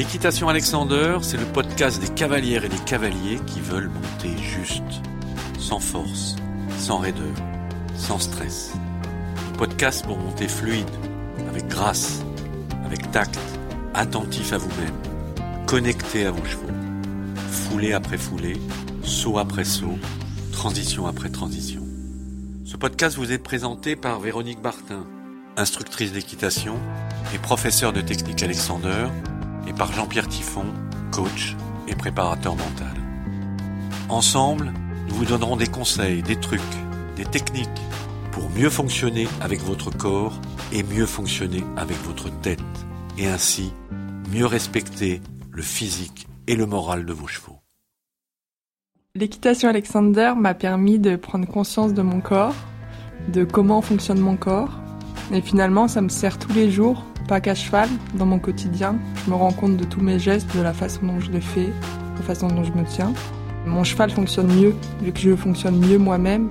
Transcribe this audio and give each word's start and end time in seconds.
L'équitation 0.00 0.48
Alexander, 0.48 1.18
c'est 1.20 1.36
le 1.36 1.44
podcast 1.44 2.00
des 2.00 2.08
cavalières 2.08 2.64
et 2.64 2.70
des 2.70 2.84
cavaliers 2.86 3.38
qui 3.46 3.60
veulent 3.60 3.90
monter 3.90 4.34
juste, 4.42 5.02
sans 5.58 5.78
force, 5.78 6.36
sans 6.78 6.96
raideur, 6.96 7.34
sans 7.96 8.18
stress. 8.18 8.72
Podcast 9.58 10.06
pour 10.06 10.16
monter 10.16 10.48
fluide, 10.48 10.88
avec 11.50 11.68
grâce, 11.68 12.22
avec 12.86 13.10
tact, 13.10 13.38
attentif 13.92 14.54
à 14.54 14.56
vous-même, 14.56 14.96
connecté 15.66 16.24
à 16.24 16.30
vos 16.30 16.46
chevaux, 16.46 16.72
foulée 17.50 17.92
après 17.92 18.16
foulée, 18.16 18.56
saut 19.02 19.38
après 19.38 19.64
saut, 19.64 19.98
transition 20.50 21.06
après 21.08 21.28
transition. 21.28 21.86
Ce 22.64 22.78
podcast 22.78 23.18
vous 23.18 23.32
est 23.32 23.38
présenté 23.38 23.96
par 23.96 24.18
Véronique 24.18 24.62
Bartin, 24.62 25.04
instructrice 25.58 26.12
d'équitation 26.12 26.78
et 27.34 27.38
professeure 27.38 27.92
de 27.92 28.00
technique 28.00 28.42
Alexander, 28.42 29.08
par 29.72 29.92
Jean-Pierre 29.92 30.28
Tiffon, 30.28 30.66
coach 31.10 31.56
et 31.88 31.94
préparateur 31.94 32.56
mental. 32.56 32.94
Ensemble, 34.08 34.72
nous 35.08 35.14
vous 35.14 35.24
donnerons 35.24 35.56
des 35.56 35.66
conseils, 35.66 36.22
des 36.22 36.36
trucs, 36.36 36.60
des 37.16 37.24
techniques 37.24 37.68
pour 38.32 38.48
mieux 38.50 38.70
fonctionner 38.70 39.28
avec 39.40 39.60
votre 39.60 39.90
corps 39.90 40.40
et 40.72 40.82
mieux 40.82 41.06
fonctionner 41.06 41.64
avec 41.76 41.96
votre 42.04 42.30
tête, 42.40 42.60
et 43.18 43.26
ainsi 43.26 43.72
mieux 44.32 44.46
respecter 44.46 45.20
le 45.50 45.62
physique 45.62 46.26
et 46.46 46.56
le 46.56 46.66
moral 46.66 47.04
de 47.04 47.12
vos 47.12 47.26
chevaux. 47.26 47.58
L'équitation 49.14 49.68
Alexander 49.68 50.34
m'a 50.36 50.54
permis 50.54 51.00
de 51.00 51.16
prendre 51.16 51.46
conscience 51.46 51.92
de 51.92 52.02
mon 52.02 52.20
corps, 52.20 52.54
de 53.32 53.44
comment 53.44 53.82
fonctionne 53.82 54.20
mon 54.20 54.36
corps, 54.36 54.70
et 55.32 55.40
finalement 55.40 55.88
ça 55.88 56.00
me 56.00 56.08
sert 56.08 56.38
tous 56.38 56.52
les 56.52 56.70
jours, 56.70 57.04
pas 57.30 57.40
qu'à 57.40 57.54
cheval, 57.54 57.88
dans 58.14 58.26
mon 58.26 58.40
quotidien. 58.40 58.96
Je 59.24 59.30
me 59.30 59.36
rends 59.36 59.52
compte 59.52 59.76
de 59.76 59.84
tous 59.84 60.00
mes 60.00 60.18
gestes, 60.18 60.48
de 60.56 60.62
la 60.62 60.72
façon 60.72 61.06
dont 61.06 61.20
je 61.20 61.30
les 61.30 61.40
fais, 61.40 61.66
de 61.66 62.18
la 62.18 62.22
façon 62.24 62.48
dont 62.48 62.64
je 62.64 62.72
me 62.72 62.84
tiens. 62.84 63.12
Mon 63.66 63.84
cheval 63.84 64.10
fonctionne 64.10 64.48
mieux, 64.48 64.74
vu 65.00 65.12
que 65.12 65.20
je 65.20 65.36
fonctionne 65.36 65.78
mieux 65.78 65.96
moi-même. 65.96 66.48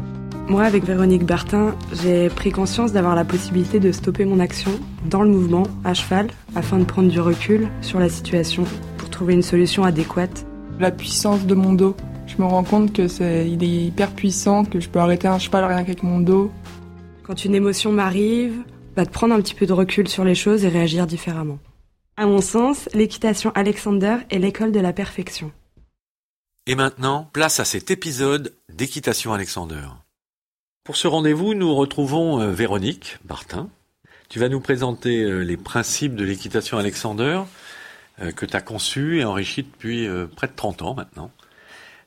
Moi, 0.47 0.63
avec 0.63 0.85
Véronique 0.85 1.25
Bertin, 1.25 1.75
j'ai 2.01 2.29
pris 2.29 2.51
conscience 2.51 2.93
d'avoir 2.93 3.13
la 3.13 3.25
possibilité 3.25 3.81
de 3.81 3.91
stopper 3.91 4.23
mon 4.23 4.39
action 4.39 4.71
dans 5.09 5.21
le 5.21 5.29
mouvement, 5.29 5.63
à 5.83 5.93
cheval, 5.93 6.27
afin 6.55 6.77
de 6.77 6.85
prendre 6.85 7.09
du 7.09 7.19
recul 7.19 7.67
sur 7.81 7.99
la 7.99 8.07
situation 8.07 8.63
pour 8.97 9.09
trouver 9.09 9.33
une 9.33 9.41
solution 9.41 9.83
adéquate. 9.83 10.45
La 10.79 10.91
puissance 10.91 11.45
de 11.45 11.55
mon 11.55 11.73
dos. 11.73 11.97
Je 12.25 12.41
me 12.41 12.47
rends 12.47 12.63
compte 12.63 12.93
que 12.93 13.09
c'est, 13.09 13.51
il 13.51 13.61
est 13.65 13.85
hyper 13.87 14.11
puissant, 14.11 14.63
que 14.63 14.79
je 14.79 14.87
peux 14.87 14.99
arrêter 14.99 15.27
un 15.27 15.39
cheval 15.39 15.65
rien 15.65 15.83
qu'avec 15.83 16.03
mon 16.03 16.21
dos. 16.21 16.49
Quand 17.23 17.43
une 17.43 17.53
émotion 17.53 17.91
m'arrive, 17.91 18.53
bah, 18.99 19.05
de 19.05 19.11
prendre 19.11 19.33
un 19.33 19.39
petit 19.39 19.53
peu 19.53 19.65
de 19.65 19.71
recul 19.71 20.09
sur 20.09 20.25
les 20.25 20.35
choses 20.35 20.65
et 20.65 20.67
réagir 20.67 21.07
différemment. 21.07 21.57
À 22.17 22.25
mon 22.25 22.41
sens, 22.41 22.89
l'équitation 22.93 23.53
Alexander 23.55 24.17
est 24.29 24.39
l'école 24.39 24.73
de 24.73 24.79
la 24.81 24.91
perfection. 24.91 25.53
Et 26.65 26.75
maintenant, 26.75 27.29
place 27.31 27.61
à 27.61 27.63
cet 27.63 27.91
épisode 27.91 28.53
d'équitation 28.67 29.31
Alexander. 29.31 29.87
Pour 30.83 30.97
ce 30.97 31.07
rendez-vous, 31.07 31.53
nous 31.53 31.73
retrouvons 31.73 32.41
euh, 32.41 32.51
Véronique 32.51 33.19
Bartin. 33.23 33.69
Tu 34.27 34.37
vas 34.39 34.49
nous 34.49 34.59
présenter 34.59 35.23
euh, 35.23 35.43
les 35.43 35.55
principes 35.55 36.15
de 36.15 36.25
l'équitation 36.25 36.77
Alexander 36.77 37.43
euh, 38.21 38.33
que 38.33 38.45
tu 38.45 38.57
as 38.57 38.61
conçu 38.61 39.19
et 39.19 39.23
enrichi 39.23 39.63
depuis 39.63 40.09
près 40.35 40.47
de 40.47 40.55
30 40.57 40.81
ans 40.81 40.93
maintenant. 40.93 41.31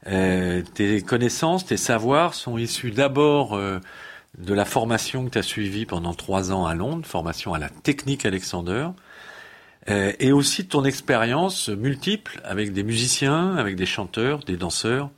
tes 0.04 1.00
connaissances, 1.00 1.64
tes 1.64 1.78
savoirs 1.78 2.34
sont 2.34 2.58
issus 2.58 2.90
d'abord 2.90 3.58
de 4.38 4.54
la 4.54 4.64
formation 4.64 5.24
que 5.24 5.30
tu 5.30 5.38
as 5.38 5.42
suivie 5.42 5.86
pendant 5.86 6.14
trois 6.14 6.52
ans 6.52 6.66
à 6.66 6.74
Londres, 6.74 7.06
formation 7.06 7.54
à 7.54 7.58
la 7.58 7.68
technique 7.68 8.24
Alexander, 8.24 8.88
et 9.88 10.30
aussi 10.30 10.62
de 10.62 10.68
ton 10.68 10.84
expérience 10.84 11.68
multiple 11.68 12.40
avec 12.44 12.72
des 12.72 12.84
musiciens, 12.84 13.56
avec 13.56 13.74
des 13.74 13.84
chanteurs, 13.84 14.38
des 14.44 14.56
danseurs, 14.56 15.10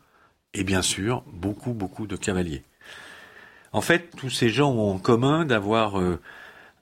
et 0.54 0.64
bien 0.64 0.82
sûr 0.82 1.22
beaucoup, 1.32 1.74
beaucoup 1.74 2.06
de 2.06 2.16
cavaliers. 2.16 2.62
En 3.74 3.80
fait, 3.80 4.10
tous 4.16 4.30
ces 4.30 4.48
gens 4.48 4.70
ont 4.70 4.94
en 4.94 4.98
commun 4.98 5.44
d'avoir 5.44 5.98
euh, 5.98 6.20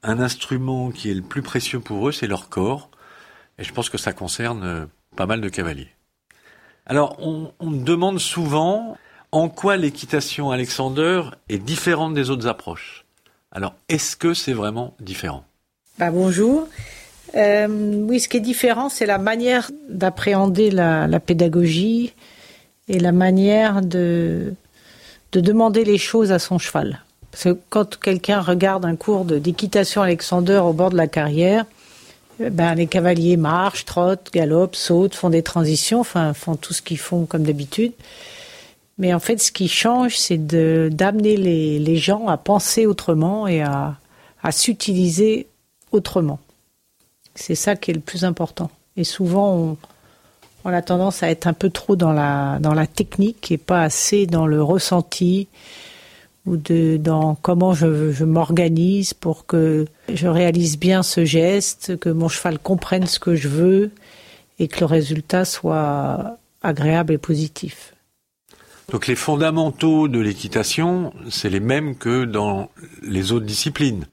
un 0.03 0.21
instrument 0.21 0.91
qui 0.91 1.11
est 1.11 1.15
le 1.15 1.23
plus 1.23 1.41
précieux 1.41 1.81
pour 1.81 2.07
eux, 2.07 2.13
c'est 2.13 2.27
leur 2.27 2.51
corps. 2.51 2.91
Et 3.59 3.65
je 3.65 3.73
pense 3.73 3.89
que 3.89 3.97
ça 3.97 4.13
concerne 4.13 4.63
euh, 4.63 4.87
pas 5.17 5.25
mal 5.25 5.41
de 5.41 5.49
cavaliers. 5.49 5.89
Alors, 6.85 7.17
on, 7.19 7.53
me 7.63 7.83
demande 7.83 8.19
souvent 8.19 8.99
en 9.33 9.49
quoi 9.49 9.77
l'équitation 9.77 10.51
Alexander 10.51 11.23
est 11.49 11.59
différente 11.59 12.15
des 12.15 12.31
autres 12.31 12.47
approches? 12.47 13.05
Alors, 13.51 13.75
est-ce 13.89 14.17
que 14.17 14.35
c'est 14.35 14.53
vraiment 14.53 14.95
différent? 15.01 15.45
Bah, 15.99 16.11
Bonjour. 16.11 16.69
Euh, 17.35 17.67
oui, 17.69 18.21
ce 18.21 18.29
qui 18.29 18.37
est 18.37 18.41
différent, 18.41 18.91
c'est 18.91 19.07
la 19.07 19.19
manière 19.19 19.71
d'appréhender 19.89 20.71
la, 20.71 21.09
pédagogie 21.21 22.13
et 22.89 22.99
la 22.99 23.13
manière 23.13 23.81
de, 23.81 24.53
de 25.33 25.41
demander 25.41 25.85
les 25.85 25.99
choses 25.99 26.31
à 26.31 26.39
son 26.39 26.59
cheval. 26.59 27.01
Parce 27.31 27.45
que 27.45 27.59
quand 27.71 27.99
quelqu'un 27.99 28.43
regarde 28.43 28.85
un 28.85 28.97
cours 28.97 29.25
d'équitation 29.25 30.03
Alexander 30.03 30.59
au 30.59 30.75
bord 30.75 30.91
de 30.91 30.99
la 30.99 31.07
carrière, 31.07 31.65
eh 32.39 32.51
ben, 32.51 32.75
les 32.75 32.87
cavaliers 32.87 33.39
marchent, 33.39 33.87
trottent, 33.87 34.31
galopent, 34.33 34.77
sautent, 34.77 35.15
font 35.15 35.31
des 35.31 35.43
transitions, 35.43 36.01
enfin, 36.01 36.35
font 36.35 36.57
tout 36.57 36.75
ce 36.75 36.83
qu'ils 36.83 36.99
font 36.99 37.25
comme 37.25 37.45
d'habitude. 37.45 37.93
Mais 39.03 39.13
en 39.13 39.19
fait, 39.19 39.39
ce 39.39 39.51
qui 39.51 39.67
change, 39.67 40.17
c'est 40.17 40.39
d'amener 40.39 41.37
les, 41.37 41.81
les, 41.81 41.97
gens 41.97 42.29
à 42.29 42.37
penser 42.37 42.87
autrement 42.87 43.49
et 43.49 43.61
à, 43.61 43.97
à 44.45 44.53
s'utiliser 44.53 45.49
autrement. 45.91 46.39
C'est 47.35 47.57
ça 47.57 47.75
qui 47.75 47.91
est 47.91 47.95
le 47.95 48.01
plus 48.01 48.25
important. 48.25 48.71
Et 48.97 49.03
souvent, 49.03 49.77
on, 50.65 50.71
a 50.71 50.83
tendance 50.83 51.25
à 51.25 51.31
être 51.31 51.49
un 51.49 51.53
peu 51.53 51.69
trop 51.69 51.97
dans 51.97 52.13
la, 52.13 52.61
dans 52.61 52.75
la 52.75 52.87
technique 52.87 53.51
et 53.51 53.59
pas 53.59 53.83
assez 53.83 54.27
dans 54.29 54.47
le 54.47 54.63
ressenti 54.63 55.49
ou 56.47 56.57
de, 56.57 56.97
dans 56.97 57.35
comment 57.35 57.75
je 57.75 58.23
m'organise 58.23 59.15
pour 59.15 59.47
que 59.47 59.85
je 60.15 60.29
réalise 60.29 60.79
bien 60.79 61.03
ce 61.03 61.25
geste, 61.25 61.99
que 61.99 62.09
mon 62.09 62.29
cheval 62.29 62.57
comprenne 62.61 63.09
ce 63.09 63.19
que 63.19 63.35
je 63.35 63.49
veux 63.49 63.91
et 64.61 64.69
que 64.69 64.79
le 64.79 64.87
résultat 64.87 65.45
soit 65.45 66.39
agréable 66.63 67.15
et 67.15 67.19
positif. 67.19 67.92
Donc 68.91 69.07
les 69.07 69.15
fondamentaux 69.15 70.09
de 70.09 70.19
l'équitation, 70.19 71.13
c'est 71.31 71.49
les 71.49 71.61
mêmes 71.61 71.97
que 71.97 72.25
dans 72.25 72.71
les 73.03 73.33
autres 73.33 73.47
disciplines. 73.47 74.07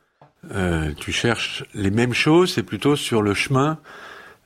Euh, 0.54 0.92
tu 0.98 1.12
cherches 1.12 1.66
les 1.74 1.92
mêmes 1.92 2.14
choses, 2.14 2.54
c'est 2.54 2.64
plutôt 2.64 2.96
sur 2.96 3.22
le 3.22 3.34
chemin 3.34 3.78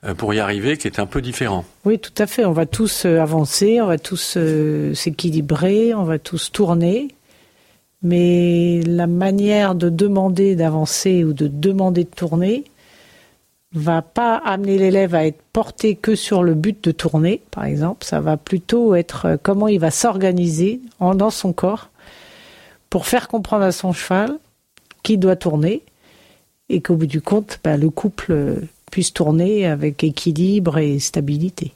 euh, 0.04 0.14
pour 0.14 0.34
y 0.34 0.40
arriver 0.40 0.76
qui 0.76 0.88
est 0.88 0.98
un 0.98 1.06
peu 1.06 1.22
différent. 1.22 1.64
Oui, 1.84 1.98
tout 1.98 2.12
à 2.18 2.26
fait. 2.26 2.44
On 2.44 2.52
va 2.52 2.66
tous 2.66 3.06
euh, 3.06 3.20
avancer, 3.20 3.80
on 3.80 3.86
va 3.86 3.98
tous 3.98 4.36
s'équilibrer, 4.94 5.94
on 5.94 6.04
va 6.04 6.18
tous 6.18 6.50
tourner. 6.50 7.08
Mais 8.02 8.82
la 8.82 9.06
manière 9.06 9.74
de 9.74 9.88
demander 9.88 10.56
d'avancer 10.56 11.24
ou 11.24 11.32
de 11.32 11.46
demander 11.46 12.04
de 12.04 12.10
tourner 12.10 12.64
va 13.74 14.02
pas 14.02 14.36
amener 14.36 14.78
l'élève 14.78 15.14
à 15.14 15.26
être 15.26 15.42
porté 15.52 15.96
que 15.96 16.14
sur 16.14 16.42
le 16.42 16.54
but 16.54 16.82
de 16.84 16.92
tourner, 16.92 17.42
par 17.50 17.64
exemple. 17.64 18.06
Ça 18.06 18.20
va 18.20 18.36
plutôt 18.36 18.94
être 18.94 19.38
comment 19.42 19.68
il 19.68 19.80
va 19.80 19.90
s'organiser 19.90 20.80
dans 21.00 21.30
son 21.30 21.52
corps 21.52 21.90
pour 22.88 23.06
faire 23.06 23.26
comprendre 23.26 23.64
à 23.64 23.72
son 23.72 23.92
cheval 23.92 24.38
qu'il 25.02 25.18
doit 25.18 25.36
tourner 25.36 25.82
et 26.68 26.80
qu'au 26.80 26.94
bout 26.94 27.06
du 27.06 27.20
compte, 27.20 27.60
bah, 27.64 27.76
le 27.76 27.90
couple 27.90 28.60
puisse 28.90 29.12
tourner 29.12 29.66
avec 29.66 30.04
équilibre 30.04 30.78
et 30.78 30.98
stabilité. 31.00 31.72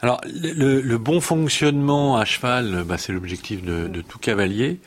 Alors, 0.00 0.20
le, 0.24 0.96
bon 0.96 1.20
fonctionnement 1.20 2.16
à 2.16 2.24
cheval, 2.24 2.82
bah, 2.84 2.98
c'est 2.98 3.12
l'objectif 3.12 3.62
de, 3.62 4.00
tout 4.00 4.18
cavalier. 4.18 4.80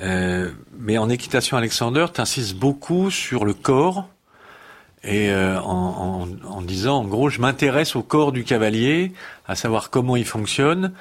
Euh, 0.00 0.50
mais 0.78 0.98
en 0.98 1.08
équitation 1.08 1.56
Alexander, 1.56 2.06
tu 2.12 2.20
insistes 2.20 2.56
beaucoup 2.56 3.10
sur 3.10 3.44
le 3.44 3.54
corps 3.54 4.08
et 5.04 5.30
euh, 5.30 5.60
en, 5.60 6.26
disant, 6.62 6.98
en 7.00 7.04
gros, 7.04 7.28
je 7.28 7.40
m'intéresse 7.40 7.94
au 7.94 8.02
corps 8.02 8.32
du 8.32 8.44
cavalier, 8.44 9.12
à 9.46 9.54
savoir 9.54 9.90
comment 9.90 10.16
il 10.16 10.24
fonctionne. 10.24 10.92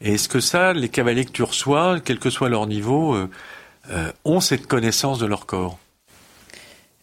Et 0.00 0.14
est-ce 0.14 0.28
que 0.28 0.40
ça, 0.40 0.72
les 0.72 0.88
cavaliers 0.88 1.24
que 1.24 1.30
tu 1.30 1.42
reçois, 1.42 2.00
quel 2.04 2.18
que 2.18 2.30
soit 2.30 2.48
leur 2.48 2.66
niveau, 2.66 3.14
euh, 3.14 4.12
ont 4.24 4.40
cette 4.40 4.66
connaissance 4.66 5.18
de 5.18 5.26
leur 5.26 5.46
corps? 5.46 5.78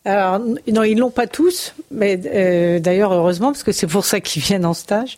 Alors, 0.03 0.39
non, 0.39 0.83
ils 0.83 0.97
l'ont 0.97 1.11
pas 1.11 1.27
tous, 1.27 1.75
mais 1.91 2.19
euh, 2.25 2.79
d'ailleurs 2.79 3.13
heureusement 3.13 3.51
parce 3.51 3.61
que 3.63 3.71
c'est 3.71 3.85
pour 3.85 4.03
ça 4.03 4.19
qu'ils 4.19 4.41
viennent 4.41 4.65
en 4.65 4.73
stage. 4.73 5.15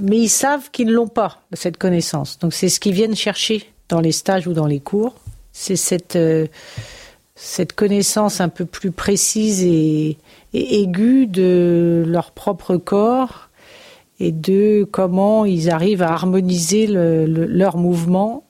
Mais 0.00 0.16
ils 0.16 0.30
savent 0.30 0.70
qu'ils 0.70 0.86
ne 0.86 0.94
l'ont 0.94 1.08
pas 1.08 1.42
cette 1.52 1.76
connaissance. 1.76 2.38
Donc 2.38 2.54
c'est 2.54 2.70
ce 2.70 2.80
qu'ils 2.80 2.94
viennent 2.94 3.14
chercher 3.14 3.70
dans 3.90 4.00
les 4.00 4.12
stages 4.12 4.46
ou 4.46 4.54
dans 4.54 4.66
les 4.66 4.80
cours. 4.80 5.14
C'est 5.52 5.76
cette 5.76 6.16
euh, 6.16 6.46
cette 7.36 7.74
connaissance 7.74 8.40
un 8.40 8.48
peu 8.48 8.64
plus 8.64 8.90
précise 8.90 9.62
et, 9.62 10.18
aiguë 10.52 11.26
de 11.26 12.02
leur 12.06 12.30
propre 12.30 12.76
corps 12.76 13.50
et 14.18 14.32
de 14.32 14.88
comment 14.90 15.44
ils 15.44 15.70
arrivent 15.70 16.02
à 16.02 16.10
harmoniser 16.10 16.86
le, 16.86 17.26
leur 17.26 17.76
mouvement 17.76 18.44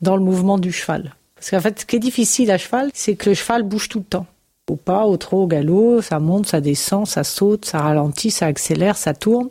dans 0.00 0.16
le 0.16 0.22
mouvement 0.22 0.58
du 0.58 0.72
cheval. 0.72 1.14
Parce 1.36 1.50
qu'en 1.50 1.60
fait, 1.60 1.80
ce 1.80 1.84
qui 1.84 1.96
est 1.96 2.00
difficile 2.00 2.50
à 2.50 2.56
cheval, 2.56 2.90
c'est 2.94 3.16
que 3.16 3.28
le 3.28 3.34
cheval 3.34 3.62
bouge 3.62 3.90
tout 3.90 3.98
le 3.98 4.04
temps 4.04 4.26
au 4.70 4.76
pas, 4.76 5.04
au 5.04 5.16
trot, 5.16 5.42
au 5.42 5.46
galop, 5.46 6.00
ça 6.00 6.18
monte, 6.18 6.46
ça 6.46 6.60
descend, 6.60 7.06
ça 7.06 7.24
saute, 7.24 7.64
ça 7.64 7.80
ralentit, 7.80 8.30
ça 8.30 8.46
accélère, 8.46 8.96
ça 8.96 9.12
tourne. 9.12 9.50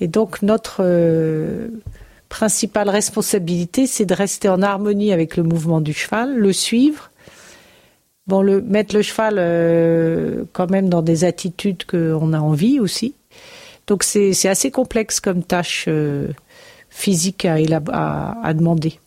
Et 0.00 0.08
donc 0.08 0.42
notre 0.42 0.78
euh, 0.80 1.68
principale 2.28 2.88
responsabilité, 2.88 3.86
c'est 3.86 4.04
de 4.04 4.14
rester 4.14 4.48
en 4.48 4.62
harmonie 4.62 5.12
avec 5.12 5.36
le 5.36 5.42
mouvement 5.42 5.80
du 5.80 5.92
cheval, 5.92 6.36
le 6.36 6.52
suivre, 6.52 7.10
bon, 8.28 8.42
le, 8.42 8.60
mettre 8.60 8.94
le 8.94 9.02
cheval 9.02 9.36
euh, 9.38 10.44
quand 10.52 10.70
même 10.70 10.88
dans 10.88 11.02
des 11.02 11.24
attitudes 11.24 11.84
qu'on 11.84 12.32
a 12.32 12.38
envie 12.38 12.78
aussi. 12.78 13.14
Donc 13.86 14.04
c'est 14.04 14.48
assez 14.48 14.70
complexe 14.70 15.18
comme 15.18 15.42
tâche 15.42 15.86
euh, 15.88 16.28
physique 16.90 17.46
à, 17.46 17.56
à, 18.42 18.54
demander. 18.54 19.00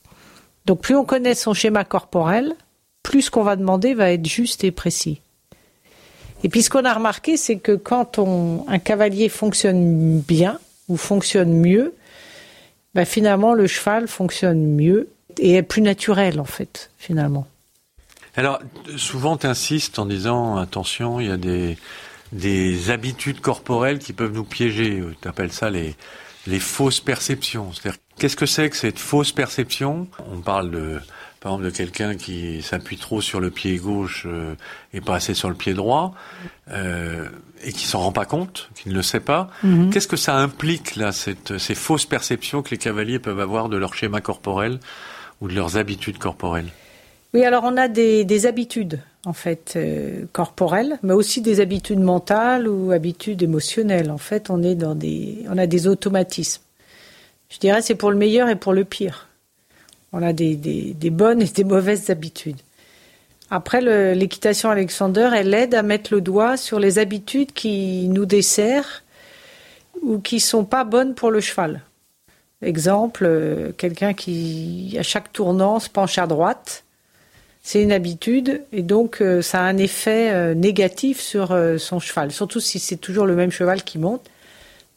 Donc 0.65 0.81
plus 0.81 0.95
on 0.95 1.05
connaît 1.05 1.35
son 1.35 1.53
schéma 1.53 1.83
corporel, 1.83 2.55
plus 3.03 3.23
ce 3.23 3.31
qu'on 3.31 3.43
va 3.43 3.55
demander 3.55 3.93
va 3.93 4.11
être 4.11 4.25
juste 4.25 4.63
et 4.63 4.71
précis. 4.71 5.21
Et 6.43 6.49
puis 6.49 6.63
ce 6.63 6.71
qu'on 6.71 6.85
a 6.85 6.93
remarqué, 6.93 7.37
c'est 7.37 7.57
que 7.57 7.73
quand 7.73 8.17
on, 8.17 8.65
un 8.67 8.79
cavalier 8.79 9.29
fonctionne 9.29 10.19
bien 10.19 10.59
ou 10.89 10.97
fonctionne 10.97 11.53
mieux, 11.53 11.93
ben 12.95 13.05
finalement 13.05 13.53
le 13.53 13.67
cheval 13.67 14.07
fonctionne 14.07 14.65
mieux 14.65 15.09
et 15.37 15.53
est 15.53 15.63
plus 15.63 15.83
naturel 15.83 16.39
en 16.39 16.45
fait, 16.45 16.89
finalement. 16.97 17.45
Alors 18.37 18.59
souvent 18.97 19.37
tu 19.37 19.47
insistes 19.47 19.99
en 19.99 20.05
disant 20.05 20.57
attention, 20.57 21.19
il 21.19 21.27
y 21.27 21.31
a 21.31 21.37
des, 21.37 21.77
des 22.31 22.89
habitudes 22.89 23.41
corporelles 23.41 23.99
qui 23.99 24.13
peuvent 24.13 24.33
nous 24.33 24.43
piéger. 24.45 25.03
Tu 25.21 25.27
appelles 25.27 25.51
ça 25.51 25.69
les, 25.69 25.95
les 26.47 26.59
fausses 26.59 27.01
perceptions. 27.01 27.73
C'est-à-dire 27.73 27.99
qu'est-ce 28.17 28.35
que 28.37 28.45
c'est 28.45 28.69
que 28.69 28.77
cette 28.77 28.99
fausse 28.99 29.31
perception? 29.31 30.07
On 30.31 30.39
parle 30.39 30.71
de 30.71 30.99
par 31.41 31.53
exemple 31.53 31.71
de 31.71 31.75
quelqu'un 31.75 32.15
qui 32.15 32.61
s'appuie 32.61 32.97
trop 32.97 33.19
sur 33.19 33.39
le 33.39 33.49
pied 33.49 33.77
gauche 33.77 34.25
euh, 34.27 34.53
et 34.93 35.01
pas 35.01 35.15
assez 35.15 35.33
sur 35.33 35.49
le 35.49 35.55
pied 35.55 35.73
droit, 35.73 36.13
euh, 36.69 37.27
et 37.63 37.73
qui 37.73 37.85
s'en 37.87 37.99
rend 37.99 38.11
pas 38.11 38.25
compte, 38.25 38.69
qui 38.75 38.89
ne 38.89 38.93
le 38.93 39.01
sait 39.01 39.19
pas. 39.19 39.49
Mhm. 39.63 39.89
Qu'est-ce 39.89 40.07
que 40.07 40.17
ça 40.17 40.37
implique 40.37 40.95
là, 40.95 41.11
cette, 41.11 41.57
ces 41.57 41.73
fausses 41.73 42.05
perceptions 42.05 42.61
que 42.61 42.69
les 42.69 42.77
cavaliers 42.77 43.17
peuvent 43.17 43.39
avoir 43.39 43.69
de 43.69 43.77
leur 43.77 43.95
schéma 43.95 44.21
corporel 44.21 44.79
ou 45.41 45.47
de 45.47 45.55
leurs 45.55 45.77
habitudes 45.77 46.19
corporelles? 46.19 46.69
Oui, 47.33 47.45
alors 47.45 47.63
on 47.63 47.77
a 47.77 47.87
des, 47.87 48.25
des 48.25 48.45
habitudes 48.45 48.99
en 49.25 49.33
fait 49.33 49.73
euh, 49.75 50.25
corporelles, 50.33 50.97
mais 51.03 51.13
aussi 51.13 51.41
des 51.41 51.59
habitudes 51.59 51.99
mentales 51.99 52.67
ou 52.67 52.91
habitudes 52.91 53.41
émotionnelles. 53.41 54.11
En 54.11 54.17
fait, 54.17 54.49
on 54.49 54.63
est 54.63 54.75
dans 54.75 54.95
des, 54.95 55.45
on 55.49 55.57
a 55.57 55.67
des 55.67 55.87
automatismes. 55.87 56.61
Je 57.49 57.59
dirais 57.59 57.81
c'est 57.81 57.95
pour 57.95 58.11
le 58.11 58.17
meilleur 58.17 58.49
et 58.49 58.55
pour 58.55 58.73
le 58.73 58.83
pire. 58.83 59.27
On 60.13 60.21
a 60.21 60.33
des, 60.33 60.55
des, 60.55 61.09
bonnes 61.09 61.41
et 61.41 61.45
des 61.45 61.63
mauvaises 61.63 62.09
habitudes. 62.09 62.59
Après, 63.49 63.79
l'équitation 64.13 64.69
Alexander, 64.69 65.29
elle 65.33 65.53
aide 65.53 65.73
à 65.73 65.83
mettre 65.83 66.13
le 66.13 66.19
doigt 66.19 66.57
sur 66.57 66.79
les 66.79 66.99
habitudes 66.99 67.53
qui 67.53 68.09
nous 68.09 68.25
desserrent 68.25 69.03
ou 70.01 70.19
qui 70.19 70.41
sont 70.41 70.65
pas 70.65 70.83
bonnes 70.83 71.15
pour 71.15 71.31
le 71.31 71.39
cheval. 71.39 71.81
Exemple, 72.61 73.23
euh, 73.25 73.71
quelqu'un 73.71 74.13
qui, 74.13 74.95
à 74.99 75.03
chaque 75.03 75.31
tournant, 75.31 75.79
se 75.79 75.89
penche 75.89 76.17
à 76.17 76.27
droite. 76.27 76.83
C'est 77.63 77.81
une 77.81 77.91
habitude 77.91 78.63
et 78.71 78.81
donc 78.81 79.21
euh, 79.21 79.41
ça 79.41 79.61
a 79.61 79.63
un 79.63 79.77
effet 79.77 80.31
euh, 80.31 80.55
négatif 80.55 81.19
sur 81.19 81.55
son 81.77 81.99
cheval, 81.99 82.31
surtout 82.31 82.59
si 82.59 82.79
c'est 82.79 82.97
toujours 82.97 83.25
le 83.25 83.35
même 83.35 83.51
cheval 83.51 83.83
qui 83.83 83.97
monte. 83.97 84.29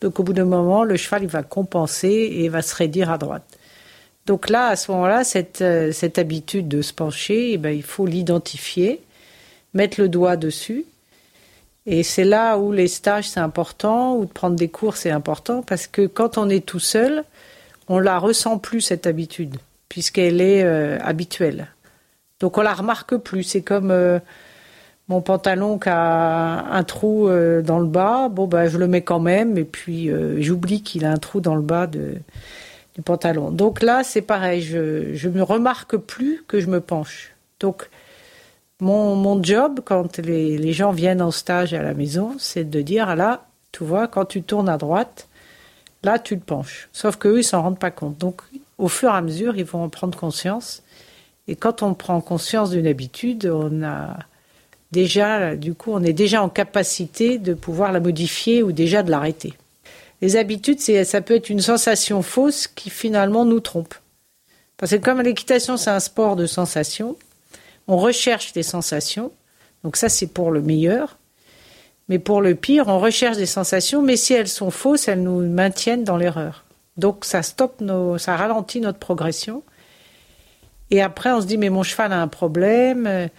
Donc 0.00 0.18
au 0.20 0.22
bout 0.22 0.32
d'un 0.32 0.44
moment, 0.44 0.84
le 0.84 0.96
cheval 0.96 1.22
il 1.22 1.28
va 1.28 1.42
compenser 1.42 2.08
et 2.08 2.48
va 2.48 2.62
se 2.62 2.74
raidir 2.74 3.10
à 3.10 3.18
droite. 3.18 3.58
Donc 4.26 4.48
là, 4.48 4.68
à 4.68 4.76
ce 4.76 4.90
moment-là, 4.90 5.22
cette, 5.24 5.60
euh, 5.60 5.92
cette 5.92 6.18
habitude 6.18 6.66
de 6.68 6.82
se 6.82 6.92
pencher, 6.92 7.52
eh 7.52 7.58
ben, 7.58 7.70
il 7.70 7.82
faut 7.82 8.06
l'identifier, 8.06 9.00
mettre 9.74 10.00
le 10.00 10.08
doigt 10.08 10.36
dessus. 10.36 10.86
Et 11.86 12.02
c'est 12.02 12.24
là 12.24 12.56
où 12.56 12.72
les 12.72 12.88
stages, 12.88 13.28
c'est 13.28 13.40
important, 13.40 14.16
ou 14.16 14.24
de 14.24 14.30
prendre 14.30 14.56
des 14.56 14.68
cours, 14.68 14.96
c'est 14.96 15.10
important, 15.10 15.62
parce 15.62 15.86
que 15.86 16.06
quand 16.06 16.38
on 16.38 16.48
est 16.48 16.64
tout 16.64 16.80
seul, 16.80 17.24
on 17.88 17.98
la 17.98 18.18
ressent 18.18 18.56
plus, 18.58 18.80
cette 18.80 19.06
habitude, 19.06 19.56
puisqu'elle 19.90 20.40
est 20.40 20.62
euh, 20.62 20.98
habituelle. 21.02 21.73
Donc 22.44 22.58
on 22.58 22.62
la 22.62 22.74
remarque 22.74 23.16
plus. 23.16 23.42
C'est 23.42 23.62
comme 23.62 23.90
euh, 23.90 24.18
mon 25.08 25.22
pantalon 25.22 25.78
qui 25.78 25.88
a 25.88 26.66
un 26.72 26.84
trou 26.84 27.30
dans 27.62 27.78
le 27.78 27.86
bas. 27.86 28.28
Bon, 28.28 28.46
ben, 28.46 28.68
je 28.68 28.76
le 28.76 28.86
mets 28.86 29.00
quand 29.00 29.18
même, 29.18 29.56
et 29.56 29.64
puis 29.64 30.10
j'oublie 30.40 30.82
qu'il 30.82 31.06
a 31.06 31.10
un 31.10 31.16
trou 31.16 31.40
dans 31.40 31.54
le 31.54 31.62
bas 31.62 31.86
du 31.86 33.02
pantalon. 33.02 33.50
Donc 33.50 33.82
là, 33.82 34.04
c'est 34.04 34.20
pareil, 34.20 34.60
je, 34.60 35.14
je 35.14 35.28
me 35.30 35.42
remarque 35.42 35.96
plus 35.96 36.44
que 36.46 36.60
je 36.60 36.66
me 36.68 36.80
penche. 36.80 37.32
Donc, 37.60 37.88
mon, 38.80 39.16
mon 39.16 39.42
job, 39.42 39.80
quand 39.82 40.18
les, 40.18 40.58
les, 40.58 40.72
gens 40.74 40.92
viennent 40.92 41.22
en 41.22 41.30
stage 41.30 41.72
à 41.72 41.82
la 41.82 41.94
maison, 41.94 42.34
c'est 42.38 42.68
de 42.68 42.82
dire, 42.82 43.16
là, 43.16 43.46
tu 43.72 43.84
vois, 43.84 44.06
quand 44.06 44.26
tu 44.26 44.42
tournes 44.42 44.68
à 44.68 44.76
droite, 44.76 45.28
là, 46.02 46.18
tu 46.18 46.38
te 46.38 46.44
penches. 46.44 46.88
Sauf 46.92 47.16
qu'eux, 47.16 47.38
ils 47.38 47.44
s'en 47.44 47.62
rendent 47.62 47.78
pas 47.78 47.90
compte. 47.90 48.18
Donc, 48.18 48.42
au 48.78 48.88
fur 48.88 49.08
et 49.10 49.16
à 49.16 49.20
mesure, 49.20 49.56
ils 49.56 49.64
vont 49.64 49.84
en 49.84 49.88
prendre 49.88 50.16
conscience. 50.18 50.82
Et 51.48 51.56
quand 51.56 51.82
on 51.82 51.94
prend 51.94 52.20
conscience 52.20 52.70
d'une 52.70 52.86
habitude, 52.86 53.46
on 53.46 53.82
a 53.82 54.18
déjà, 54.92 55.56
du 55.56 55.74
coup, 55.74 55.90
on 55.92 56.02
est 56.02 56.12
déjà 56.12 56.42
en 56.42 56.48
capacité 56.48 57.38
de 57.38 57.54
pouvoir 57.54 57.92
la 57.92 58.00
modifier 58.00 58.62
ou 58.62 58.72
déjà 58.72 59.02
de 59.02 59.10
l'arrêter. 59.10 59.54
Les 60.22 60.36
habitudes, 60.36 60.80
ça 60.80 61.20
peut 61.20 61.34
être 61.34 61.50
une 61.50 61.60
sensation 61.60 62.22
fausse 62.22 62.66
qui 62.66 62.88
finalement 62.88 63.44
nous 63.44 63.60
trompe. 63.60 63.94
Parce 64.76 64.92
que 64.92 64.96
comme 64.96 65.20
l'équitation, 65.20 65.76
c'est 65.76 65.90
un 65.90 66.00
sport 66.00 66.36
de 66.36 66.46
sensations, 66.46 67.16
on 67.88 67.98
recherche 67.98 68.52
des 68.52 68.62
sensations. 68.62 69.30
Donc 69.82 69.96
ça, 69.96 70.08
c'est 70.08 70.26
pour 70.26 70.50
le 70.50 70.62
meilleur. 70.62 71.18
Mais 72.08 72.18
pour 72.18 72.40
le 72.40 72.54
pire, 72.54 72.88
on 72.88 72.98
recherche 72.98 73.36
des 73.36 73.46
sensations, 73.46 74.02
mais 74.02 74.16
si 74.16 74.34
elles 74.34 74.48
sont 74.48 74.70
fausses, 74.70 75.08
elles 75.08 75.22
nous 75.22 75.40
maintiennent 75.40 76.04
dans 76.04 76.16
l'erreur. 76.16 76.64
Donc 76.96 77.24
ça 77.24 77.42
stoppe 77.42 77.80
nos, 77.80 78.18
ça 78.18 78.36
ralentit 78.36 78.80
notre 78.80 78.98
progression. 78.98 79.62
Et 80.90 81.02
après, 81.02 81.32
on 81.32 81.40
se 81.40 81.46
dit, 81.46 81.58
mais 81.58 81.70
mon 81.70 81.82
cheval 81.82 82.12
a 82.12 82.20
un 82.20 82.28
problème 82.28 83.30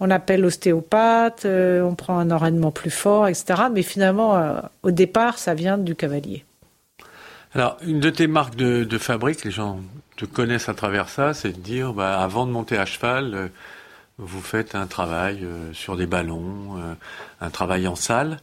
on 0.00 0.10
appelle 0.10 0.42
l'ostéopathe, 0.42 1.44
euh, 1.44 1.82
on 1.82 1.94
prend 1.94 2.18
un 2.18 2.30
enraînement 2.30 2.70
plus 2.70 2.90
fort, 2.90 3.26
etc. 3.28 3.64
Mais 3.72 3.82
finalement, 3.82 4.36
euh, 4.36 4.60
au 4.82 4.90
départ, 4.90 5.38
ça 5.38 5.54
vient 5.54 5.78
du 5.78 5.94
cavalier. 5.94 6.44
Alors, 7.54 7.78
une 7.82 7.98
de 7.98 8.10
tes 8.10 8.26
marques 8.26 8.56
de, 8.56 8.98
fabrique, 8.98 9.44
les 9.44 9.50
gens 9.50 9.80
te 10.16 10.24
connaissent 10.24 10.68
à 10.68 10.74
travers 10.74 11.08
ça, 11.08 11.34
c'est 11.34 11.52
de 11.52 11.58
dire, 11.58 11.94
bah, 11.94 12.20
avant 12.20 12.46
de 12.46 12.52
monter 12.52 12.76
à 12.76 12.84
cheval, 12.84 13.34
euh, 13.34 13.48
vous 14.18 14.40
faites 14.40 14.74
un 14.74 14.86
travail 14.86 15.46
sur 15.72 15.96
des 15.96 16.06
ballons, 16.06 16.76
un 17.40 17.50
travail 17.50 17.86
en 17.86 17.94
salle. 17.94 18.38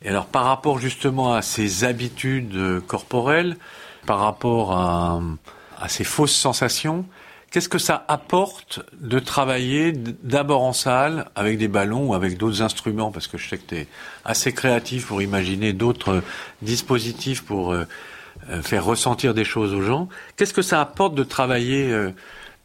Et 0.00 0.08
alors, 0.08 0.24
par 0.24 0.44
rapport 0.44 0.78
justement 0.78 1.34
à 1.34 1.42
ces 1.42 1.84
habitudes 1.84 2.80
corporelles, 2.86 3.58
par 4.06 4.20
rapport 4.20 4.72
à 4.72 5.88
ces 5.88 6.04
fausses 6.04 6.34
sensations, 6.34 7.04
Qu'est-ce 7.50 7.68
que 7.68 7.78
ça 7.78 8.04
apporte 8.06 8.78
de 9.00 9.18
travailler 9.18 9.92
d'abord 9.92 10.62
en 10.62 10.72
salle 10.72 11.26
avec 11.34 11.58
des 11.58 11.66
ballons 11.66 12.10
ou 12.10 12.14
avec 12.14 12.38
d'autres 12.38 12.62
instruments? 12.62 13.10
Parce 13.10 13.26
que 13.26 13.38
je 13.38 13.48
sais 13.48 13.58
que 13.58 13.66
tu 13.66 13.76
es 13.76 13.86
assez 14.24 14.52
créatif 14.52 15.08
pour 15.08 15.20
imaginer 15.20 15.72
d'autres 15.72 16.22
dispositifs 16.62 17.44
pour 17.44 17.72
euh, 17.72 17.86
euh, 18.50 18.62
faire 18.62 18.84
ressentir 18.84 19.34
des 19.34 19.42
choses 19.42 19.74
aux 19.74 19.82
gens. 19.82 20.08
Qu'est-ce 20.36 20.54
que 20.54 20.62
ça 20.62 20.80
apporte 20.80 21.16
de 21.16 21.24
travailler, 21.24 21.90
euh, 21.90 22.12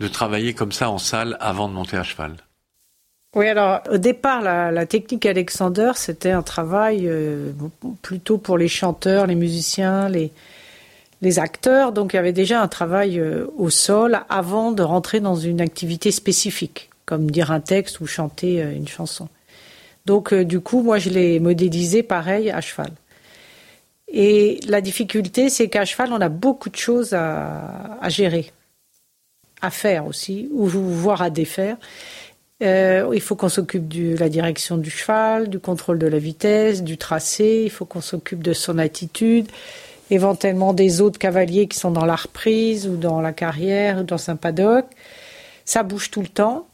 de 0.01 0.07
travailler 0.07 0.53
comme 0.53 0.71
ça 0.71 0.91
en 0.91 0.99
salle 0.99 1.35
avant 1.39 1.67
de 1.67 1.73
monter 1.73 1.97
à 1.97 2.03
cheval? 2.03 2.35
Oui, 3.35 3.47
alors 3.47 3.81
au 3.89 3.97
départ, 3.97 4.41
la, 4.41 4.85
technique 4.85 5.25
Alexander, 5.25 5.93
c'était 5.95 6.31
un 6.31 6.43
travail 6.43 7.11
plutôt 8.01 8.37
pour 8.37 8.57
les 8.57 8.69
chanteurs, 8.69 9.27
les 9.27 9.35
musiciens, 9.35 10.07
les, 10.07 10.31
les 11.25 11.39
acteurs, 11.39 11.91
donc 11.91 12.13
il 12.13 12.17
y 12.17 12.19
avait 12.19 12.31
déjà 12.31 12.61
un 12.61 12.67
travail 12.67 13.19
euh, 13.19 13.47
au 13.57 13.69
sol 13.69 14.21
avant 14.29 14.71
de 14.71 14.83
rentrer 14.83 15.19
dans 15.19 15.35
une 15.35 15.59
activité 15.59 16.11
spécifique, 16.11 16.89
comme 17.05 17.29
dire 17.31 17.51
un 17.51 17.59
texte 17.59 17.99
ou 17.99 18.05
chanter 18.05 18.61
euh, 18.61 18.71
une 18.71 18.87
chanson. 18.87 19.27
Donc 20.05 20.31
euh, 20.31 20.45
du 20.45 20.59
coup, 20.61 20.83
moi 20.83 20.99
je 20.99 21.09
l'ai 21.09 21.39
modélisé 21.39 22.03
pareil 22.03 22.51
à 22.51 22.61
cheval. 22.61 22.91
Et 24.07 24.59
la 24.67 24.81
difficulté, 24.81 25.49
c'est 25.49 25.67
qu'à 25.67 25.83
cheval, 25.83 26.13
on 26.13 26.21
a 26.21 26.29
beaucoup 26.29 26.69
de 26.69 26.75
choses 26.75 27.13
à, 27.13 28.07
gérer, 28.07 28.51
à 29.61 29.71
faire 29.71 30.05
aussi, 30.05 30.47
ou 30.53 30.67
voire 30.67 31.23
à 31.23 31.31
défaire. 31.31 31.75
il 32.61 33.21
faut 33.21 33.35
qu'on 33.35 33.49
s'occupe 33.49 33.87
de 33.87 34.15
la 34.15 34.29
direction 34.29 34.77
du 34.77 34.91
cheval, 34.91 35.49
du 35.49 35.59
contrôle 35.59 35.97
de 35.97 36.07
la 36.07 36.19
vitesse, 36.19 36.83
du 36.83 36.97
tracé, 36.97 37.63
il 37.65 37.71
faut 37.71 37.85
qu'on 37.85 37.99
s'occupe 37.99 38.43
de 38.43 38.53
son 38.53 38.77
attitude, 38.77 39.47
éventuellement 40.11 40.73
des 40.73 41.01
autres 41.01 41.19
cavaliers 41.19 41.67
qui 41.67 41.77
sont 41.77 41.91
dans 41.91 42.05
la 42.05 42.15
reprise 42.15 42.87
ou 42.87 42.95
dans 42.95 43.21
la 43.21 43.33
carrière 43.33 43.99
ou 43.99 44.03
dans 44.03 44.29
un 44.29 44.35
paddock. 44.35 44.85
Ça 45.65 45.83
bouge 45.83 46.11
tout 46.11 46.21
le 46.21 46.27
temps. 46.27 46.67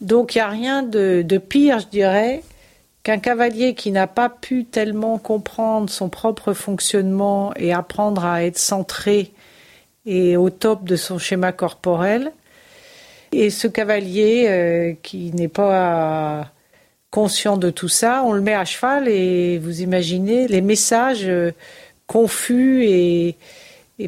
Donc 0.00 0.34
il 0.34 0.38
n'y 0.38 0.42
a 0.42 0.48
rien 0.48 0.82
de, 0.82 1.38
pire, 1.38 1.78
je 1.78 1.86
dirais, 1.86 2.42
qu'un 3.04 3.18
cavalier 3.18 3.74
qui 3.74 3.90
n'a 3.92 4.06
pas 4.06 4.28
pu 4.28 4.64
tellement 4.64 5.18
comprendre 5.18 5.88
son 5.88 6.08
propre 6.08 6.52
fonctionnement 6.52 7.52
et 7.56 7.72
apprendre 7.72 8.24
à 8.24 8.44
être 8.44 8.58
centré 8.58 9.32
et 10.04 10.36
au 10.36 10.50
top 10.50 10.84
de 10.84 10.96
son 10.96 11.18
schéma 11.18 11.52
corporel. 11.52 12.32
Et 13.30 13.48
ce 13.48 13.66
cavalier 13.66 14.46
euh, 14.48 14.92
qui 15.02 15.32
n'est 15.32 15.48
pas 15.48 16.50
conscient 17.10 17.56
de 17.56 17.70
tout 17.70 17.88
ça, 17.88 18.22
on 18.24 18.32
le 18.32 18.40
met 18.40 18.54
à 18.54 18.64
cheval 18.64 19.06
et 19.08 19.58
vous 19.58 19.82
imaginez 19.82 20.48
les 20.48 20.60
messages 20.60 21.26
euh, 21.26 21.52
confus 22.12 22.84
et, 22.84 23.36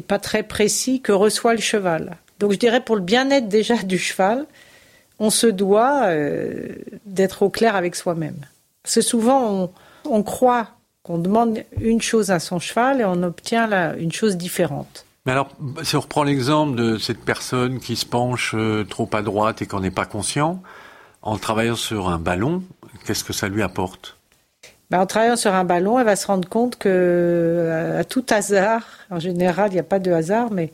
pas 0.07 0.19
très 0.19 0.43
précis 0.43 1.01
que 1.01 1.11
reçoit 1.11 1.53
le 1.53 1.61
cheval. 1.61 2.17
Donc 2.39 2.51
je 2.51 2.57
dirais 2.57 2.81
pour 2.81 2.95
le 2.95 3.01
bien-être 3.01 3.47
déjà 3.47 3.75
du 3.81 3.97
cheval, 3.97 4.45
on 5.19 5.29
se 5.29 5.47
doit 5.47 6.07
euh, 6.07 6.67
d'être 7.05 7.43
au 7.43 7.49
clair 7.49 7.75
avec 7.75 7.95
soi-même. 7.95 8.37
Que 8.83 9.01
souvent 9.01 9.49
on, 9.51 9.71
on 10.09 10.21
croit 10.21 10.67
qu'on 11.01 11.17
demande 11.17 11.63
une 11.79 12.01
chose 12.01 12.29
à 12.29 12.39
son 12.39 12.59
cheval 12.59 13.01
et 13.01 13.05
on 13.05 13.23
obtient 13.23 13.67
là 13.67 13.95
une 13.95 14.11
chose 14.11 14.37
différente. 14.37 15.05
Mais 15.25 15.31
alors, 15.31 15.49
si 15.83 15.95
on 15.95 16.01
reprend 16.01 16.23
l'exemple 16.23 16.75
de 16.75 16.97
cette 16.97 17.21
personne 17.21 17.79
qui 17.79 17.95
se 17.95 18.05
penche 18.05 18.53
euh, 18.53 18.83
trop 18.83 19.09
à 19.13 19.21
droite 19.21 19.61
et 19.61 19.65
qu'on 19.65 19.79
n'est 19.79 19.91
pas 19.91 20.05
conscient, 20.05 20.61
en 21.23 21.37
travaillant 21.37 21.75
sur 21.75 22.09
un 22.09 22.19
ballon, 22.19 22.63
qu'est-ce 23.05 23.23
que 23.23 23.33
ça 23.33 23.47
lui 23.47 23.63
apporte? 23.63 24.17
Ben, 24.89 24.99
En 24.99 25.05
travaillant 25.05 25.35
sur 25.35 25.53
un 25.53 25.63
ballon, 25.63 25.99
elle 25.99 26.05
va 26.05 26.15
se 26.15 26.27
rendre 26.27 26.47
compte 26.47 26.77
que, 26.77 27.95
à 27.99 28.03
tout 28.03 28.25
hasard, 28.29 28.83
en 29.09 29.19
général, 29.19 29.71
il 29.71 29.73
n'y 29.73 29.79
a 29.79 29.83
pas 29.83 29.99
de 29.99 30.11
hasard, 30.11 30.51
mais 30.51 30.71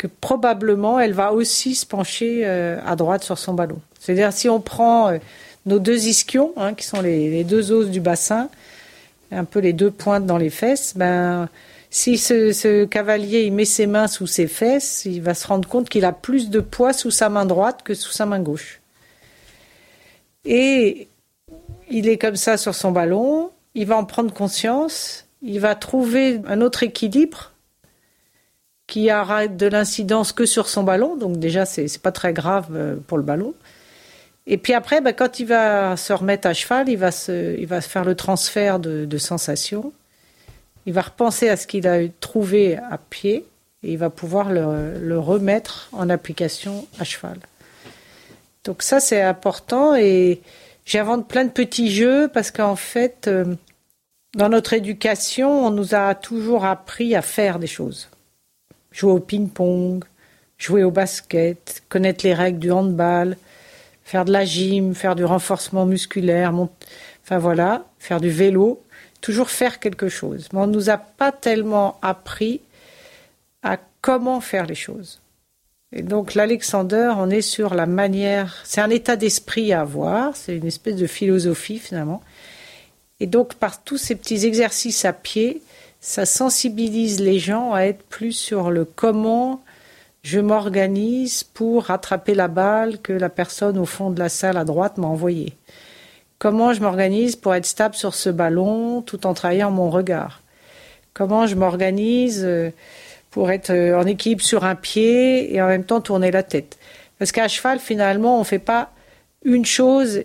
que 0.00 0.06
probablement 0.06 0.98
elle 0.98 1.12
va 1.12 1.34
aussi 1.34 1.74
se 1.74 1.84
pencher 1.84 2.42
euh, 2.44 2.78
à 2.86 2.96
droite 2.96 3.22
sur 3.22 3.36
son 3.36 3.52
ballon. 3.52 3.80
C'est-à-dire, 3.98 4.32
si 4.32 4.48
on 4.48 4.58
prend 4.58 5.08
euh, 5.08 5.18
nos 5.66 5.78
deux 5.78 6.06
ischions, 6.06 6.52
hein, 6.56 6.72
qui 6.72 6.86
sont 6.86 7.02
les, 7.02 7.28
les, 7.28 7.44
deux 7.44 7.70
os 7.70 7.88
du 7.88 8.00
bassin, 8.00 8.48
un 9.30 9.44
peu 9.44 9.58
les 9.58 9.74
deux 9.74 9.90
pointes 9.90 10.24
dans 10.24 10.38
les 10.38 10.48
fesses, 10.48 10.94
ben 10.96 11.50
si 11.90 12.16
ce, 12.16 12.52
ce, 12.52 12.86
cavalier 12.86 13.42
il 13.42 13.52
met 13.52 13.66
ses 13.66 13.86
mains 13.86 14.06
sous 14.06 14.26
ses 14.26 14.46
fesses, 14.46 15.02
il 15.04 15.20
va 15.20 15.34
se 15.34 15.46
rendre 15.46 15.68
compte 15.68 15.90
qu'il 15.90 16.06
a 16.06 16.12
plus 16.12 16.48
de 16.48 16.60
poids 16.60 16.94
sous 16.94 17.10
sa 17.10 17.28
main 17.28 17.44
droite 17.44 17.82
que 17.84 17.92
sous 17.92 18.12
sa 18.12 18.24
main 18.24 18.40
gauche. 18.40 18.80
Et 20.46 21.08
il 21.90 22.08
est 22.08 22.18
comme 22.18 22.36
ça 22.36 22.56
sur 22.56 22.74
son 22.74 22.92
ballon, 22.92 23.50
il 23.74 23.86
va 23.86 23.96
en 23.96 24.04
prendre 24.04 24.32
conscience, 24.32 25.26
il 25.42 25.60
va 25.60 25.74
trouver 25.74 26.40
un 26.46 26.60
autre 26.60 26.82
équilibre 26.82 27.52
qui 28.86 29.10
arrête 29.10 29.56
de 29.56 29.66
l'incidence 29.66 30.32
que 30.32 30.46
sur 30.46 30.68
son 30.68 30.82
ballon, 30.82 31.16
donc 31.16 31.38
déjà 31.38 31.64
c'est 31.64 32.02
pas 32.02 32.12
très 32.12 32.32
grave 32.32 32.68
euh, 32.72 32.96
pour 33.06 33.18
le 33.18 33.24
ballon. 33.24 33.54
Et 34.46 34.56
puis 34.56 34.72
après, 34.72 35.00
ben, 35.00 35.12
quand 35.12 35.38
il 35.38 35.46
va 35.46 35.96
se 35.96 36.12
remettre 36.12 36.48
à 36.48 36.54
cheval, 36.54 36.88
il 36.88 36.96
va, 36.96 37.12
se, 37.12 37.56
il 37.58 37.66
va 37.66 37.80
faire 37.80 38.04
le 38.04 38.16
transfert 38.16 38.80
de, 38.80 39.04
de 39.04 39.18
sensations 39.18 39.92
il 40.86 40.92
va 40.92 41.02
repenser 41.02 41.48
à 41.48 41.56
ce 41.56 41.66
qu'il 41.66 41.86
a 41.86 42.00
trouvé 42.20 42.76
à 42.76 42.98
pied 42.98 43.44
et 43.82 43.92
il 43.92 43.98
va 43.98 44.10
pouvoir 44.10 44.50
le, 44.50 44.98
le, 44.98 45.18
remettre 45.18 45.88
en 45.92 46.10
application 46.10 46.86
à 46.98 47.04
cheval. 47.04 47.38
Donc 48.64 48.82
ça, 48.82 49.00
c'est 49.00 49.22
important 49.22 49.94
et 49.94 50.40
j'invente 50.84 51.28
plein 51.28 51.44
de 51.44 51.50
petits 51.50 51.90
jeux 51.90 52.28
parce 52.32 52.50
qu'en 52.50 52.76
fait, 52.76 53.26
euh, 53.28 53.54
dans 54.34 54.48
notre 54.48 54.72
éducation, 54.72 55.66
on 55.66 55.70
nous 55.70 55.94
a 55.94 56.14
toujours 56.14 56.64
appris 56.64 57.14
à 57.14 57.22
faire 57.22 57.58
des 57.58 57.66
choses. 57.66 58.08
Jouer 58.92 59.12
au 59.12 59.20
ping-pong, 59.20 60.04
jouer 60.58 60.84
au 60.84 60.90
basket, 60.90 61.82
connaître 61.88 62.24
les 62.24 62.34
règles 62.34 62.58
du 62.58 62.70
handball, 62.70 63.36
faire 64.04 64.24
de 64.24 64.32
la 64.32 64.44
gym, 64.44 64.94
faire 64.94 65.14
du 65.14 65.24
renforcement 65.24 65.86
musculaire, 65.86 66.52
enfin 67.22 67.38
voilà, 67.38 67.84
faire 67.98 68.20
du 68.20 68.30
vélo 68.30 68.82
toujours 69.20 69.50
faire 69.50 69.78
quelque 69.78 70.08
chose. 70.08 70.48
Mais 70.52 70.60
on 70.60 70.66
ne 70.66 70.72
nous 70.72 70.90
a 70.90 70.98
pas 70.98 71.32
tellement 71.32 71.98
appris 72.02 72.60
à 73.62 73.78
comment 74.00 74.40
faire 74.40 74.66
les 74.66 74.74
choses. 74.74 75.20
Et 75.92 76.02
donc 76.02 76.34
l'Alexander, 76.34 77.14
on 77.16 77.30
est 77.30 77.40
sur 77.40 77.74
la 77.74 77.86
manière, 77.86 78.58
c'est 78.64 78.80
un 78.80 78.90
état 78.90 79.16
d'esprit 79.16 79.72
à 79.72 79.80
avoir, 79.80 80.36
c'est 80.36 80.56
une 80.56 80.66
espèce 80.66 80.96
de 80.96 81.06
philosophie 81.06 81.78
finalement. 81.78 82.22
Et 83.18 83.26
donc 83.26 83.54
par 83.54 83.82
tous 83.82 83.98
ces 83.98 84.14
petits 84.14 84.46
exercices 84.46 85.04
à 85.04 85.12
pied, 85.12 85.62
ça 86.00 86.26
sensibilise 86.26 87.20
les 87.20 87.38
gens 87.38 87.74
à 87.74 87.82
être 87.82 88.02
plus 88.04 88.32
sur 88.32 88.70
le 88.70 88.84
comment 88.84 89.62
je 90.22 90.38
m'organise 90.38 91.42
pour 91.42 91.84
rattraper 91.84 92.34
la 92.34 92.48
balle 92.48 92.98
que 92.98 93.12
la 93.12 93.28
personne 93.28 93.78
au 93.78 93.86
fond 93.86 94.10
de 94.10 94.18
la 94.18 94.28
salle 94.28 94.58
à 94.58 94.64
droite 94.64 94.96
m'a 94.96 95.06
envoyée. 95.06 95.54
Comment 96.38 96.72
je 96.72 96.80
m'organise 96.80 97.36
pour 97.36 97.54
être 97.54 97.66
stable 97.66 97.94
sur 97.94 98.14
ce 98.14 98.30
ballon 98.30 99.02
tout 99.02 99.26
en 99.26 99.34
travaillant 99.34 99.70
mon 99.70 99.90
regard 99.90 100.40
Comment 101.12 101.46
je 101.46 101.56
m'organise 101.56 102.42
euh, 102.44 102.70
pour 103.30 103.50
être 103.50 103.70
euh, 103.70 103.98
en 103.98 104.06
équilibre 104.06 104.42
sur 104.42 104.64
un 104.64 104.74
pied 104.74 105.54
et 105.54 105.62
en 105.62 105.68
même 105.68 105.84
temps 105.84 106.00
tourner 106.00 106.30
la 106.30 106.42
tête 106.42 106.78
Parce 107.18 107.32
qu'à 107.32 107.48
cheval, 107.48 107.78
finalement, 107.78 108.36
on 108.36 108.40
ne 108.40 108.44
fait 108.44 108.58
pas 108.58 108.90
une 109.44 109.64
chose 109.64 110.24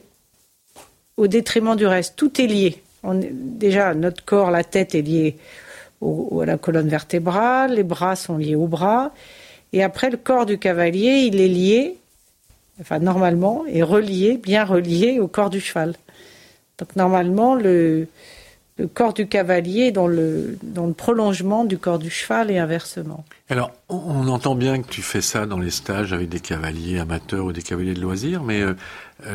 au 1.17 1.27
détriment 1.27 1.75
du 1.75 1.85
reste. 1.85 2.15
Tout 2.15 2.41
est 2.41 2.47
lié. 2.47 2.81
Déjà, 3.13 3.93
notre 3.93 4.25
corps, 4.25 4.51
la 4.51 4.63
tête 4.63 4.95
est 4.95 5.01
liée 5.01 5.37
à 6.01 6.45
la 6.45 6.57
colonne 6.57 6.89
vertébrale, 6.89 7.75
les 7.75 7.83
bras 7.83 8.15
sont 8.15 8.37
liés 8.37 8.55
aux 8.55 8.67
bras. 8.67 9.11
Et 9.73 9.83
après, 9.83 10.09
le 10.09 10.17
corps 10.17 10.45
du 10.45 10.57
cavalier, 10.57 11.27
il 11.27 11.39
est 11.39 11.47
lié, 11.47 11.97
enfin 12.81 12.99
normalement, 12.99 13.65
est 13.67 13.83
relié, 13.83 14.37
bien 14.37 14.63
relié 14.63 15.19
au 15.19 15.27
corps 15.27 15.49
du 15.49 15.59
cheval. 15.59 15.95
Donc 16.77 16.95
normalement, 16.95 17.55
le, 17.55 18.07
le 18.77 18.87
corps 18.87 19.13
du 19.13 19.27
cavalier 19.27 19.91
dans 19.91 20.07
le, 20.07 20.57
dans 20.63 20.85
le 20.85 20.93
prolongement 20.93 21.63
du 21.63 21.77
corps 21.77 21.99
du 21.99 22.09
cheval 22.09 22.51
et 22.51 22.57
inversement. 22.57 23.23
Alors, 23.49 23.71
on 23.87 24.27
entend 24.27 24.55
bien 24.55 24.81
que 24.81 24.87
tu 24.89 25.01
fais 25.01 25.21
ça 25.21 25.45
dans 25.45 25.59
les 25.59 25.69
stages 25.69 26.11
avec 26.11 26.27
des 26.27 26.41
cavaliers 26.41 26.99
amateurs 26.99 27.45
ou 27.45 27.51
des 27.53 27.61
cavaliers 27.61 27.93
de 27.93 28.01
loisirs, 28.01 28.43
mais 28.43 28.61
euh, 28.61 28.73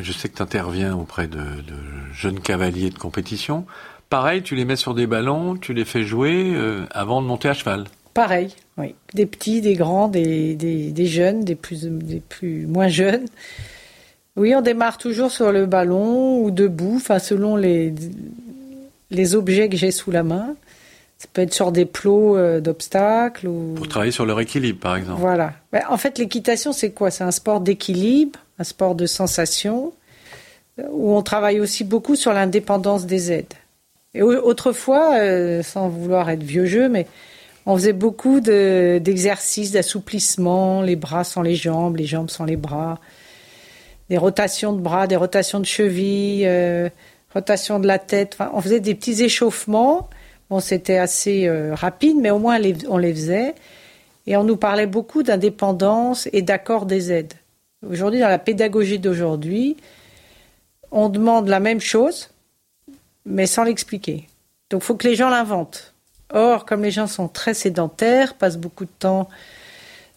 je 0.02 0.12
sais 0.12 0.28
que 0.28 0.36
tu 0.36 0.42
interviens 0.42 0.94
auprès 0.94 1.26
de, 1.26 1.38
de, 1.38 1.76
jeunes 2.12 2.40
cavaliers 2.40 2.90
de 2.90 2.98
compétition. 2.98 3.64
Pareil, 4.10 4.42
tu 4.42 4.56
les 4.56 4.66
mets 4.66 4.76
sur 4.76 4.94
des 4.94 5.06
ballons, 5.06 5.56
tu 5.56 5.72
les 5.72 5.86
fais 5.86 6.02
jouer 6.02 6.52
euh, 6.54 6.84
avant 6.90 7.22
de 7.22 7.26
monter 7.26 7.48
à 7.48 7.54
cheval. 7.54 7.84
Pareil, 8.12 8.54
oui. 8.76 8.94
Des 9.14 9.24
petits, 9.24 9.62
des 9.62 9.74
grands, 9.74 10.08
des, 10.08 10.54
des, 10.54 10.90
des 10.90 11.06
jeunes, 11.06 11.44
des 11.44 11.54
plus, 11.54 11.84
des 11.84 12.20
plus 12.20 12.66
moins 12.66 12.88
jeunes. 12.88 13.24
Oui, 14.36 14.54
on 14.54 14.60
démarre 14.60 14.98
toujours 14.98 15.30
sur 15.30 15.52
le 15.52 15.66
ballon 15.66 16.42
ou 16.42 16.50
debout, 16.50 16.96
enfin 16.96 17.18
selon 17.18 17.56
les, 17.56 17.94
les 19.10 19.34
objets 19.34 19.68
que 19.68 19.76
j'ai 19.76 19.90
sous 19.90 20.10
la 20.10 20.22
main. 20.22 20.54
Ça 21.18 21.28
peut 21.32 21.42
être 21.42 21.52
sur 21.52 21.70
des 21.70 21.84
plots 21.84 22.36
euh, 22.36 22.60
d'obstacles 22.60 23.46
ou 23.46 23.74
pour 23.76 23.88
travailler 23.88 24.12
sur 24.12 24.24
leur 24.24 24.40
équilibre, 24.40 24.80
par 24.80 24.96
exemple. 24.96 25.20
Voilà. 25.20 25.52
Ben, 25.70 25.82
en 25.90 25.98
fait, 25.98 26.18
l'équitation, 26.18 26.72
c'est 26.72 26.90
quoi? 26.92 27.10
C'est 27.10 27.24
un 27.24 27.30
sport 27.30 27.60
d'équilibre, 27.60 28.38
un 28.58 28.64
sport 28.64 28.94
de 28.94 29.04
sensation, 29.04 29.92
où 30.90 31.14
on 31.14 31.22
travaille 31.22 31.60
aussi 31.60 31.84
beaucoup 31.84 32.16
sur 32.16 32.32
l'indépendance 32.32 33.04
des 33.04 33.32
aides. 33.32 33.52
Et 34.14 34.22
autrefois, 34.22 35.18
euh, 35.18 35.62
sans 35.62 35.88
vouloir 35.88 36.30
être 36.30 36.42
vieux 36.42 36.64
jeu, 36.64 36.88
mais 36.88 37.06
on 37.66 37.76
faisait 37.76 37.92
beaucoup 37.92 38.40
d'exercices 38.40 39.72
d'assouplissement, 39.72 40.80
les 40.80 40.96
bras 40.96 41.24
sans 41.24 41.42
les 41.42 41.54
jambes, 41.54 41.96
les 41.96 42.06
jambes 42.06 42.30
sans 42.30 42.46
les 42.46 42.56
bras 42.56 42.98
des 44.10 44.18
rotations 44.18 44.72
de 44.72 44.80
bras, 44.80 45.06
des 45.06 45.16
rotations 45.16 45.60
de 45.60 45.64
cheville, 45.64 46.42
euh, 46.44 46.90
rotation 47.32 47.78
de 47.78 47.86
la 47.86 47.98
tête. 47.98 48.34
Enfin, 48.34 48.50
on 48.54 48.60
faisait 48.60 48.80
des 48.80 48.94
petits 48.94 49.22
échauffements. 49.22 50.08
Bon, 50.48 50.60
c'était 50.60 50.98
assez 50.98 51.46
euh, 51.46 51.74
rapide, 51.74 52.16
mais 52.20 52.30
au 52.30 52.38
moins 52.38 52.58
les, 52.58 52.76
on 52.88 52.98
les 52.98 53.12
faisait. 53.12 53.54
Et 54.26 54.36
on 54.36 54.44
nous 54.44 54.56
parlait 54.56 54.86
beaucoup 54.86 55.22
d'indépendance 55.22 56.28
et 56.32 56.42
d'accord 56.42 56.86
des 56.86 57.12
aides. 57.12 57.34
Aujourd'hui, 57.88 58.20
dans 58.20 58.28
la 58.28 58.38
pédagogie 58.38 58.98
d'aujourd'hui, 58.98 59.76
on 60.90 61.08
demande 61.08 61.48
la 61.48 61.60
même 61.60 61.80
chose, 61.80 62.30
mais 63.24 63.46
sans 63.46 63.64
l'expliquer. 63.64 64.28
Donc, 64.70 64.82
il 64.82 64.84
faut 64.84 64.94
que 64.96 65.08
les 65.08 65.14
gens 65.14 65.30
l'inventent. 65.30 65.94
Or, 66.32 66.64
comme 66.64 66.82
les 66.82 66.90
gens 66.90 67.06
sont 67.06 67.28
très 67.28 67.54
sédentaires, 67.54 68.34
passent 68.34 68.58
beaucoup 68.58 68.84
de 68.84 68.90
temps 68.98 69.28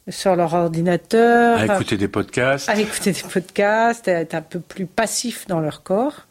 sur 0.10 0.36
leur 0.36 0.53
ordinateur. 0.53 1.60
À 1.60 1.65
écouter 1.75 1.98
des 1.98 2.08
podcasts. 2.08 2.70
À 2.70 2.75
écouter 2.75 3.13
des 3.13 3.22
podcasts, 3.22 4.08
à 4.08 4.20
être 4.20 4.36
un 4.36 4.41
peu 4.41 4.60
plus 4.60 4.86
passif 4.86 5.48
dans 5.48 5.60
leur 5.60 5.84
corps, 5.84 6.27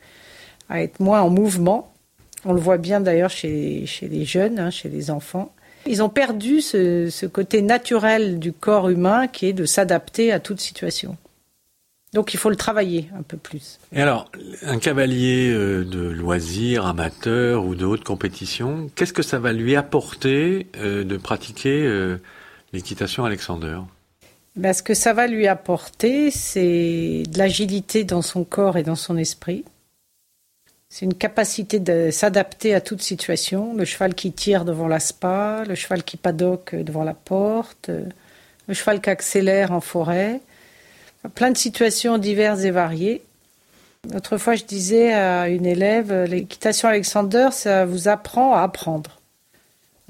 à 0.73 0.83
être 0.83 1.01
moins 1.01 1.21
en 1.21 1.29
mouvement. 1.31 1.93
On 2.45 2.55
le 2.55 2.61
voit 2.61 2.79
bien 2.79 3.01
d'ailleurs 3.01 3.31
chez, 3.31 3.85
chez 3.87 4.09
les 4.09 4.25
jeunes, 4.25 4.59
hein, 4.59 4.71
chez 4.71 4.89
les 4.89 5.11
enfants. 5.11 5.53
Ils 5.87 6.03
ont 6.03 6.09
perdu 6.09 6.61
ce, 6.61 7.11
ce, 7.11 7.27
côté 7.27 7.61
naturel 7.61 8.39
du 8.39 8.53
corps 8.53 8.89
humain 8.89 9.27
qui 9.29 9.47
est 9.47 9.53
de 9.53 9.67
s'adapter 9.67 10.33
à 10.33 10.41
toute 10.41 10.61
situation. 10.61 11.17
Donc 12.13 12.35
il 12.35 12.37
faut 12.37 12.51
le 12.51 12.57
travailler 12.57 13.09
un 13.19 13.23
peu 13.23 13.37
plus. 13.37 13.79
Et 13.93 14.01
alors, 14.01 14.31
un 14.63 14.79
cavalier 14.79 15.51
euh, 15.51 15.85
de 15.85 16.01
loisirs, 16.01 16.87
amateur 16.87 17.65
ou 17.65 17.75
de 17.75 17.85
haute 17.85 18.05
compétition, 18.05 18.91
qu'est-ce 18.95 19.13
que 19.13 19.23
ça 19.23 19.39
va 19.39 19.53
lui 19.53 19.77
apporter 19.77 20.67
euh, 20.77 21.05
de 21.05 21.17
pratiquer 21.17 21.83
euh, 21.87 22.19
l'équitation 22.73 23.25
Alexander 23.25 23.79
ben, 24.57 24.73
Ce 24.73 24.83
que 24.83 24.95
ça 24.95 25.15
va 25.15 25.27
lui 25.27 25.47
apporter, 25.47 26.31
c'est 26.31 27.25
de 27.29 27.39
l'agilité 27.39 28.05
dans 28.05 28.23
son 28.23 28.45
corps 28.45 28.77
et 28.77 28.83
dans 28.83 28.97
son 28.97 29.17
esprit. 29.17 29.65
C'est 30.95 31.07
une 31.07 31.15
capacité 31.15 31.81
de 31.81 32.11
s'adapter 32.11 32.75
à 32.75 32.83
toute 32.83 33.01
situation. 33.01 33.73
Le 33.75 33.87
cheval 33.87 34.15
qui 34.15 34.31
tire 34.31 34.67
devant 34.67 34.89
la 34.89 35.01
spa, 35.01 35.65
le 35.67 35.75
cheval 35.75 36.03
qui 36.03 36.19
padoque 36.19 36.75
devant 36.75 37.03
la 37.03 37.15
porte, 37.15 37.89
le 38.69 38.75
cheval 38.75 39.01
qui 39.01 39.09
accélère 39.09 39.73
en 39.73 39.81
forêt. 39.81 40.43
Plein 41.35 41.51
de 41.51 41.57
situations 41.57 42.19
diverses 42.19 42.65
et 42.65 42.71
variées. 42.71 43.23
Autrefois, 44.15 44.55
je 44.55 44.65
disais 44.65 45.15
à 45.15 45.49
une 45.49 45.65
élève, 45.65 46.13
l'équitation 46.25 46.91
Alexander, 46.91 47.49
ça 47.53 47.87
vous 47.87 48.09
apprend 48.09 48.53
à 48.55 48.61
apprendre. 48.61 49.19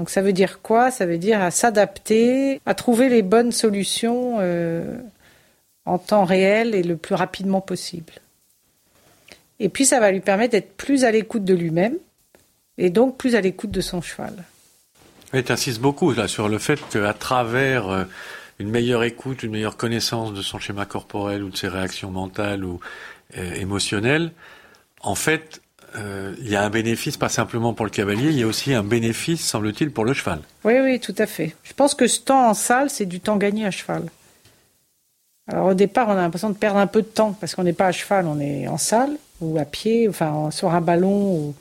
Donc 0.00 0.10
ça 0.10 0.20
veut 0.20 0.32
dire 0.32 0.62
quoi? 0.62 0.90
Ça 0.90 1.06
veut 1.06 1.18
dire 1.18 1.40
à 1.40 1.52
s'adapter, 1.52 2.60
à 2.66 2.74
trouver 2.74 3.08
les 3.08 3.22
bonnes 3.22 3.52
solutions 3.52 4.38
euh, 4.40 4.96
en 5.86 5.98
temps 5.98 6.24
réel 6.24 6.74
et 6.74 6.82
le 6.82 6.96
plus 6.96 7.14
rapidement 7.14 7.60
possible. 7.60 8.14
Et 9.62 9.68
puis 9.68 9.86
ça 9.86 10.00
va 10.00 10.10
lui 10.10 10.18
permettre 10.18 10.50
d'être 10.52 10.76
plus 10.76 11.04
à 11.04 11.12
l'écoute 11.12 11.44
de 11.44 11.54
lui-même 11.54 11.94
et 12.78 12.90
donc 12.90 13.16
plus 13.16 13.36
à 13.36 13.40
l'écoute 13.40 13.70
de 13.70 13.80
son 13.80 14.02
cheval. 14.02 14.34
Et 15.32 15.44
tu 15.44 15.52
insistes 15.52 15.80
beaucoup 15.80 16.12
là 16.12 16.26
sur 16.26 16.48
le 16.48 16.58
fait 16.58 16.80
qu'à 16.90 17.14
travers 17.14 17.88
euh, 17.88 18.04
une 18.58 18.70
meilleure 18.70 19.04
écoute, 19.04 19.44
une 19.44 19.52
meilleure 19.52 19.76
connaissance 19.76 20.34
de 20.34 20.42
son 20.42 20.58
schéma 20.58 20.84
corporel 20.84 21.44
ou 21.44 21.50
de 21.50 21.56
ses 21.56 21.68
réactions 21.68 22.10
mentales 22.10 22.64
ou 22.64 22.80
euh, 23.38 23.54
émotionnelles, 23.54 24.32
en 25.00 25.14
fait, 25.14 25.62
euh, 25.94 26.34
il 26.40 26.48
y 26.48 26.56
a 26.56 26.64
un 26.64 26.70
bénéfice 26.70 27.16
pas 27.16 27.28
simplement 27.28 27.72
pour 27.72 27.86
le 27.86 27.92
cavalier, 27.92 28.30
il 28.30 28.38
y 28.40 28.42
a 28.42 28.48
aussi 28.48 28.74
un 28.74 28.82
bénéfice, 28.82 29.46
semble-t-il, 29.46 29.92
pour 29.92 30.04
le 30.04 30.12
cheval. 30.12 30.40
Oui, 30.64 30.74
oui, 30.82 30.98
tout 30.98 31.14
à 31.18 31.26
fait. 31.26 31.54
Je 31.62 31.72
pense 31.72 31.94
que 31.94 32.08
ce 32.08 32.18
temps 32.18 32.48
en 32.48 32.54
salle, 32.54 32.90
c'est 32.90 33.06
du 33.06 33.20
temps 33.20 33.36
gagné 33.36 33.64
à 33.64 33.70
cheval. 33.70 34.06
Alors 35.46 35.68
au 35.68 35.74
départ, 35.74 36.08
on 36.08 36.12
a 36.12 36.16
l'impression 36.16 36.50
de 36.50 36.56
perdre 36.56 36.78
un 36.78 36.88
peu 36.88 37.02
de 37.02 37.06
temps 37.06 37.32
parce 37.32 37.54
qu'on 37.54 37.62
n'est 37.62 37.72
pas 37.72 37.86
à 37.86 37.92
cheval, 37.92 38.26
on 38.26 38.40
est 38.40 38.66
en 38.66 38.78
salle 38.78 39.16
ou 39.42 39.58
à 39.58 39.64
pied, 39.64 40.08
enfin 40.08 40.50
sur 40.50 40.74
un 40.74 40.80
ballon. 40.80 41.54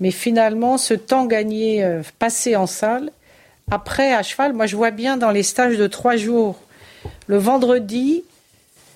Mais 0.00 0.10
finalement, 0.10 0.78
ce 0.78 0.94
temps 0.94 1.26
gagné, 1.26 1.84
euh, 1.84 2.02
passé 2.18 2.56
en 2.56 2.66
salle, 2.66 3.10
après 3.70 4.12
à 4.12 4.22
cheval, 4.22 4.52
moi 4.52 4.66
je 4.66 4.76
vois 4.76 4.90
bien 4.90 5.16
dans 5.16 5.30
les 5.30 5.42
stages 5.42 5.78
de 5.78 5.86
trois 5.86 6.16
jours, 6.16 6.60
le 7.26 7.38
vendredi, 7.38 8.24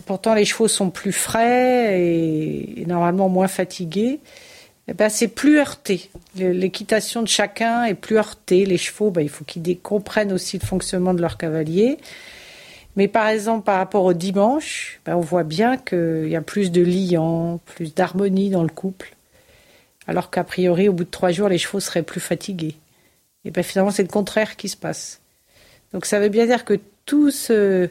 pourtant 0.07 0.35
les 0.35 0.45
chevaux 0.45 0.69
sont 0.69 0.91
plus 0.91 1.13
frais 1.13 2.01
et, 2.01 2.85
normalement 2.87 3.29
moins 3.29 3.49
fatigués. 3.49 4.21
Eh 4.89 4.93
ben, 4.93 5.09
c'est 5.09 5.29
plus 5.29 5.59
heurté. 5.59 6.11
L'équitation 6.35 7.23
de 7.23 7.29
chacun 7.29 7.85
est 7.85 7.95
plus 7.95 8.17
heurtée. 8.17 8.67
Les 8.67 8.77
chevaux, 8.77 9.11
ben, 9.11 9.21
il 9.21 9.29
faut 9.29 9.45
qu'ils 9.45 9.79
comprennent 9.79 10.33
aussi 10.33 10.59
le 10.59 10.67
fonctionnement 10.67 11.15
de 11.15 11.21
leur 11.21 11.37
cavalier. 11.37 11.99
Mais 13.01 13.09
par 13.09 13.29
exemple, 13.29 13.65
par 13.65 13.79
rapport 13.79 14.05
au 14.05 14.13
dimanche, 14.13 15.01
ben, 15.07 15.17
on 15.17 15.21
voit 15.21 15.43
bien 15.43 15.79
qu'il 15.79 16.29
y 16.29 16.37
a 16.37 16.43
plus 16.43 16.71
de 16.71 16.83
liant, 16.83 17.59
plus 17.65 17.95
d'harmonie 17.95 18.51
dans 18.51 18.63
le 18.63 18.69
couple. 18.69 19.17
Alors 20.07 20.29
qu'a 20.29 20.45
priori, 20.45 20.87
au 20.87 20.93
bout 20.93 21.05
de 21.05 21.11
trois 21.11 21.33
jours, 21.33 21.49
les 21.49 21.57
chevaux 21.57 21.81
seraient 21.81 22.03
plus 22.03 22.21
fatigués. 22.21 22.75
Et 23.47 23.51
ben, 23.51 23.65
finalement, 23.65 23.91
c'est 23.91 24.03
le 24.03 24.11
contraire 24.11 24.57
qui 24.57 24.69
se 24.69 24.77
passe. 24.77 25.23
Donc 25.95 26.05
ça 26.05 26.21
veut 26.21 26.29
bien 26.29 26.45
dire 26.45 26.67
que 26.67 26.79
tout 27.07 27.31
ce 27.31 27.89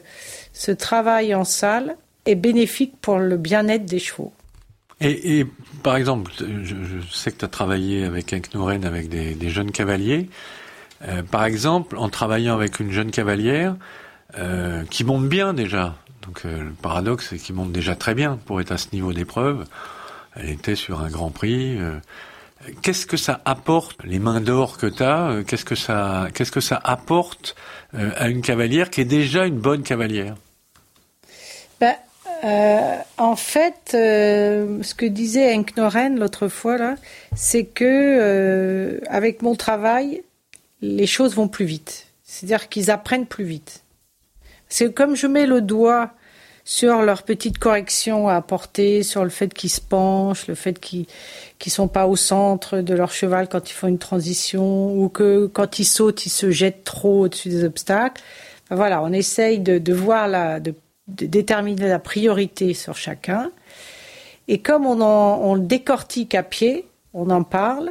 travail 0.78 1.34
en 1.34 1.42
salle 1.42 1.96
est 2.24 2.36
bénéfique 2.36 2.94
pour 3.00 3.18
le 3.18 3.36
bien-être 3.36 3.86
des 3.86 3.98
chevaux. 3.98 4.32
Et, 5.00 5.44
par 5.82 5.96
exemple, 5.96 6.30
je, 6.38 6.76
sais 7.12 7.32
que 7.32 7.38
tu 7.38 7.44
as 7.44 7.48
travaillé 7.48 8.04
avec 8.04 8.32
un 8.32 8.38
Knoren 8.38 8.84
avec 8.84 9.08
des, 9.08 9.48
jeunes 9.48 9.72
cavaliers. 9.72 10.28
Euh, 11.08 11.24
par 11.24 11.46
exemple, 11.46 11.96
en 11.98 12.08
travaillant 12.08 12.54
avec 12.54 12.78
une 12.78 12.92
jeune 12.92 13.10
cavalière 13.10 13.74
euh, 14.38 14.84
qui 14.84 15.04
monte 15.04 15.28
bien 15.28 15.54
déjà, 15.54 15.96
donc 16.22 16.42
euh, 16.44 16.64
le 16.64 16.70
paradoxe 16.70 17.28
c'est 17.30 17.38
qu'il 17.38 17.54
monte 17.54 17.72
déjà 17.72 17.94
très 17.94 18.14
bien 18.14 18.38
pour 18.46 18.60
être 18.60 18.72
à 18.72 18.78
ce 18.78 18.88
niveau 18.92 19.12
d'épreuve. 19.12 19.64
Elle 20.36 20.50
était 20.50 20.76
sur 20.76 21.00
un 21.00 21.10
Grand 21.10 21.30
Prix. 21.30 21.78
Qu'est-ce 22.82 23.04
que 23.04 23.16
ça 23.16 23.40
apporte, 23.44 24.04
les 24.04 24.20
mains 24.20 24.40
d'or 24.40 24.78
que 24.78 24.86
tu 24.86 25.02
as 25.02 25.42
Qu'est-ce 25.44 25.64
que 25.64 25.74
ça, 25.74 26.28
que 26.32 26.60
ça 26.60 26.80
apporte 26.84 27.56
à 27.92 28.28
une 28.28 28.40
cavalière 28.40 28.90
qui 28.90 29.00
est 29.00 29.06
déjà 29.06 29.44
une 29.44 29.58
bonne 29.58 29.82
cavalière? 29.82 30.36
Euh, 32.44 32.96
en 33.18 33.36
fait, 33.36 33.92
euh, 33.94 34.82
ce 34.82 34.94
que 34.94 35.04
disait 35.04 35.54
Henk 35.54 35.76
Noren 35.76 36.18
l'autre 36.18 36.48
fois 36.48 36.94
c'est 37.36 37.64
que 37.64 37.84
euh, 37.84 39.00
avec 39.08 39.42
mon 39.42 39.54
travail, 39.54 40.22
les 40.80 41.06
choses 41.06 41.34
vont 41.34 41.48
plus 41.48 41.66
vite. 41.66 42.06
C'est-à-dire 42.24 42.68
qu'ils 42.68 42.90
apprennent 42.90 43.26
plus 43.26 43.44
vite. 43.44 43.82
C'est 44.70 44.94
comme 44.94 45.16
je 45.16 45.26
mets 45.26 45.46
le 45.46 45.60
doigt 45.60 46.12
sur 46.64 47.02
leurs 47.02 47.24
petites 47.24 47.58
corrections 47.58 48.28
à 48.28 48.36
apporter, 48.36 49.02
sur 49.02 49.24
le 49.24 49.30
fait 49.30 49.52
qu'ils 49.52 49.70
se 49.70 49.80
penchent, 49.80 50.46
le 50.46 50.54
fait 50.54 50.78
qu'ils 50.78 51.06
ne 51.66 51.70
sont 51.70 51.88
pas 51.88 52.06
au 52.06 52.16
centre 52.16 52.78
de 52.78 52.94
leur 52.94 53.10
cheval 53.10 53.48
quand 53.48 53.68
ils 53.68 53.74
font 53.74 53.88
une 53.88 53.98
transition, 53.98 54.94
ou 54.96 55.08
que 55.08 55.46
quand 55.46 55.80
ils 55.80 55.84
sautent, 55.84 56.24
ils 56.26 56.30
se 56.30 56.50
jettent 56.50 56.84
trop 56.84 57.24
au-dessus 57.24 57.48
des 57.48 57.64
obstacles. 57.64 58.22
voilà, 58.70 59.02
on 59.02 59.12
essaye 59.12 59.58
de, 59.58 59.92
voir 59.92 60.28
la, 60.28 60.60
de 60.60 60.72
déterminer 61.08 61.88
la 61.88 61.98
priorité 61.98 62.72
sur 62.72 62.96
chacun. 62.96 63.50
Et 64.46 64.58
comme 64.58 64.86
on, 64.86 65.00
on 65.02 65.54
le 65.54 65.62
décortique 65.62 66.36
à 66.36 66.44
pied, 66.44 66.86
on 67.14 67.30
en 67.30 67.42
parle. 67.42 67.90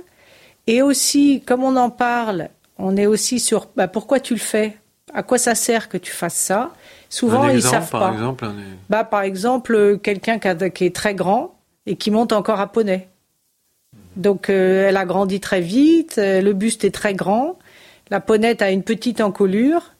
Et 0.67 0.81
aussi, 0.81 1.41
comme 1.45 1.63
on 1.63 1.75
en 1.75 1.89
parle, 1.89 2.49
on 2.77 2.95
est 2.95 3.07
aussi 3.07 3.39
sur 3.39 3.67
bah, 3.75 3.89
pourquoi 3.89 4.21
tu 4.21 4.33
le 4.33 4.39
fais, 4.39 4.77
à 5.13 5.23
quoi 5.23 5.37
ça 5.37 5.55
sert 5.55 5.89
que 5.89 5.97
tu 5.97 6.11
fasses 6.11 6.35
ça? 6.35 6.71
Souvent, 7.09 7.47
ils 7.49 7.61
savent 7.61 7.89
par 7.89 8.01
pas. 8.01 8.13
Exemple, 8.13 8.47
bah, 8.89 9.03
par 9.03 9.21
exemple, 9.21 9.99
quelqu'un 10.03 10.39
qui, 10.39 10.85
est 10.85 10.95
très 10.95 11.15
grand 11.15 11.55
et 11.85 11.95
qui 11.95 12.11
monte 12.11 12.33
encore 12.33 12.59
à 12.59 12.71
poney. 12.71 13.07
Donc, 14.15 14.49
euh, 14.49 14.87
elle 14.87 14.97
a 14.97 15.05
grandi 15.05 15.39
très 15.39 15.61
vite, 15.61 16.15
euh, 16.17 16.41
le 16.41 16.53
buste 16.53 16.83
est 16.83 16.91
très 16.91 17.13
grand, 17.13 17.57
la 18.09 18.19
ponette 18.19 18.61
a 18.61 18.71
une 18.71 18.83
petite 18.83 19.21
encolure. 19.21 19.93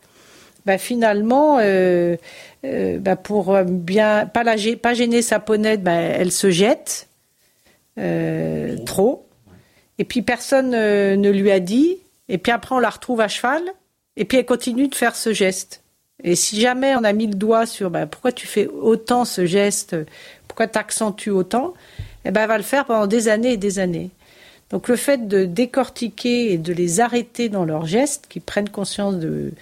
Bah, 0.66 0.78
finalement, 0.78 1.58
euh, 1.60 2.16
euh, 2.66 3.00
bah, 3.00 3.16
pour 3.16 3.58
bien 3.64 4.26
pas, 4.26 4.44
la, 4.44 4.56
pas 4.82 4.94
gêner 4.94 5.22
sa 5.22 5.40
ponette, 5.40 5.82
bah, 5.82 5.94
elle 5.94 6.32
se 6.32 6.52
jette 6.52 7.08
euh, 7.98 8.78
trop. 8.86 9.26
Et 9.98 10.04
puis 10.04 10.22
personne 10.22 10.72
ne 10.72 11.30
lui 11.30 11.52
a 11.52 11.60
dit. 11.60 11.98
Et 12.28 12.38
puis 12.38 12.52
après, 12.52 12.76
on 12.76 12.80
la 12.80 12.90
retrouve 12.90 13.22
à 13.22 13.28
cheval. 13.28 13.62
Et 14.18 14.26
puis 14.26 14.38
elle 14.38 14.46
continue 14.46 14.88
de 14.88 14.96
faire 14.96 15.16
ce 15.16 15.34
geste. 15.34 15.84
Et 16.24 16.36
si 16.36 16.60
jamais 16.60 16.96
on 16.96 17.04
a 17.04 17.14
mis 17.14 17.28
le 17.28 17.36
doigt 17.36 17.66
sur 17.66 17.92
pourquoi 18.12 18.32
tu 18.32 18.46
fais 18.46 18.68
autant 18.68 19.24
ce 19.26 19.46
geste, 19.46 19.96
pourquoi 20.48 20.68
tu 20.68 20.78
accentues 20.78 21.30
autant, 21.30 21.74
eh 22.26 22.32
ben, 22.32 22.42
elle 22.42 22.48
va 22.48 22.58
le 22.58 22.64
faire 22.64 22.86
pendant 22.86 23.08
des 23.08 23.30
années 23.30 23.54
et 23.54 23.58
des 23.58 23.80
années. 23.80 24.10
Donc 24.70 24.88
le 24.88 24.96
fait 24.96 25.28
de 25.28 25.46
décortiquer 25.46 26.52
et 26.52 26.58
de 26.58 26.74
les 26.74 27.00
arrêter 27.00 27.50
dans 27.50 27.66
leurs 27.66 27.86
gestes, 27.86 28.28
qu'ils 28.28 28.42
prennent 28.42 28.70
conscience 28.70 29.16
de, 29.16 29.54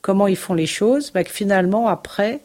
comment 0.00 0.26
ils 0.26 0.36
font 0.36 0.54
les 0.54 0.66
choses, 0.66 1.10
bah, 1.12 1.24
que 1.24 1.30
finalement, 1.30 1.88
après, 1.88 2.40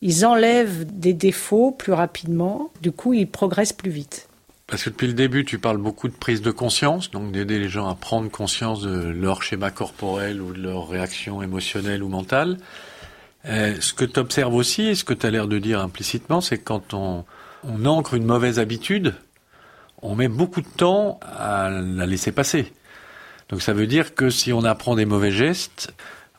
ils 0.00 0.24
enlèvent 0.24 0.84
des 0.84 1.14
défauts 1.14 1.70
plus 1.70 1.92
rapidement, 1.92 2.70
du 2.80 2.92
coup, 2.92 3.12
ils 3.12 3.28
progressent 3.28 3.72
plus 3.72 3.90
vite. 3.90 4.28
Parce 4.72 4.84
que 4.84 4.88
depuis 4.88 5.06
le 5.06 5.12
début, 5.12 5.44
tu 5.44 5.58
parles 5.58 5.76
beaucoup 5.76 6.08
de 6.08 6.14
prise 6.14 6.40
de 6.40 6.50
conscience, 6.50 7.10
donc 7.10 7.30
d'aider 7.30 7.58
les 7.58 7.68
gens 7.68 7.90
à 7.90 7.94
prendre 7.94 8.30
conscience 8.30 8.80
de 8.80 9.10
leur 9.10 9.42
schéma 9.42 9.70
corporel 9.70 10.40
ou 10.40 10.54
de 10.54 10.62
leur 10.62 10.88
réaction 10.88 11.42
émotionnelle 11.42 12.02
ou 12.02 12.08
mentale. 12.08 12.56
Euh, 13.44 13.76
ce 13.80 13.92
que 13.92 14.06
tu 14.06 14.18
observes 14.18 14.54
aussi, 14.54 14.84
et 14.84 14.94
ce 14.94 15.04
que 15.04 15.12
tu 15.12 15.26
as 15.26 15.30
l'air 15.30 15.46
de 15.46 15.58
dire 15.58 15.78
implicitement, 15.78 16.40
c'est 16.40 16.56
que 16.56 16.64
quand 16.64 16.94
on, 16.94 17.26
on 17.64 17.84
ancre 17.84 18.14
une 18.14 18.24
mauvaise 18.24 18.58
habitude, 18.58 19.14
on 20.00 20.14
met 20.14 20.28
beaucoup 20.28 20.62
de 20.62 20.68
temps 20.74 21.20
à 21.20 21.68
la 21.68 22.06
laisser 22.06 22.32
passer. 22.32 22.72
Donc 23.50 23.60
ça 23.60 23.74
veut 23.74 23.86
dire 23.86 24.14
que 24.14 24.30
si 24.30 24.54
on 24.54 24.64
apprend 24.64 24.94
des 24.96 25.04
mauvais 25.04 25.32
gestes, 25.32 25.92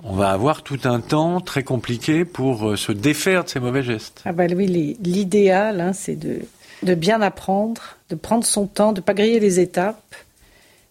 on 0.03 0.15
va 0.15 0.31
avoir 0.31 0.63
tout 0.63 0.79
un 0.85 1.01
temps 1.01 1.39
très 1.39 1.61
compliqué 1.61 2.25
pour 2.25 2.69
euh, 2.69 2.77
se 2.77 2.93
défaire 2.93 3.43
de 3.43 3.49
ces 3.49 3.59
mauvais 3.59 3.83
gestes. 3.83 4.23
Ah 4.25 4.31
bah 4.31 4.45
oui, 4.55 4.97
l'idéal, 5.03 5.81
hein, 5.81 5.93
c'est 5.93 6.15
de, 6.15 6.39
de 6.83 6.95
bien 6.95 7.21
apprendre, 7.21 7.81
de 8.09 8.15
prendre 8.15 8.45
son 8.45 8.67
temps, 8.67 8.93
de 8.93 9.01
pas 9.01 9.13
griller 9.13 9.39
les 9.39 9.59
étapes. 9.59 10.15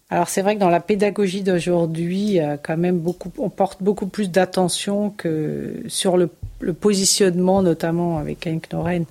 Alors 0.09 0.29
c'est 0.29 0.41
vrai 0.41 0.55
que 0.55 0.59
dans 0.59 0.69
la 0.69 0.79
pédagogie 0.79 1.41
d'aujourd'hui, 1.41 2.39
quand 2.61 2.77
même 2.77 2.99
beaucoup, 2.99 3.31
on 3.37 3.49
porte 3.49 3.81
beaucoup 3.81 4.05
plus 4.05 4.29
d'attention 4.29 5.09
que 5.09 5.83
sur 5.87 6.17
le, 6.17 6.29
positionnement, 6.79 7.61
notamment 7.61 8.19
avec 8.19 8.45
Henk 8.45 8.71
Noren, 8.71 9.05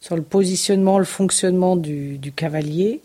sur 0.00 0.16
le 0.16 0.22
positionnement, 0.22 0.98
le 0.98 1.04
fonctionnement 1.04 1.76
du, 1.76 2.18
du 2.18 2.32
cavalier. 2.32 3.00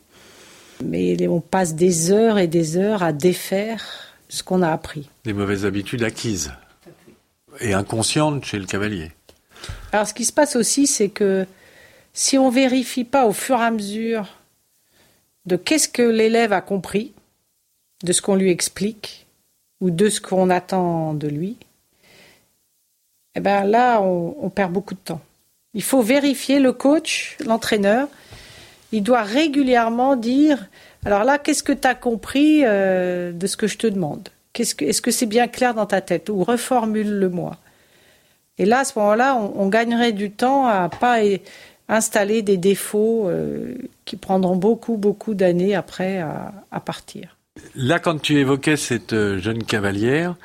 Mais 0.83 1.27
on 1.27 1.39
passe 1.39 1.75
des 1.75 2.11
heures 2.11 2.37
et 2.37 2.47
des 2.47 2.77
heures 2.77 3.03
à 3.03 3.13
défaire 3.13 3.83
ce 4.27 4.43
qu'on 4.43 4.61
a 4.61 4.71
appris. 4.71 5.09
Des 5.23 5.33
mauvaises 5.33 5.65
habitudes 5.65 6.03
acquises 6.03 6.51
et 7.61 7.73
inconscientes 7.73 8.43
chez 8.43 8.59
le 8.59 8.65
cavalier. 8.65 9.11
Alors 9.91 10.07
ce 10.07 10.13
qui 10.13 10.25
se 10.25 10.33
passe 10.33 10.55
aussi, 10.55 10.87
c'est 10.87 11.09
que 11.09 11.45
si 12.15 12.39
on 12.39 12.49
vérifie 12.49 13.03
pas 13.03 13.27
au 13.27 13.31
fur 13.31 13.59
et 13.59 13.65
à 13.65 13.69
mesure 13.69 14.39
de 15.45 15.55
qu'est-ce 15.55 15.87
que 15.87 16.01
l'élève 16.01 16.51
a 16.51 16.61
compris, 16.61 17.13
de 18.03 18.11
ce 18.11 18.23
qu'on 18.23 18.35
lui 18.35 18.49
explique 18.49 19.27
ou 19.81 19.91
de 19.91 20.09
ce 20.09 20.19
qu'on 20.19 20.49
attend 20.49 21.13
de 21.13 21.27
lui, 21.27 21.57
eh 23.35 23.39
ben 23.39 23.63
là, 23.65 24.01
on, 24.01 24.35
on 24.39 24.49
perd 24.49 24.73
beaucoup 24.73 24.95
de 24.95 24.99
temps. 24.99 25.21
Il 25.75 25.83
faut 25.83 26.01
vérifier 26.01 26.59
le 26.59 26.73
coach, 26.73 27.37
l'entraîneur. 27.45 28.07
Il 28.91 29.03
doit 29.03 29.21
régulièrement 29.21 30.15
dire 30.15 30.67
alors 31.05 31.23
là, 31.23 31.37
qu'est-ce 31.37 31.61
que 31.61 31.71
tu 31.71 31.87
as 31.87 31.93
compris 31.93 32.61
euh, 32.65 33.31
de 33.31 33.45
ce 33.45 33.55
que 33.55 33.67
je 33.67 33.77
te 33.77 33.85
demande? 33.85 34.29
Est-ce 34.57 35.01
que 35.01 35.11
c'est 35.11 35.27
bien 35.27 35.47
clair 35.47 35.75
dans 35.75 35.85
ta 35.85 36.01
tête? 36.01 36.29
Ou 36.29 36.43
reformule-le-moi. 36.43 37.57
Et 38.57 38.65
là, 38.65 38.79
à 38.79 38.83
ce 38.85 38.97
moment-là, 38.97 39.35
on, 39.35 39.67
gagnerait 39.67 40.13
du 40.13 40.31
temps 40.31 40.65
à 40.65 40.89
pas 40.89 41.17
installer 41.87 42.41
des 42.41 42.57
défauts 42.57 43.27
euh, 43.27 43.75
qui 44.05 44.15
prendront 44.15 44.55
beaucoup, 44.55 44.97
beaucoup 44.97 45.33
d'années 45.33 45.75
après 45.75 46.19
à, 46.19 46.79
partir. 46.79 47.37
Là, 47.75 47.99
quand 47.99 48.21
tu 48.21 48.37
évoquais 48.39 48.77
cette 48.77 49.13
euh, 49.13 49.37
jeune 49.39 49.63
cavalière, 49.63 50.35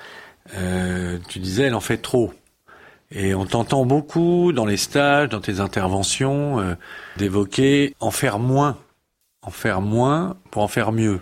euh, 0.57 1.18
tu 1.29 1.38
disais 1.38 1.64
elle 1.64 1.74
en 1.74 1.81
fait 1.81 1.98
trop. 1.98 2.33
Et 3.12 3.35
on 3.35 3.44
t'entend 3.44 3.85
beaucoup 3.85 4.53
dans 4.53 4.66
les 4.66 4.76
stages, 4.76 5.29
dans 5.29 5.40
tes 5.40 5.59
interventions, 5.59 6.76
d'évoquer 7.16 7.96
en 7.98 8.12
faire 8.12 8.38
moins, 8.38 8.79
en 9.42 9.50
faire 9.50 9.81
moins 9.81 10.37
pour 10.53 10.62
en 10.62 10.68
faire 10.68 10.92
mieux. 10.92 11.18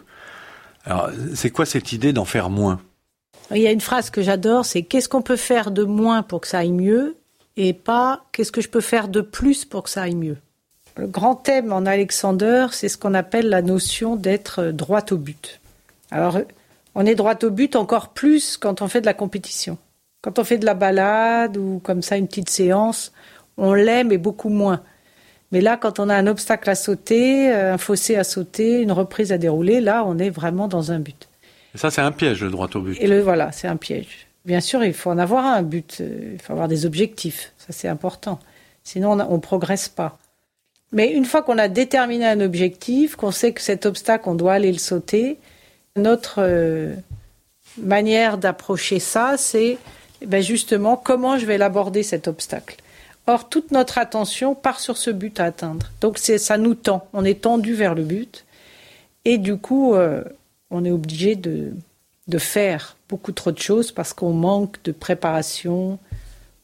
Alors, 0.84 1.08
c'est 1.34 1.48
quoi 1.48 1.64
cette 1.64 1.94
idée 1.94 2.12
d'en 2.12 2.26
faire 2.26 2.50
moins? 2.50 2.78
Il 3.54 3.62
y 3.62 3.66
a 3.66 3.70
une 3.70 3.80
phrase 3.80 4.10
que 4.10 4.20
j'adore, 4.20 4.66
c'est 4.66 4.82
qu'est-ce 4.82 5.08
qu'on 5.08 5.22
peut 5.22 5.36
faire 5.36 5.70
de 5.70 5.84
moins 5.84 6.22
pour 6.22 6.42
que 6.42 6.48
ça 6.48 6.58
aille 6.58 6.72
mieux? 6.72 7.16
Et 7.58 7.72
pas 7.72 8.24
qu'est-ce 8.32 8.52
que 8.52 8.60
je 8.60 8.68
peux 8.68 8.80
faire 8.80 9.08
de 9.08 9.20
plus 9.20 9.64
pour 9.64 9.82
que 9.82 9.90
ça 9.90 10.02
aille 10.02 10.14
mieux. 10.14 10.38
Le 10.96 11.08
grand 11.08 11.34
thème 11.34 11.72
en 11.72 11.86
Alexander, 11.86 12.68
c'est 12.70 12.88
ce 12.88 12.96
qu'on 12.96 13.14
appelle 13.14 13.48
la 13.48 13.62
notion 13.62 14.16
d'être 14.16 14.66
droit 14.66 15.04
au 15.10 15.16
but. 15.16 15.60
Alors, 16.10 16.38
on 16.94 17.04
est 17.04 17.16
droit 17.16 17.36
au 17.42 17.50
but 17.50 17.76
encore 17.76 18.10
plus 18.10 18.56
quand 18.56 18.80
on 18.80 18.88
fait 18.88 19.00
de 19.00 19.06
la 19.06 19.14
compétition. 19.14 19.76
Quand 20.22 20.38
on 20.38 20.44
fait 20.44 20.58
de 20.58 20.66
la 20.66 20.74
balade 20.74 21.56
ou 21.56 21.80
comme 21.82 22.00
ça 22.00 22.16
une 22.16 22.28
petite 22.28 22.48
séance, 22.48 23.12
on 23.56 23.74
l'aime 23.74 24.12
et 24.12 24.18
beaucoup 24.18 24.50
moins. 24.50 24.82
Mais 25.50 25.60
là, 25.60 25.76
quand 25.76 25.98
on 25.98 26.08
a 26.08 26.14
un 26.14 26.26
obstacle 26.28 26.70
à 26.70 26.74
sauter, 26.76 27.52
euh, 27.52 27.74
un 27.74 27.78
fossé 27.78 28.16
à 28.16 28.24
sauter, 28.24 28.82
une 28.82 28.92
reprise 28.92 29.32
à 29.32 29.38
dérouler, 29.38 29.80
là, 29.80 30.04
on 30.06 30.18
est 30.18 30.30
vraiment 30.30 30.68
dans 30.68 30.92
un 30.92 31.00
but. 31.00 31.28
Et 31.74 31.78
ça, 31.78 31.90
c'est 31.90 32.02
un 32.02 32.12
piège, 32.12 32.44
le 32.44 32.50
droit 32.50 32.68
au 32.74 32.80
but. 32.80 32.96
Et 33.00 33.08
le 33.08 33.20
voilà, 33.20 33.50
c'est 33.50 33.66
un 33.66 33.76
piège. 33.76 34.27
Bien 34.48 34.62
sûr, 34.62 34.82
il 34.82 34.94
faut 34.94 35.10
en 35.10 35.18
avoir 35.18 35.44
un 35.44 35.60
but, 35.60 35.98
euh, 36.00 36.30
il 36.32 36.40
faut 36.40 36.54
avoir 36.54 36.68
des 36.68 36.86
objectifs, 36.86 37.52
ça 37.58 37.66
c'est 37.68 37.86
important. 37.86 38.38
Sinon, 38.82 39.10
on 39.20 39.34
ne 39.34 39.40
progresse 39.42 39.90
pas. 39.90 40.16
Mais 40.90 41.12
une 41.12 41.26
fois 41.26 41.42
qu'on 41.42 41.58
a 41.58 41.68
déterminé 41.68 42.24
un 42.24 42.40
objectif, 42.40 43.14
qu'on 43.14 43.30
sait 43.30 43.52
que 43.52 43.60
cet 43.60 43.84
obstacle, 43.84 44.26
on 44.26 44.34
doit 44.34 44.54
aller 44.54 44.72
le 44.72 44.78
sauter, 44.78 45.36
notre 45.96 46.36
euh, 46.38 46.94
manière 47.76 48.38
d'approcher 48.38 49.00
ça, 49.00 49.34
c'est 49.36 49.76
ben 50.24 50.42
justement 50.42 50.96
comment 50.96 51.36
je 51.36 51.44
vais 51.44 51.58
l'aborder 51.58 52.02
cet 52.02 52.26
obstacle. 52.26 52.76
Or, 53.26 53.50
toute 53.50 53.70
notre 53.70 53.98
attention 53.98 54.54
part 54.54 54.80
sur 54.80 54.96
ce 54.96 55.10
but 55.10 55.40
à 55.40 55.44
atteindre. 55.44 55.90
Donc, 56.00 56.16
ça 56.16 56.56
nous 56.56 56.74
tend. 56.74 57.06
On 57.12 57.22
est 57.22 57.42
tendu 57.42 57.74
vers 57.74 57.94
le 57.94 58.02
but. 58.02 58.46
Et 59.26 59.36
du 59.36 59.58
coup, 59.58 59.94
euh, 59.94 60.24
on 60.70 60.86
est 60.86 60.90
obligé 60.90 61.36
de 61.36 62.38
faire 62.38 62.96
beaucoup 63.08 63.32
trop 63.32 63.52
de 63.52 63.58
choses 63.58 63.92
parce 63.92 64.12
qu'on 64.12 64.32
manque 64.32 64.82
de 64.84 64.92
préparation, 64.92 65.98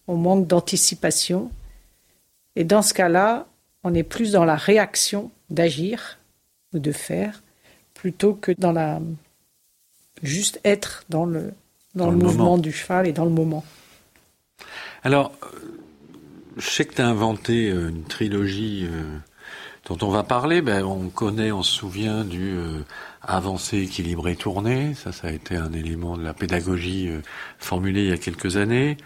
on 0.07 0.17
manque 0.17 0.47
d'anticipation. 0.47 1.51
Et 2.57 2.65
dans 2.65 2.83
ce 2.83 2.95
cas-là, 2.95 3.47
on 3.83 3.95
est 3.95 4.03
plus 4.03 4.33
dans 4.33 4.45
la 4.45 4.57
réaction 4.57 5.31
d'agir 5.51 6.19
ou 6.73 6.79
de 6.79 6.93
faire 6.93 7.43
plutôt 7.95 8.35
que 8.35 8.53
dans 8.53 8.73
la 8.73 9.01
juste 10.23 10.61
être 10.65 11.05
dans 11.09 11.27
le 11.27 11.53
dans, 11.95 12.11
le, 12.11 12.17
mouvement 12.17 12.59
du 12.59 12.73
cheval 12.73 13.07
et 13.07 13.13
dans 13.13 13.25
le 13.25 13.31
moment. 13.31 13.65
Alors, 15.05 15.33
je 16.57 16.69
sais 16.69 16.85
que 16.85 16.95
tu 16.95 17.03
as 17.03 17.07
inventé 17.07 17.71
euh, 17.71 17.91
une 17.91 18.03
trilogie 18.03 18.89
euh, 18.91 19.05
dont 19.87 19.99
on 20.07 20.11
va 20.11 20.25
parler. 20.25 20.61
Ben, 20.61 20.85
on 20.85 21.09
connaît, 21.09 21.53
on 21.53 21.63
se 21.63 21.73
souvient 21.73 22.25
du 22.25 22.57
euh, 23.29 23.33
avancé, 23.33 23.79
équilibré, 23.79 24.37
tourné. 24.37 24.95
Ça, 24.95 25.13
ça 25.13 25.29
a 25.29 25.31
été 25.31 25.57
un 25.57 25.73
élément 25.73 26.17
de 26.17 26.23
la 26.23 26.35
pédagogie 26.35 27.09
euh, 27.09 27.21
formulée 27.59 28.03
il 28.03 28.09
y 28.11 28.13
a 28.13 28.19
quelques 28.19 28.57
années. 28.57 28.97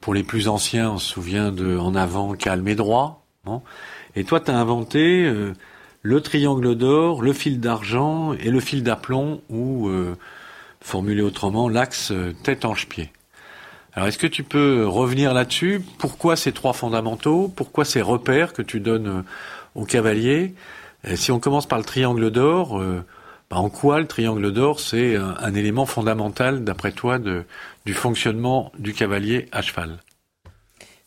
Pour 0.00 0.14
les 0.14 0.22
plus 0.22 0.48
anciens, 0.48 0.92
on 0.92 0.98
se 0.98 1.08
souvient 1.08 1.50
de 1.50 1.76
en 1.76 1.94
avant, 1.94 2.34
calme 2.34 2.68
et 2.68 2.74
droit. 2.74 3.24
Et 4.14 4.24
toi, 4.24 4.40
tu 4.40 4.50
as 4.50 4.58
inventé 4.58 5.24
euh, 5.24 5.54
le 6.02 6.20
triangle 6.20 6.76
d'or, 6.76 7.22
le 7.22 7.32
fil 7.32 7.60
d'argent 7.60 8.32
et 8.34 8.50
le 8.50 8.60
fil 8.60 8.82
d'aplomb, 8.82 9.40
ou, 9.48 9.88
euh, 9.88 10.14
formulé 10.80 11.22
autrement, 11.22 11.68
l'axe 11.68 12.12
tête-hanche-pied. 12.44 13.10
Alors, 13.94 14.08
est-ce 14.08 14.18
que 14.18 14.26
tu 14.28 14.44
peux 14.44 14.86
revenir 14.86 15.34
là-dessus? 15.34 15.82
Pourquoi 15.98 16.36
ces 16.36 16.52
trois 16.52 16.72
fondamentaux? 16.72 17.52
Pourquoi 17.54 17.84
ces 17.84 18.02
repères 18.02 18.52
que 18.52 18.62
tu 18.62 18.78
donnes 18.78 19.24
aux 19.74 19.84
cavaliers? 19.86 20.54
Si 21.14 21.32
on 21.32 21.40
commence 21.40 21.66
par 21.66 21.78
le 21.78 21.84
triangle 21.84 22.30
d'or, 22.30 22.80
bah, 23.50 23.56
en 23.56 23.70
quoi 23.70 24.00
le 24.00 24.06
triangle 24.06 24.52
d'or, 24.52 24.78
c'est 24.78 25.16
un, 25.16 25.54
élément 25.54 25.86
fondamental, 25.86 26.64
d'après 26.64 26.92
toi, 26.92 27.18
du 27.18 27.94
fonctionnement 27.94 28.72
du 28.78 28.92
cavalier 28.92 29.48
à 29.52 29.62
cheval 29.62 29.98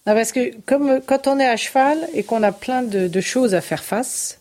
Parce 0.06 0.32
que 0.32 0.56
comme, 0.66 1.02
quand 1.06 1.28
on 1.28 1.40
est 1.40 1.48
à 1.48 1.56
cheval 1.56 2.00
et 2.14 2.24
qu'on 2.24 2.42
a 2.42 2.52
plein 2.52 2.82
de, 2.82 3.22
choses 3.22 3.54
à 3.54 3.62
faire 3.62 3.84
face, 3.84 4.40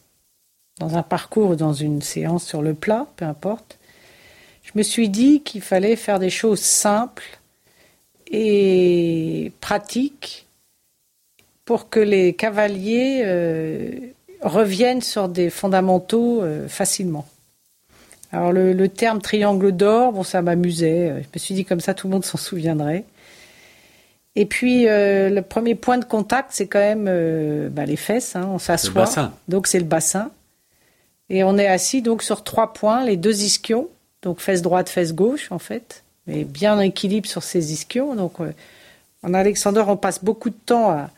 dans 0.79 0.97
un 0.97 1.03
parcours 1.03 1.51
ou 1.51 1.57
dans 1.57 1.75
une 1.75 2.01
séance 2.01 2.47
sur 2.47 2.63
le 2.63 2.73
plat, 2.73 3.07
peu 3.17 3.27
importe, 3.27 3.79
je 4.63 4.71
me 4.75 4.83
suis 4.83 5.11
dit 5.11 5.43
qu'il 5.43 5.61
fallait 5.61 5.97
faire 5.97 6.19
des 6.19 6.31
choses 6.31 6.61
simples 6.61 7.39
et 8.31 9.53
pratiques 9.61 10.47
pour 11.67 11.91
que 11.91 12.01
les 12.01 12.33
cavaliers 12.33 13.23
euh, 13.25 13.91
reviennent 14.41 15.03
sur 15.03 15.29
des 15.29 15.51
fondamentaux 15.51 16.43
euh, 16.43 16.67
facilement. 16.67 17.27
Alors 18.33 18.53
le, 18.53 18.89
terme 18.89 19.21
triangle 19.21 19.73
d'or, 19.73 20.13
bon 20.13 20.23
ça 20.23 20.43
m'amusait. 20.43 21.23
Je 21.23 21.29
me 21.35 21.39
suis 21.39 21.55
dit 21.55 21.65
comme 21.65 21.81
ça 21.81 21.95
tout 21.95 22.07
le 22.07 22.13
monde 22.13 22.25
s'en 22.25 22.39
souviendrait. 22.39 23.05
Et 24.37 24.47
puis 24.47 24.89
euh, 24.89 25.29
le 25.29 25.43
premier 25.43 25.75
point 25.75 25.99
de 25.99 26.05
contact, 26.05 26.51
c'est 26.53 26.69
quand 26.69 26.79
même 26.79 27.07
euh, 27.09 27.69
bah, 27.69 27.85
les 27.85 27.97
fesses. 27.97 28.37
Hein, 28.37 28.49
on 28.53 28.59
s'assoit. 28.59 29.33
Donc 29.49 29.67
c'est 29.67 29.81
le 29.81 29.85
bassin. 29.85 30.31
Et 31.29 31.43
on 31.45 31.59
est 31.59 31.67
assis 31.67 32.03
donc 32.03 32.23
sur 32.23 32.45
trois 32.45 32.73
points, 32.73 33.05
les 33.05 33.17
deux 33.17 33.43
ischions, 33.43 33.89
donc 34.23 34.41
fesse 34.41 34.63
droite, 34.63 34.89
fesse 34.89 35.15
gauche 35.15 35.53
en 35.53 35.61
fait, 35.61 36.03
mais 36.27 36.45
bien 36.45 36.77
en 36.77 36.81
équilibre 36.81 37.29
sur 37.29 37.43
ces 37.43 37.73
ischions. 37.73 38.15
Donc 38.15 38.41
euh, 38.41 38.53
en 39.23 39.35
Alexander, 39.35 39.85
on 39.87 39.97
passe 39.97 40.23
beaucoup 40.23 40.51
de 40.51 40.59
temps 40.67 40.91
à, 40.91 41.11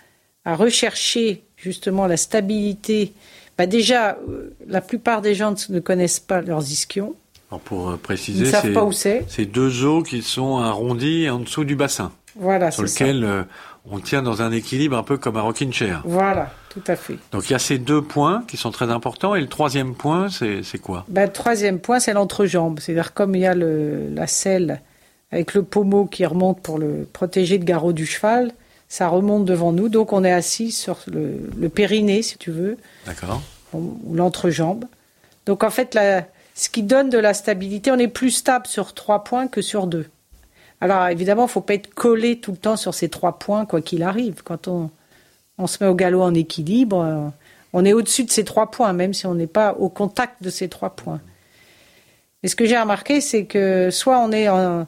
à 0.44 0.54
rechercher 0.54 1.42
justement 1.56 2.06
la 2.06 2.16
stabilité 2.16 3.12
bah, 3.58 3.66
déjà, 3.66 4.18
euh, 4.28 4.54
la 4.66 4.80
plupart 4.80 5.22
des 5.22 5.34
gens 5.34 5.54
ne 5.68 5.80
connaissent 5.80 6.20
pas 6.20 6.40
leurs 6.40 6.62
ischions. 6.62 7.14
Alors 7.50 7.60
pour 7.60 7.90
euh, 7.90 7.96
préciser, 7.96 8.50
c'est 9.28 9.44
deux 9.44 9.84
os 9.84 10.08
qui 10.08 10.22
sont 10.22 10.58
arrondis 10.58 11.28
en 11.28 11.38
dessous 11.38 11.64
du 11.64 11.76
bassin. 11.76 12.12
Voilà, 12.34 12.70
sur 12.70 12.84
lequel 12.84 13.24
euh, 13.24 13.42
on 13.90 13.98
tient 13.98 14.22
dans 14.22 14.40
un 14.40 14.52
équilibre 14.52 14.96
un 14.96 15.02
peu 15.02 15.18
comme 15.18 15.36
un 15.36 15.42
rocking 15.42 15.70
chair. 15.70 16.00
Voilà, 16.06 16.50
tout 16.70 16.82
à 16.86 16.96
fait. 16.96 17.18
Donc 17.30 17.50
il 17.50 17.52
y 17.52 17.54
a 17.54 17.58
ces 17.58 17.76
deux 17.76 18.00
points 18.00 18.42
qui 18.48 18.56
sont 18.56 18.70
très 18.70 18.90
importants. 18.90 19.34
Et 19.34 19.40
le 19.42 19.48
troisième 19.48 19.94
point, 19.94 20.28
c'est 20.30 20.78
quoi? 20.78 21.04
Ben, 21.08 21.26
Le 21.26 21.32
troisième 21.32 21.78
point, 21.78 22.00
c'est 22.00 22.14
l'entrejambe. 22.14 22.80
C'est-à-dire 22.80 23.12
comme 23.12 23.34
il 23.34 23.42
y 23.42 23.46
a 23.46 23.54
le, 23.54 24.08
la 24.14 24.26
selle 24.26 24.80
avec 25.30 25.52
le 25.52 25.62
pommeau 25.62 26.06
qui 26.06 26.24
remonte 26.24 26.60
pour 26.62 26.78
le 26.78 27.06
protéger 27.12 27.58
le 27.58 27.64
garrot 27.64 27.92
du 27.92 28.06
cheval, 28.06 28.52
ça 28.92 29.08
remonte 29.08 29.46
devant 29.46 29.72
nous, 29.72 29.88
donc 29.88 30.12
on 30.12 30.22
est 30.22 30.30
assis 30.30 30.70
sur 30.70 30.98
le, 31.06 31.68
périnée, 31.70 32.20
si 32.20 32.36
tu 32.36 32.50
veux. 32.50 32.76
D'accord. 33.06 33.40
Ou 33.72 33.96
l'entrejambe. 34.12 34.84
Donc 35.46 35.64
en 35.64 35.70
fait, 35.70 35.98
ce 36.54 36.68
qui 36.68 36.82
donne 36.82 37.08
de 37.08 37.16
la 37.16 37.32
stabilité, 37.32 37.90
on 37.90 37.96
est 37.96 38.06
plus 38.06 38.32
stable 38.32 38.66
sur 38.66 38.92
trois 38.92 39.24
points 39.24 39.48
que 39.48 39.62
sur 39.62 39.86
deux. 39.86 40.10
Alors 40.82 41.08
évidemment, 41.08 41.44
il 41.44 41.46
ne 41.46 41.52
faut 41.52 41.62
pas 41.62 41.72
être 41.72 41.94
collé 41.94 42.38
tout 42.38 42.50
le 42.50 42.58
temps 42.58 42.76
sur 42.76 42.92
ces 42.92 43.08
trois 43.08 43.38
points, 43.38 43.64
quoi 43.64 43.80
qu'il 43.80 44.02
arrive. 44.02 44.42
Quand 44.44 44.68
on, 44.68 44.90
on 45.56 45.66
se 45.66 45.82
met 45.82 45.88
au 45.88 45.94
galop 45.94 46.20
en 46.20 46.34
équilibre, 46.34 47.00
euh, 47.00 47.28
on 47.72 47.86
est 47.86 47.94
au-dessus 47.94 48.24
de 48.24 48.30
ces 48.30 48.44
trois 48.44 48.70
points, 48.70 48.92
même 48.92 49.14
si 49.14 49.26
on 49.26 49.34
n'est 49.34 49.46
pas 49.46 49.72
au 49.72 49.88
contact 49.88 50.42
de 50.42 50.50
ces 50.50 50.68
trois 50.68 50.90
points. 50.90 51.22
Et 52.42 52.48
ce 52.48 52.56
que 52.56 52.66
j'ai 52.66 52.78
remarqué, 52.78 53.22
c'est 53.22 53.46
que 53.46 53.88
soit 53.90 54.18
on 54.18 54.32
est 54.32 54.50
en, 54.50 54.86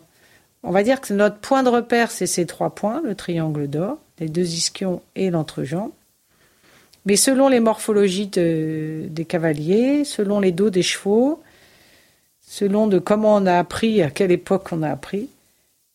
on 0.65 0.73
va 0.73 0.83
dire 0.83 1.01
que 1.01 1.13
notre 1.13 1.37
point 1.37 1.63
de 1.63 1.69
repère, 1.69 2.11
c'est 2.11 2.27
ces 2.27 2.47
trois 2.47 2.71
points, 2.71 3.03
le 3.05 3.15
triangle 3.15 3.69
d'or, 3.69 3.99
les 4.19 4.29
deux 4.29 4.55
ischions 4.55 5.03
et 5.15 5.31
l'entrejambe. 5.31 5.91
Mais 7.07 7.17
selon 7.17 7.49
les 7.49 7.61
morphologies 7.61 8.29
des 8.29 9.27
cavaliers, 9.29 10.05
selon 10.05 10.41
les 10.41 10.53
dos 10.53 10.71
des 10.71 10.83
chevaux, 10.83 11.43
selon 12.41 12.87
de 12.87 12.99
comment 12.99 13.37
on 13.37 13.47
a 13.47 13.59
appris, 13.59 14.03
à 14.03 14.11
quelle 14.11 14.33
époque 14.33 14.69
on 14.73 14.83
a 14.83 14.91
appris. 14.91 15.29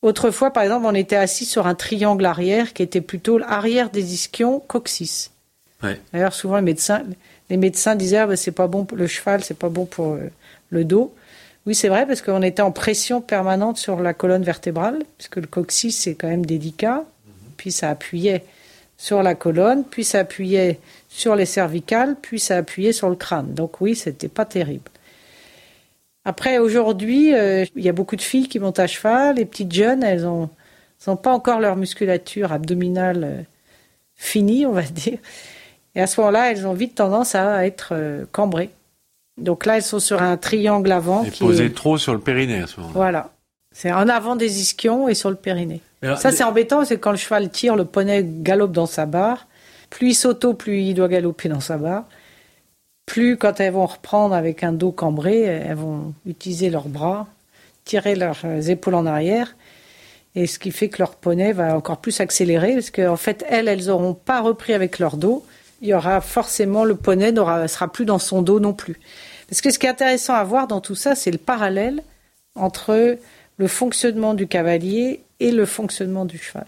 Autrefois, 0.01 0.51
par 0.51 0.63
exemple, 0.63 0.85
on 0.85 0.93
était 0.93 1.15
assis 1.15 1.45
sur 1.45 1.67
un 1.67 1.75
triangle 1.75 2.25
arrière 2.25 2.73
qui 2.73 2.83
était 2.83 3.01
plutôt 3.01 3.37
l'arrière 3.37 3.89
des 3.89 4.13
ischions 4.13 4.59
coccyx. 4.59 5.31
D'ailleurs, 6.13 6.33
souvent 6.33 6.57
les 6.57 6.61
médecins, 6.61 7.03
les 7.49 7.57
médecins 7.57 7.95
disaient 7.95 8.17
ah, 8.17 8.27
ben, 8.27 8.35
c'est 8.35 8.51
pas 8.51 8.67
bon 8.67 8.85
pour 8.85 8.97
le 8.97 9.07
cheval, 9.07 9.43
c'est 9.43 9.57
pas 9.57 9.69
bon 9.69 9.85
pour 9.85 10.13
euh, 10.13 10.29
le 10.69 10.83
dos. 10.83 11.13
Oui, 11.69 11.75
c'est 11.75 11.87
vrai, 11.87 12.07
parce 12.07 12.23
qu'on 12.23 12.41
était 12.41 12.63
en 12.63 12.71
pression 12.71 13.21
permanente 13.21 13.77
sur 13.77 14.01
la 14.01 14.15
colonne 14.15 14.41
vertébrale, 14.41 15.03
puisque 15.19 15.35
le 15.35 15.45
coccyx, 15.45 15.95
c'est 15.95 16.15
quand 16.15 16.27
même 16.27 16.43
délicat. 16.43 17.03
Puis 17.57 17.71
ça 17.71 17.91
appuyait 17.91 18.43
sur 18.97 19.21
la 19.21 19.35
colonne, 19.35 19.83
puis 19.83 20.03
ça 20.03 20.21
appuyait 20.21 20.79
sur 21.09 21.35
les 21.35 21.45
cervicales, 21.45 22.15
puis 22.19 22.39
ça 22.39 22.57
appuyait 22.57 22.91
sur 22.91 23.07
le 23.07 23.15
crâne. 23.15 23.53
Donc 23.53 23.81
oui, 23.81 23.95
c'était 23.95 24.29
pas 24.29 24.45
terrible. 24.45 24.89
Après, 26.25 26.57
aujourd'hui, 26.57 27.35
euh, 27.35 27.65
il 27.75 27.83
y 27.83 27.89
a 27.89 27.93
beaucoup 27.93 28.15
de 28.15 28.23
filles 28.23 28.47
qui 28.47 28.57
montent 28.57 28.79
à 28.79 28.87
cheval. 28.87 29.35
Les 29.35 29.45
petites 29.45 29.71
jeunes, 29.71 30.01
elles 30.01 30.25
ont, 30.25 30.49
pas 31.17 31.31
encore 31.31 31.59
leur 31.59 31.75
musculature 31.75 32.51
abdominale 32.51 33.23
euh, 33.23 33.41
finie, 34.15 34.65
on 34.65 34.71
va 34.71 34.81
dire. 34.81 35.19
Et 35.93 36.01
à 36.01 36.07
ce 36.07 36.19
moment-là, 36.19 36.51
elles 36.51 36.65
ont 36.65 36.73
vite 36.73 36.95
tendance 36.95 37.35
à 37.35 37.63
être 37.67 37.89
euh, 37.91 38.25
cambrées. 38.31 38.71
Donc 39.39 39.65
là, 39.65 39.77
elles 39.77 39.83
sont 39.83 39.99
sur 39.99 40.21
un 40.21 40.37
triangle 40.37 40.91
avant. 40.91 41.23
Et 41.23 41.29
qui 41.31 41.43
est- 41.43 41.73
trop 41.75 41.97
sur 41.97 42.13
le 42.13 42.19
périnée 42.19 42.59
à 42.61 42.67
ce 42.67 42.77
moment-là. 42.79 42.93
Voilà. 42.95 43.29
C'est 43.71 43.91
en 43.91 44.07
avant 44.09 44.35
des 44.35 44.61
ischions 44.61 45.07
et 45.07 45.13
sur 45.13 45.29
le 45.29 45.35
périnée. 45.35 45.81
Alors, 46.01 46.17
Ça, 46.17 46.31
c'est 46.31 46.43
embêtant, 46.43 46.85
c'est 46.85 46.97
quand 46.97 47.11
le 47.11 47.17
cheval 47.17 47.49
tire, 47.49 47.75
le 47.75 47.85
poney 47.85 48.23
galope 48.25 48.71
dans 48.71 48.85
sa 48.85 49.05
barre. 49.05 49.47
Plus 49.89 50.09
il 50.09 50.15
s'auto, 50.15 50.53
plus 50.53 50.81
il 50.81 50.93
doit 50.93 51.07
galoper 51.07 51.49
dans 51.49 51.59
sa 51.59 51.77
barre. 51.77 52.05
Plus, 53.05 53.37
quand 53.37 53.59
elles 53.59 53.73
vont 53.73 53.85
reprendre 53.85 54.35
avec 54.35 54.63
un 54.63 54.71
dos 54.71 54.91
cambré, 54.91 55.41
elles 55.41 55.75
vont 55.75 56.13
utiliser 56.27 56.69
leurs 56.69 56.87
bras, 56.87 57.27
tirer 57.85 58.15
leurs 58.15 58.37
euh, 58.45 58.61
épaules 58.61 58.93
en 58.95 59.05
arrière. 59.05 59.55
Et 60.35 60.45
ce 60.45 60.59
qui 60.59 60.69
fait 60.71 60.89
que 60.89 60.99
leur 60.99 61.15
poney 61.15 61.53
va 61.53 61.75
encore 61.75 61.97
plus 61.97 62.19
accélérer, 62.19 62.73
parce 62.73 62.91
qu'en 62.91 63.15
fait, 63.17 63.43
elles, 63.49 63.67
elles 63.67 63.85
n'auront 63.87 64.13
pas 64.13 64.41
repris 64.41 64.73
avec 64.73 64.99
leur 64.99 65.17
dos. 65.17 65.43
Il 65.81 65.87
y 65.87 65.93
aura 65.93 66.21
forcément, 66.21 66.83
le 66.85 66.95
poney 66.95 67.31
ne 67.31 67.67
sera 67.67 67.87
plus 67.91 68.05
dans 68.05 68.19
son 68.19 68.41
dos 68.43 68.59
non 68.59 68.73
plus. 68.73 68.99
Parce 69.49 69.61
que 69.61 69.71
ce 69.71 69.79
qui 69.79 69.87
est 69.87 69.89
intéressant 69.89 70.35
à 70.35 70.43
voir 70.43 70.67
dans 70.67 70.79
tout 70.81 70.95
ça, 70.95 71.15
c'est 71.15 71.31
le 71.31 71.37
parallèle 71.39 72.03
entre 72.55 73.17
le 73.57 73.67
fonctionnement 73.67 74.33
du 74.33 74.47
cavalier 74.47 75.23
et 75.39 75.51
le 75.51 75.65
fonctionnement 75.65 76.25
du 76.25 76.37
cheval. 76.37 76.65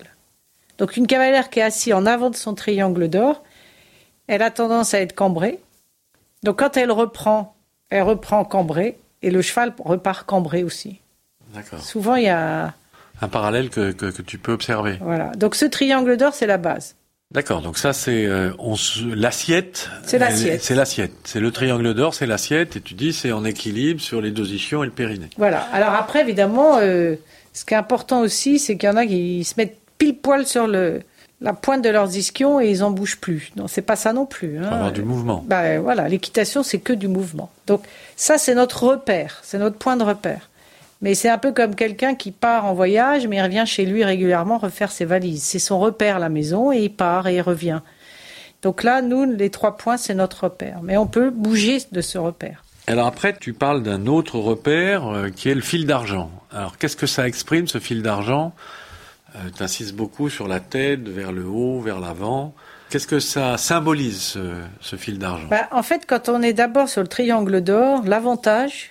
Donc 0.77 0.97
une 0.97 1.05
cavalière 1.07 1.49
qui 1.49 1.59
est 1.59 1.63
assise 1.63 1.93
en 1.93 2.05
avant 2.05 2.29
de 2.31 2.35
son 2.35 2.55
triangle 2.55 3.07
d'or, 3.07 3.43
elle 4.27 4.41
a 4.41 4.49
tendance 4.49 4.93
à 4.93 5.01
être 5.01 5.13
cambrée. 5.13 5.59
Donc 6.43 6.59
quand 6.59 6.75
elle 6.77 6.91
reprend, 6.91 7.55
elle 7.89 8.03
reprend 8.03 8.43
cambrée 8.45 8.97
et 9.21 9.29
le 9.29 9.41
cheval 9.41 9.73
repart 9.77 10.25
cambré 10.25 10.63
aussi. 10.63 10.99
D'accord. 11.53 11.81
Souvent 11.81 12.15
il 12.15 12.23
y 12.23 12.29
a 12.29 12.73
Un 13.21 13.27
parallèle 13.27 13.69
que, 13.69 13.91
que, 13.91 14.07
que 14.07 14.21
tu 14.23 14.37
peux 14.39 14.53
observer. 14.53 14.97
voilà. 15.01 15.31
Donc 15.35 15.53
ce 15.55 15.65
triangle 15.65 16.17
d'or 16.17 16.33
c'est 16.33 16.47
la 16.47 16.57
base. 16.57 16.95
D'accord. 17.31 17.61
Donc 17.61 17.77
ça, 17.77 17.93
c'est 17.93 18.25
euh, 18.25 18.51
l'assiette. 19.15 19.89
C'est 20.05 20.17
l'assiette. 20.17 20.61
C'est 20.61 20.75
l'assiette. 20.75 21.13
C'est 21.23 21.39
le 21.39 21.51
triangle 21.51 21.93
d'or, 21.93 22.13
c'est 22.13 22.25
l'assiette. 22.25 22.75
Et 22.75 22.81
tu 22.81 22.93
dis, 22.93 23.13
c'est 23.13 23.31
en 23.31 23.45
équilibre 23.45 24.01
sur 24.01 24.21
les 24.21 24.31
deux 24.31 24.53
ischions 24.53 24.83
et 24.83 24.87
le 24.87 24.91
périnée. 24.91 25.29
Voilà. 25.37 25.61
Alors 25.71 25.93
après 25.93 26.21
évidemment 26.21 26.77
euh, 26.79 27.15
ce 27.53 27.63
qui 27.65 27.73
est 27.73 27.77
important 27.77 28.21
aussi 28.21 28.59
c'est 28.59 28.77
qu'il 28.77 28.89
y 28.89 28.91
en 28.91 28.97
a 28.97 29.05
qui 29.05 29.43
se 29.43 29.53
mettent 29.57 29.77
pile 29.97 30.17
poil 30.17 30.45
sur 30.45 30.67
le 30.67 31.01
la 31.41 31.53
pointe 31.53 31.83
de 31.83 31.89
leurs 31.89 32.15
ischions 32.15 32.61
et 32.61 32.69
ils 32.69 32.83
en 32.83 32.91
bougent 32.91 33.17
plus. 33.17 33.51
Non, 33.55 33.67
c'est 33.67 33.81
pas 33.81 33.95
ça 33.95 34.13
non 34.13 34.25
plus. 34.25 34.59
Hein. 34.59 34.67
avoir 34.71 34.91
du 34.91 35.01
mouvement. 35.01 35.43
Bah, 35.47 35.79
voilà, 35.79 36.07
l'équitation, 36.07 36.61
c'est 36.61 36.77
que 36.77 36.93
du 36.93 37.07
mouvement. 37.07 37.49
Donc 37.65 37.83
ça, 38.15 38.37
c'est 38.37 38.53
notre 38.53 38.83
repère, 38.83 39.39
c'est 39.41 39.57
notre 39.57 39.77
point 39.77 39.97
de 39.97 40.03
repère. 40.03 40.50
Mais 41.01 41.15
c'est 41.15 41.29
un 41.29 41.37
peu 41.37 41.51
comme 41.51 41.75
quelqu'un 41.75 42.13
qui 42.13 42.31
part 42.31 42.65
en 42.65 42.73
voyage, 42.73 43.27
mais 43.27 43.37
il 43.37 43.41
revient 43.41 43.63
chez 43.65 43.85
lui 43.85 44.03
régulièrement 44.03 44.59
refaire 44.59 44.91
ses 44.91 45.05
valises. 45.05 45.43
C'est 45.43 45.59
son 45.59 45.79
repère, 45.79 46.19
la 46.19 46.29
maison, 46.29 46.71
et 46.71 46.83
il 46.83 46.93
part 46.93 47.27
et 47.27 47.35
il 47.37 47.41
revient. 47.41 47.81
Donc 48.61 48.83
là, 48.83 49.01
nous, 49.01 49.25
les 49.25 49.49
trois 49.49 49.77
points, 49.77 49.97
c'est 49.97 50.13
notre 50.13 50.43
repère. 50.43 50.81
Mais 50.83 50.97
on 50.97 51.07
peut 51.07 51.31
bouger 51.31 51.79
de 51.91 52.01
ce 52.01 52.19
repère. 52.19 52.63
Alors 52.85 53.07
après, 53.07 53.35
tu 53.39 53.53
parles 53.53 53.81
d'un 53.81 54.05
autre 54.05 54.37
repère 54.37 55.07
euh, 55.07 55.29
qui 55.29 55.49
est 55.49 55.55
le 55.55 55.61
fil 55.61 55.87
d'argent. 55.87 56.29
Alors 56.51 56.77
qu'est-ce 56.77 56.97
que 56.97 57.07
ça 57.07 57.27
exprime, 57.27 57.67
ce 57.67 57.79
fil 57.79 58.03
d'argent? 58.03 58.53
Euh, 59.35 59.39
Tu 59.55 59.63
insistes 59.63 59.95
beaucoup 59.95 60.29
sur 60.29 60.47
la 60.47 60.59
tête, 60.59 61.07
vers 61.07 61.31
le 61.31 61.45
haut, 61.45 61.79
vers 61.79 61.99
l'avant. 61.99 62.53
Qu'est-ce 62.89 63.07
que 63.07 63.19
ça 63.19 63.57
symbolise, 63.57 64.21
ce, 64.21 64.55
ce 64.81 64.95
fil 64.97 65.17
d'argent? 65.17 65.47
Bah, 65.49 65.69
en 65.71 65.81
fait, 65.81 66.05
quand 66.05 66.27
on 66.29 66.41
est 66.41 66.53
d'abord 66.53 66.89
sur 66.89 67.01
le 67.01 67.07
triangle 67.07 67.61
d'or, 67.61 68.03
l'avantage, 68.05 68.90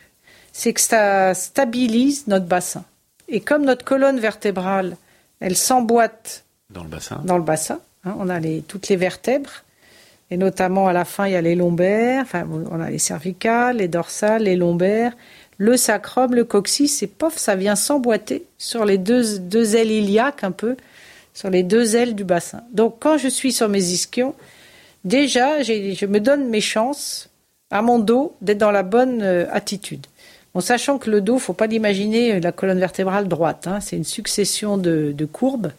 c'est 0.61 0.75
que 0.75 0.81
ça 0.83 1.33
stabilise 1.33 2.27
notre 2.27 2.45
bassin. 2.45 2.85
Et 3.29 3.41
comme 3.41 3.65
notre 3.65 3.83
colonne 3.83 4.21
vertébrale, 4.21 4.99
elle 5.41 5.57
s'emboîte 5.57 6.45
Dans 6.69 6.83
le 6.83 6.91
bassin 6.91 7.23
dans 7.25 7.39
le 7.39 7.43
bassin. 7.43 7.81
hein, 8.05 8.15
on 8.19 8.29
a 8.29 8.39
les, 8.39 8.61
toutes 8.61 8.89
les 8.89 8.97
vertèbres, 8.97 9.65
et 10.31 10.37
notamment 10.37 10.87
à 10.87 10.93
la 10.93 11.07
fin, 11.07 11.27
il 11.27 11.33
y 11.33 11.37
a 11.37 11.41
les 11.41 11.55
lombaires, 11.55 12.25
enfin, 12.25 12.47
on 12.71 12.79
a 12.79 12.91
les 12.91 12.99
cervicales, 12.99 13.79
les 13.79 13.89
dorsales, 13.89 14.43
les 14.43 14.57
lombaires, 14.57 15.17
le 15.57 15.79
sacrum, 15.79 16.35
le 16.35 16.45
coccyx, 16.45 17.03
et 17.03 17.07
pof, 17.07 17.39
ça 17.39 17.55
vient 17.57 17.75
s'emboîter 17.75 18.45
sur 18.59 18.85
les 18.85 18.99
deux, 18.99 19.39
deux 19.39 19.77
ailes 19.77 19.91
iliaques 19.91 20.45
un 20.45 20.53
peu, 20.53 20.77
sur 21.33 21.49
les 21.49 21.63
deux 21.63 21.97
ailes 21.97 22.15
du 22.15 22.25
bassin. 22.25 22.61
Donc, 22.71 22.97
quand 23.01 23.17
je 23.17 23.29
suis 23.29 23.53
sur 23.53 23.71
mes 23.71 23.93
ischions, 23.93 24.35
déjà, 25.07 25.63
je 25.63 26.05
me 26.05 26.21
donne 26.21 26.51
mes 26.51 26.61
chances 26.61 27.31
à 27.71 27.81
mon 27.81 27.99
dos 27.99 28.37
d'être 28.43 28.59
dans 28.59 28.73
la 28.73 28.83
bonne 28.83 29.23
euh, 29.23 29.47
attitude. 29.53 30.07
Bon, 30.55 30.61
sachant 30.61 30.99
que 30.99 31.11
le 31.11 31.21
dos, 31.21 31.39
faut 31.39 31.53
pas 31.53 31.67
l'imaginer 31.67 32.41
la 32.41 32.53
colonne 32.53 32.81
vertébrale 32.81 33.29
droite, 33.29 33.67
hein, 33.69 33.81
c'est 33.81 33.97
une 33.97 34.05
succession 34.05 34.77
de, 34.79 35.29
courbes 35.31 35.73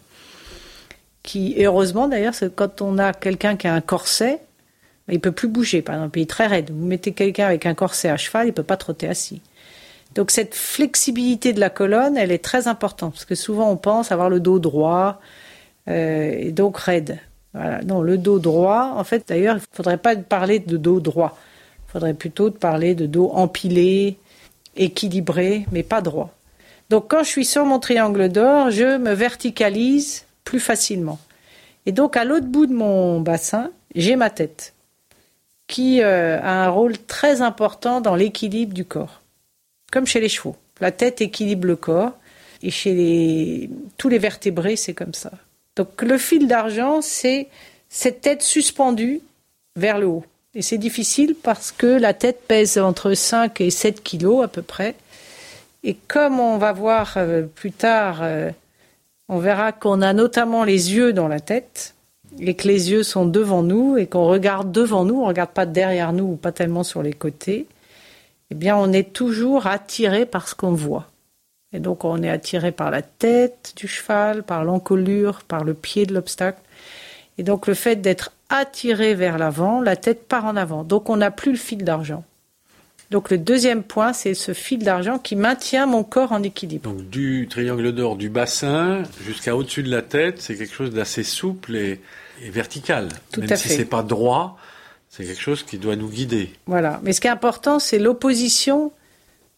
qui, 1.24 1.56
heureusement 1.60 2.08
d'ailleurs, 2.08 2.34
quand 2.56 2.82
on 2.82 2.98
a 2.98 3.14
quelqu'un 3.14 3.58
qui 3.58 3.68
a 3.68 3.74
un 3.74 3.82
corset, 3.82 4.40
il 5.10 5.20
peut 5.20 5.34
plus 5.34 5.50
bouger, 5.50 5.82
par 5.82 5.96
exemple, 5.96 6.20
il 6.20 6.22
est 6.24 6.30
très 6.30 6.48
raide. 6.48 6.72
Vous 6.72 6.86
mettez 6.86 7.12
quelqu'un 7.12 7.48
avec 7.48 7.66
un 7.66 7.74
corset 7.74 8.10
à 8.10 8.18
cheval, 8.18 8.48
il 8.48 8.54
peut 8.54 8.64
pas 8.64 8.78
trotter 8.78 9.08
assis. 9.10 9.42
Donc 10.16 10.32
cette 10.32 10.56
flexibilité 10.56 11.54
de 11.54 11.60
la 11.60 11.70
colonne, 11.70 12.18
elle 12.18 12.32
est 12.32 12.44
très 12.44 12.68
importante, 12.68 13.14
parce 13.14 13.26
que 13.26 13.36
souvent 13.36 13.70
on 13.70 13.78
pense 13.78 14.12
avoir 14.12 14.30
le 14.30 14.40
dos 14.40 14.60
droit, 14.60 15.20
euh, 15.90 16.32
et 16.38 16.52
donc 16.52 16.78
raide. 16.78 17.20
Non, 17.54 18.02
le 18.02 18.18
dos 18.18 18.40
droit, 18.40 18.94
en 18.96 19.04
fait, 19.04 19.28
d'ailleurs, 19.28 19.58
il 19.58 19.76
faudrait 19.76 19.98
pas 19.98 20.16
parler 20.16 20.60
de 20.60 20.78
dos 20.78 21.02
droit. 21.02 21.38
Il 21.88 21.92
faudrait 21.92 22.14
plutôt 22.14 22.50
parler 22.50 22.96
de 22.96 23.06
dos 23.06 23.30
empilé, 23.34 24.18
équilibré, 24.76 25.66
mais 25.72 25.84
pas 25.84 26.02
droit. 26.02 26.34
Donc 26.90 27.06
quand 27.10 27.24
je 27.24 27.30
suis 27.30 27.46
sur 27.46 27.66
mon 27.66 27.80
triangle 27.80 28.30
d'or, 28.30 28.72
je 28.72 28.98
me 28.98 29.14
verticalise 29.14 30.26
plus 30.44 30.60
facilement. 30.60 31.20
Et 31.86 31.92
donc 31.92 32.18
à 32.18 32.26
l'autre 32.26 32.48
bout 32.48 32.66
de 32.66 32.74
mon 32.74 33.22
bassin, 33.22 33.72
j'ai 33.96 34.16
ma 34.16 34.30
tête, 34.30 34.74
qui 35.68 36.02
euh, 36.02 36.40
a 36.42 36.66
un 36.66 36.70
rôle 36.70 36.98
très 36.98 37.42
important 37.42 38.02
dans 38.02 38.16
l'équilibre 38.16 38.74
du 38.74 38.86
corps, 38.86 39.22
comme 39.92 40.06
chez 40.06 40.20
les 40.20 40.30
chevaux. 40.30 40.56
La 40.80 40.92
tête 40.92 41.22
équilibre 41.22 41.68
le 41.68 41.76
corps, 41.76 42.14
et 42.64 42.72
chez 42.72 43.70
tous 43.98 44.10
les 44.10 44.20
vertébrés, 44.20 44.76
c'est 44.76 44.94
comme 44.94 45.14
ça. 45.14 45.32
Donc 45.76 46.02
le 46.02 46.18
fil 46.18 46.48
d'argent, 46.48 47.02
c'est 47.02 47.48
cette 47.90 48.22
tête 48.22 48.42
suspendue 48.42 49.22
vers 49.76 50.00
le 50.00 50.08
haut. 50.08 50.26
Et 50.54 50.62
c'est 50.62 50.78
difficile 50.78 51.36
parce 51.42 51.72
que 51.72 51.88
la 51.88 52.14
tête 52.14 52.42
pèse 52.46 52.78
entre 52.78 53.14
5 53.14 53.62
et 53.62 53.70
7 53.70 54.04
kilos 54.04 54.44
à 54.44 54.50
peu 54.50 54.62
près. 54.62 54.96
Et 55.84 55.96
comme 55.96 56.40
on 56.40 56.58
va 56.58 56.74
voir 56.74 57.14
euh, 57.16 57.44
plus 57.44 57.72
tard, 57.72 58.20
euh, 58.22 58.52
on 59.30 59.40
verra 59.40 59.72
qu'on 59.72 60.02
a 60.02 60.12
notamment 60.12 60.66
les 60.66 60.94
yeux 60.94 61.14
dans 61.14 61.30
la 61.30 61.40
tête 61.40 61.96
et 62.40 62.54
que 62.56 62.68
les 62.68 62.92
yeux 62.92 63.04
sont 63.04 63.26
devant 63.26 63.64
nous 63.64 63.98
et 63.98 64.08
qu'on 64.08 64.26
regarde 64.26 64.72
devant 64.72 65.06
nous, 65.06 65.16
on 65.16 65.24
ne 65.24 65.28
regarde 65.28 65.52
pas 65.52 65.66
derrière 65.66 66.12
nous 66.12 66.34
ou 66.34 66.36
pas 66.36 66.52
tellement 66.52 66.84
sur 66.84 67.02
les 67.02 67.14
côtés, 67.14 67.66
eh 68.52 68.56
bien 68.56 68.76
on 68.76 68.92
est 68.92 69.14
toujours 69.14 69.68
attiré 69.68 70.26
par 70.26 70.50
ce 70.50 70.56
qu'on 70.56 70.74
voit. 70.74 71.08
Et 71.74 71.80
donc 71.80 72.04
on 72.04 72.22
est 72.22 72.30
attiré 72.30 72.74
par 72.74 72.92
la 72.92 73.02
tête 73.02 73.74
du 73.78 73.88
cheval, 73.88 74.44
par 74.44 74.66
l'encolure, 74.66 75.44
par 75.48 75.64
le 75.64 75.74
pied 75.74 76.06
de 76.06 76.14
l'obstacle. 76.14 76.60
Et 77.38 77.44
donc 77.44 77.68
le 77.68 77.74
fait 77.74 77.96
d'être 77.96 78.34
attiré 78.52 79.16
vers 79.16 79.38
l'avant, 79.38 79.82
la 79.82 79.96
tête 79.96 80.28
part 80.28 80.46
en 80.46 80.56
avant. 80.56 80.84
Donc 80.84 81.10
on 81.10 81.18
n'a 81.18 81.32
plus 81.32 81.52
le 81.54 81.58
fil 81.58 81.84
d'argent. 81.84 82.24
Donc 83.10 83.30
le 83.30 83.38
deuxième 83.38 83.84
point, 83.84 84.14
c'est 84.14 84.34
ce 84.34 84.54
fil 84.54 84.80
d'argent 84.80 85.18
qui 85.18 85.36
maintient 85.36 85.86
mon 85.86 86.04
corps 86.04 86.32
en 86.32 86.44
équilibre. 86.44 86.90
Donc 86.90 87.10
du 87.10 87.48
triangle 87.50 87.92
d'or 87.92 88.16
du 88.16 88.30
bassin 88.30 89.04
jusqu'à 89.26 89.56
au-dessus 89.56 89.84
de 89.84 89.92
la 89.92 90.02
tête, 90.02 90.42
c'est 90.42 90.56
quelque 90.56 90.74
chose 90.74 90.92
d'assez 90.92 91.24
souple 91.24 91.76
et, 91.76 92.00
et 92.44 92.50
vertical. 92.50 93.10
Tout 93.32 93.42
Même 93.42 93.52
à 93.52 93.56
si 93.56 93.68
fait. 93.68 93.76
c'est 93.76 93.86
pas 93.86 94.04
droit, 94.04 94.58
c'est 95.10 95.26
quelque 95.26 95.42
chose 95.42 95.64
qui 95.64 95.78
doit 95.78 95.98
nous 95.98 96.08
guider. 96.08 96.52
Voilà. 96.68 97.02
Mais 97.04 97.12
ce 97.12 97.20
qui 97.20 97.28
est 97.28 97.32
important, 97.32 97.80
c'est 97.80 98.00
l'opposition 98.00 98.94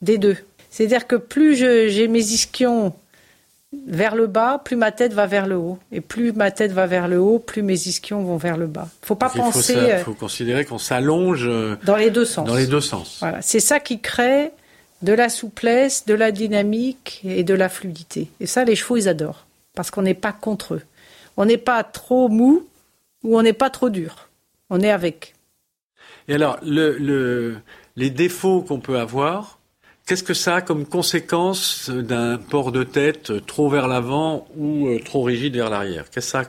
des 0.01 0.17
deux. 0.17 0.37
C'est-à-dire 0.71 1.05
que 1.05 1.15
plus 1.15 1.55
j'ai 1.55 2.07
mes 2.07 2.19
ischions 2.31 2.95
vers 3.87 4.15
le 4.15 4.27
bas, 4.27 4.61
plus 4.63 4.75
ma 4.75 4.91
tête 4.91 5.13
va 5.13 5.25
vers 5.27 5.47
le 5.47 5.55
haut. 5.57 5.77
Et 5.91 6.01
plus 6.01 6.31
ma 6.33 6.51
tête 6.51 6.71
va 6.71 6.85
vers 6.87 7.07
le 7.07 7.19
haut, 7.19 7.39
plus 7.39 7.61
mes 7.63 7.73
ischions 7.87 8.23
vont 8.23 8.37
vers 8.37 8.57
le 8.57 8.67
bas. 8.67 8.87
faut 9.01 9.15
pas 9.15 9.31
il 9.33 9.37
faut, 9.41 9.43
penser 9.51 9.73
ça- 9.73 9.79
euh, 9.79 10.03
faut 10.03 10.13
considérer 10.13 10.65
qu'on 10.65 10.77
s'allonge 10.77 11.45
euh, 11.47 11.75
dans 11.85 11.95
les 11.95 12.09
deux 12.09 12.25
sens. 12.25 12.47
dans 12.47 12.55
les 12.55 12.67
deux 12.67 12.81
sens. 12.81 13.17
Voilà. 13.19 13.41
C'est 13.41 13.59
ça 13.59 13.79
qui 13.79 13.99
crée 13.99 14.51
de 15.01 15.13
la 15.13 15.29
souplesse, 15.29 16.05
de 16.05 16.13
la 16.13 16.31
dynamique 16.31 17.21
et 17.25 17.43
de 17.43 17.53
la 17.53 17.67
fluidité. 17.69 18.29
Et 18.39 18.45
ça, 18.47 18.63
les 18.63 18.75
chevaux, 18.75 18.95
ils 18.97 19.09
adorent. 19.09 19.45
Parce 19.75 19.91
qu'on 19.91 20.03
n'est 20.03 20.13
pas 20.13 20.31
contre 20.31 20.75
eux. 20.75 20.81
On 21.35 21.45
n'est 21.45 21.57
pas 21.57 21.83
trop 21.83 22.29
mou 22.29 22.65
ou 23.23 23.37
on 23.37 23.41
n'est 23.41 23.53
pas 23.53 23.69
trop 23.69 23.89
dur. 23.89 24.29
On 24.69 24.79
est 24.81 24.91
avec. 24.91 25.33
Et 26.27 26.35
alors, 26.35 26.57
le, 26.63 26.97
le- 26.97 27.57
les 27.95 28.09
défauts 28.09 28.61
qu'on 28.61 28.79
peut 28.79 28.97
avoir, 28.97 29.59
qu'est-ce 30.05 30.23
que 30.23 30.33
ça 30.33 30.55
a 30.55 30.61
comme 30.61 30.85
conséquence 30.85 31.89
d'un 31.89 32.37
port 32.37 32.71
de 32.71 32.83
tête 32.83 33.45
trop 33.45 33.69
vers 33.69 33.87
l'avant 33.87 34.47
ou 34.57 34.87
euh, 34.87 34.99
trop 34.99 35.23
rigide 35.23 35.55
vers 35.55 35.69
l'arrière? 35.69 36.05
Qu'est-ce 36.09 36.27
que 36.27 36.31
ça 36.31 36.39
a 36.41 36.45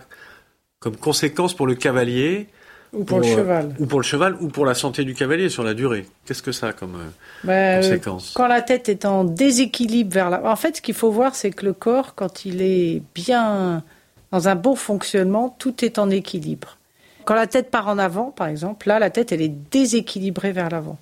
comme 0.81 0.97
conséquence 0.97 1.55
pour 1.55 1.67
le 1.67 1.75
cavalier 1.75 2.49
Ou 2.93 3.05
pour, 3.05 3.19
le 3.19 3.27
euh, 3.27 3.35
cheval. 3.37 3.75
Ou 3.79 3.87
pour 3.87 4.01
le 4.01 4.05
cheval 4.05 4.37
ou 4.41 4.49
pour 4.49 4.67
la 4.67 4.75
santé 4.75 5.05
du 5.05 5.15
cavalier 5.15 5.49
sur 5.49 5.63
la 5.63 5.73
durée? 5.75 6.07
Qu'est-ce 6.27 6.43
que 6.43 6.53
ça 6.53 6.69
a 6.69 6.73
comme 6.73 6.97
euh, 6.97 7.09
Ben, 7.45 7.79
euh, 7.79 7.83
conséquence? 7.83 8.33
Quand 8.37 8.49
la 8.49 8.61
tête 8.61 8.89
est 8.89 9.07
en 9.07 9.25
déséquilibre 9.25 10.13
vers 10.13 10.31
la... 10.31 10.45
En 10.45 10.57
fait, 10.57 10.77
ce 10.77 10.83
qu'il 10.83 10.95
faut 10.95 11.11
voir, 11.11 11.35
c'est 11.35 11.51
que 11.51 11.65
le 11.65 11.73
corps, 11.73 12.15
quand 12.15 12.45
il 12.45 12.61
est 12.61 13.03
bien 13.15 13.83
dans 14.31 14.49
un 14.49 14.55
bon 14.57 14.75
fonctionnement, 14.75 15.57
tout 15.59 15.85
est 15.85 15.99
en 15.99 16.11
équilibre. 16.11 16.77
Quand 17.25 17.35
la 17.35 17.47
tête 17.47 17.71
part 17.71 17.89
en 17.89 17.97
avant, 17.97 18.31
par 18.31 18.49
exemple, 18.49 18.89
là, 18.89 18.99
la 18.99 19.09
tête, 19.09 19.33
elle 19.33 19.41
est 19.41 19.49
déséquilibrée 19.71 20.53
vers 20.53 20.69
l'avant. 20.69 20.99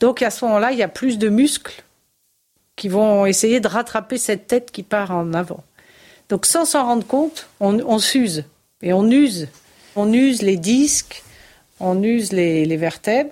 Donc 0.00 0.22
à 0.22 0.30
ce 0.30 0.44
moment-là, 0.44 0.72
il 0.72 0.78
y 0.78 0.82
a 0.82 0.88
plus 0.88 1.18
de 1.18 1.28
muscles 1.28 1.84
qui 2.76 2.88
vont 2.88 3.26
essayer 3.26 3.60
de 3.60 3.68
rattraper 3.68 4.18
cette 4.18 4.46
tête 4.46 4.70
qui 4.70 4.82
part 4.82 5.10
en 5.10 5.32
avant. 5.32 5.62
Donc 6.28 6.46
sans 6.46 6.64
s'en 6.64 6.84
rendre 6.84 7.06
compte, 7.06 7.48
on, 7.60 7.98
s'use 7.98 8.44
et 8.82 8.92
on 8.92 9.08
use. 9.10 9.48
On 9.96 10.12
use 10.12 10.42
les 10.42 10.56
disques, 10.56 11.22
on 11.80 12.02
use 12.02 12.32
les, 12.32 12.76
vertèbres. 12.76 13.30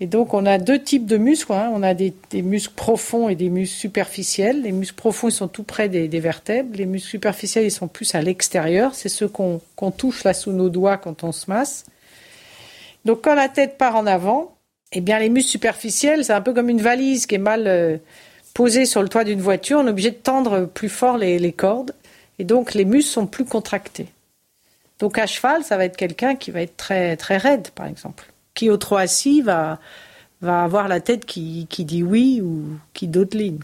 Et 0.00 0.06
donc 0.06 0.34
on 0.34 0.46
a 0.46 0.58
deux 0.58 0.80
types 0.80 1.06
de 1.06 1.16
muscles. 1.16 1.52
Hein. 1.52 1.70
On 1.74 1.82
a 1.82 1.94
des, 1.94 2.14
muscles 2.34 2.74
profonds 2.74 3.28
et 3.28 3.34
des 3.34 3.50
muscles 3.50 3.76
superficiels. 3.76 4.62
Les 4.62 4.72
muscles 4.72 4.96
profonds, 4.96 5.28
ils 5.28 5.32
sont 5.32 5.48
tout 5.48 5.64
près 5.64 5.88
des, 5.88 6.20
vertèbres. 6.20 6.76
Les 6.76 6.86
muscles 6.86 7.10
superficiels, 7.10 7.64
ils 7.64 7.70
sont 7.70 7.88
plus 7.88 8.14
à 8.14 8.22
l'extérieur. 8.22 8.94
C'est 8.94 9.08
ceux 9.08 9.28
qu'on 9.28 9.60
touche 9.96 10.24
là 10.24 10.34
sous 10.34 10.52
nos 10.52 10.70
doigts 10.70 10.96
quand 10.96 11.24
on 11.24 11.32
se 11.32 11.50
masse. 11.50 11.84
Donc 13.04 13.22
quand 13.22 13.34
la 13.34 13.48
tête 13.48 13.76
part 13.76 13.96
en 13.96 14.06
avant, 14.06 14.53
eh 14.94 15.00
bien 15.00 15.18
les 15.18 15.28
muscles 15.28 15.50
superficiels, 15.50 16.24
c'est 16.24 16.32
un 16.32 16.40
peu 16.40 16.54
comme 16.54 16.68
une 16.68 16.80
valise 16.80 17.26
qui 17.26 17.34
est 17.34 17.38
mal 17.38 17.66
euh, 17.66 17.98
posée 18.54 18.86
sur 18.86 19.02
le 19.02 19.08
toit 19.08 19.24
d'une 19.24 19.40
voiture. 19.40 19.80
On 19.80 19.86
est 19.86 19.90
obligé 19.90 20.10
de 20.10 20.16
tendre 20.16 20.66
plus 20.66 20.88
fort 20.88 21.18
les 21.18 21.52
cordes. 21.52 21.94
Et 22.38 22.44
donc 22.44 22.74
les 22.74 22.84
muscles 22.84 23.12
sont 23.12 23.26
plus 23.26 23.44
contractés. 23.44 24.08
Donc 24.98 25.18
à 25.18 25.26
cheval, 25.26 25.64
ça 25.64 25.76
va 25.76 25.84
être 25.84 25.96
quelqu'un 25.96 26.36
qui 26.36 26.50
va 26.50 26.62
être 26.62 26.76
très, 26.76 27.16
très 27.16 27.36
raide, 27.36 27.68
par 27.74 27.86
exemple. 27.86 28.32
Qui 28.54 28.70
au 28.70 28.76
trop 28.76 28.96
assis 28.96 29.42
va, 29.42 29.78
va 30.40 30.62
avoir 30.62 30.88
la 30.88 31.00
tête 31.00 31.24
qui, 31.24 31.66
qui 31.68 31.84
dit 31.84 32.02
oui 32.02 32.40
ou 32.40 32.64
qui 32.92 33.08
ligne. 33.32 33.58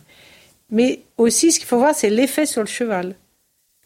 Mais 0.71 1.01
aussi, 1.17 1.53
ce 1.53 1.59
qu'il 1.59 1.69
faut 1.69 1.79
voir, 1.79 1.95
c'est 1.95 2.11
l'effet 2.11 2.47
sur 2.47 2.63
le 2.63 2.69
cheval. 2.69 3.15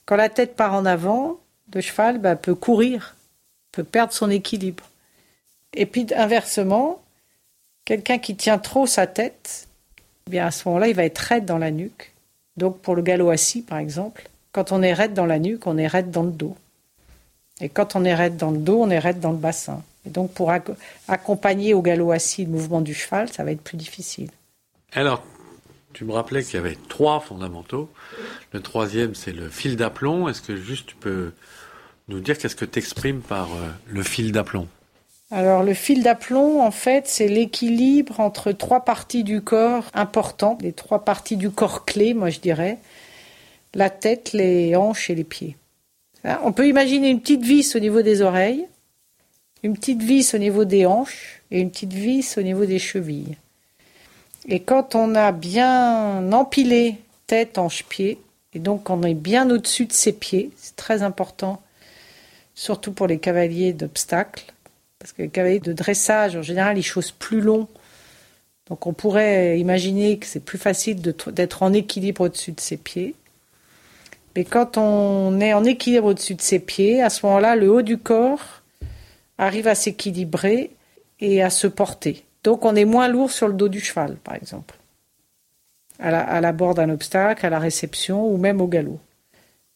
Quand 0.07 0.17
la 0.17 0.29
tête 0.29 0.55
part 0.57 0.75
en 0.75 0.85
avant, 0.85 1.39
le 1.75 1.81
cheval 1.81 2.19
bah, 2.19 2.37
peut 2.37 2.55
courir, 2.55 3.17
peut 3.73 3.85
perdre 3.85 4.13
son 4.13 4.31
équilibre. 4.31 4.85
Et 5.73 5.87
puis 5.87 6.07
inversement, 6.15 7.03
quelqu'un 7.85 8.19
qui 8.19 8.37
tient 8.37 8.59
trop 8.59 8.87
sa 8.87 9.07
tête, 9.07 9.69
eh 10.27 10.31
bien 10.31 10.47
à 10.47 10.51
ce 10.51 10.69
moment-là, 10.69 10.89
il 10.89 10.95
va 10.95 11.05
être 11.05 11.19
raide 11.19 11.45
dans 11.45 11.59
la 11.59 11.71
nuque. 11.71 12.13
Donc 12.57 12.79
pour 12.81 12.95
le 12.95 13.03
galop 13.03 13.31
assis, 13.31 13.63
par 13.63 13.79
exemple, 13.79 14.29
quand 14.53 14.73
on 14.73 14.83
est 14.83 14.93
raide 14.93 15.15
dans 15.15 15.27
la 15.27 15.39
nuque, 15.39 15.67
on 15.67 15.77
est 15.79 15.87
raide 15.87 16.11
dans 16.11 16.23
le 16.23 16.31
dos. 16.31 16.57
Et 17.61 17.69
quand 17.69 17.97
on 17.97 18.05
est 18.05 18.15
raide 18.15 18.37
dans 18.37 18.51
le 18.51 18.59
dos, 18.59 18.81
on 18.81 18.91
est 18.91 18.99
raide 18.99 19.21
dans 19.21 19.33
le 19.33 19.39
bassin. 19.39 19.83
Et 20.07 20.11
donc 20.11 20.33
pour 20.33 20.53
accompagner 21.09 21.75
au 21.75 21.83
galop 21.83 22.13
assis 22.13 22.45
le 22.45 22.51
mouvement 22.51 22.81
du 22.81 22.95
cheval, 22.95 23.33
ça 23.33 23.45
va 23.45 23.53
être 23.53 23.63
plus 23.63 23.77
difficile. 23.77 24.31
Alors, 24.93 25.25
tu 25.93 26.05
me 26.05 26.13
rappelais 26.13 26.43
qu'il 26.43 26.55
y 26.55 26.59
avait 26.59 26.77
trois 26.89 27.21
fondamentaux. 27.21 27.91
Le 28.53 28.61
troisième, 28.61 29.15
c'est 29.15 29.33
le 29.33 29.49
fil 29.49 29.77
d'aplomb. 29.77 30.29
Est-ce 30.29 30.43
que 30.43 30.57
juste 30.57 30.89
tu 30.89 30.97
peux 30.97 31.33
nous 32.09 32.21
dire 32.21 32.37
qu'est-ce 32.37 32.57
que 32.57 32.65
tu 32.65 32.79
exprimes 32.79 33.21
par 33.21 33.53
euh, 33.53 33.71
le 33.89 34.03
fil 34.03 34.33
d'aplomb? 34.33 34.69
Alors 35.35 35.65
le 35.65 35.75
fil 35.75 36.05
d'aplomb, 36.05 36.63
en 36.63 36.71
fait, 36.71 37.09
c'est 37.09 37.27
l'équilibre 37.27 38.21
entre 38.21 38.53
trois 38.53 38.85
parties 38.85 39.25
du 39.25 39.41
corps 39.41 39.91
importantes, 39.93 40.63
les 40.63 40.73
trois 40.73 41.05
parties 41.05 41.37
du 41.37 41.51
corps 41.51 41.85
clés, 41.85 42.15
moi 42.15 42.31
je 42.31 42.39
dirais, 42.39 42.79
la 43.75 43.91
tête, 43.91 44.33
les 44.33 44.77
hanches 44.77 45.11
et 45.11 45.17
les 45.17 45.25
pieds. 45.25 45.57
Hein, 46.23 46.39
on 46.45 46.53
peut 46.53 46.69
imaginer 46.69 47.09
une 47.11 47.21
petite 47.21 47.43
vis 47.43 47.75
au 47.75 47.81
niveau 47.81 48.03
des 48.03 48.23
oreilles, 48.23 48.65
une 49.65 49.75
petite 49.75 50.05
vis 50.05 50.37
au 50.37 50.39
niveau 50.39 50.65
des 50.65 50.87
hanches 50.87 51.43
et 51.51 51.61
une 51.61 51.73
petite 51.73 51.95
vis 51.95 52.39
au 52.39 52.43
niveau 52.43 52.65
des 52.65 52.79
chevilles. 52.79 53.37
Et 54.49 54.61
quand 54.61 54.95
on 54.95 55.17
a 55.17 55.33
bien 55.33 56.33
empilé 56.33 56.95
tête, 57.27 57.59
hanche, 57.59 57.83
pied, 57.89 58.19
et 58.53 58.61
donc 58.61 58.89
on 58.89 59.03
est 59.03 59.15
bien 59.15 59.51
au-dessus 59.51 59.87
de 59.87 59.93
ses 59.93 60.13
pieds, 60.13 60.53
c'est 60.57 60.77
très 60.77 61.03
important, 61.03 61.61
surtout 62.55 62.93
pour 62.93 63.09
les 63.09 63.19
cavaliers 63.19 63.73
d'obstacles, 63.73 64.54
parce 64.99 65.13
que 65.13 65.23
les 65.23 65.29
cavaliers 65.29 65.61
de 65.61 65.73
dressage, 65.73 66.37
en 66.37 66.43
général, 66.43 66.79
ils 66.79 66.83
chaussent 66.83 67.13
plus 67.13 67.41
long. 67.41 67.69
Donc 68.69 68.87
on 68.87 68.93
pourrait 68.93 69.59
imaginer 69.59 70.19
que 70.19 70.27
c'est 70.27 70.41
plus 70.41 70.59
facile 70.59 71.01
d'être 71.01 71.63
en 71.63 71.73
équilibre 71.73 72.23
au-dessus 72.23 72.53
de 72.53 72.61
ses 72.61 72.77
pieds. 72.77 73.15
Mais 74.37 74.45
quand 74.45 74.79
on 74.79 75.41
est 75.41 75.53
en 75.53 75.65
équilibre 75.65 76.07
au-dessus 76.07 76.35
de 76.35 76.41
ses 76.41 76.59
pieds, 76.59 77.03
à 77.03 77.11
ce 77.11 77.25
moment-là, 77.27 77.57
le 77.57 77.71
haut 77.71 77.83
du 77.83 77.99
corps 77.99 78.63
arrive 79.39 79.69
à 79.69 79.75
s'équilibrer 79.75 80.71
et 81.21 81.43
à 81.43 81.51
se 81.51 81.67
porter. 81.67 82.25
Donc 82.43 82.65
on 82.65 82.75
est 82.75 82.85
moins 82.85 83.09
lourd 83.09 83.31
sur 83.31 83.49
le 83.49 83.55
dos 83.55 83.69
du 83.69 83.81
cheval, 83.81 84.17
par 84.17 84.35
exemple, 84.35 84.75
à 85.99 86.11
la, 86.11 86.49
à 86.49 86.53
d'un 86.53 86.91
obstacle, 86.91 87.47
à 87.47 87.51
la 87.51 87.59
réception 87.59 88.27
ou 88.27 88.37
même 88.37 88.61
au 88.61 88.67
galop. 88.67 88.99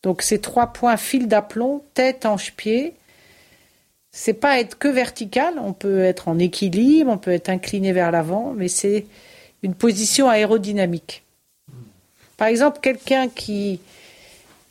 Donc 0.02 0.22
ces 0.22 0.40
trois 0.40 0.68
points 0.68 0.96
fil 0.96 1.28
d'aplomb, 1.28 1.82
tête, 1.94 2.26
hanche, 2.26 2.52
pied, 2.54 2.94
c'est 4.10 4.34
pas 4.34 4.58
être 4.58 4.78
que 4.78 4.88
vertical, 4.88 5.54
on 5.58 5.72
peut 5.72 6.00
être 6.00 6.28
en 6.28 6.38
équilibre, 6.38 7.10
on 7.10 7.18
peut 7.18 7.30
être 7.30 7.48
incliné 7.48 7.92
vers 7.92 8.10
l'avant, 8.10 8.52
mais 8.56 8.68
c'est 8.68 9.06
une 9.62 9.74
position 9.74 10.28
aérodynamique. 10.28 11.22
Par 12.36 12.48
exemple, 12.48 12.78
quelqu'un 12.80 13.28
qui 13.28 13.80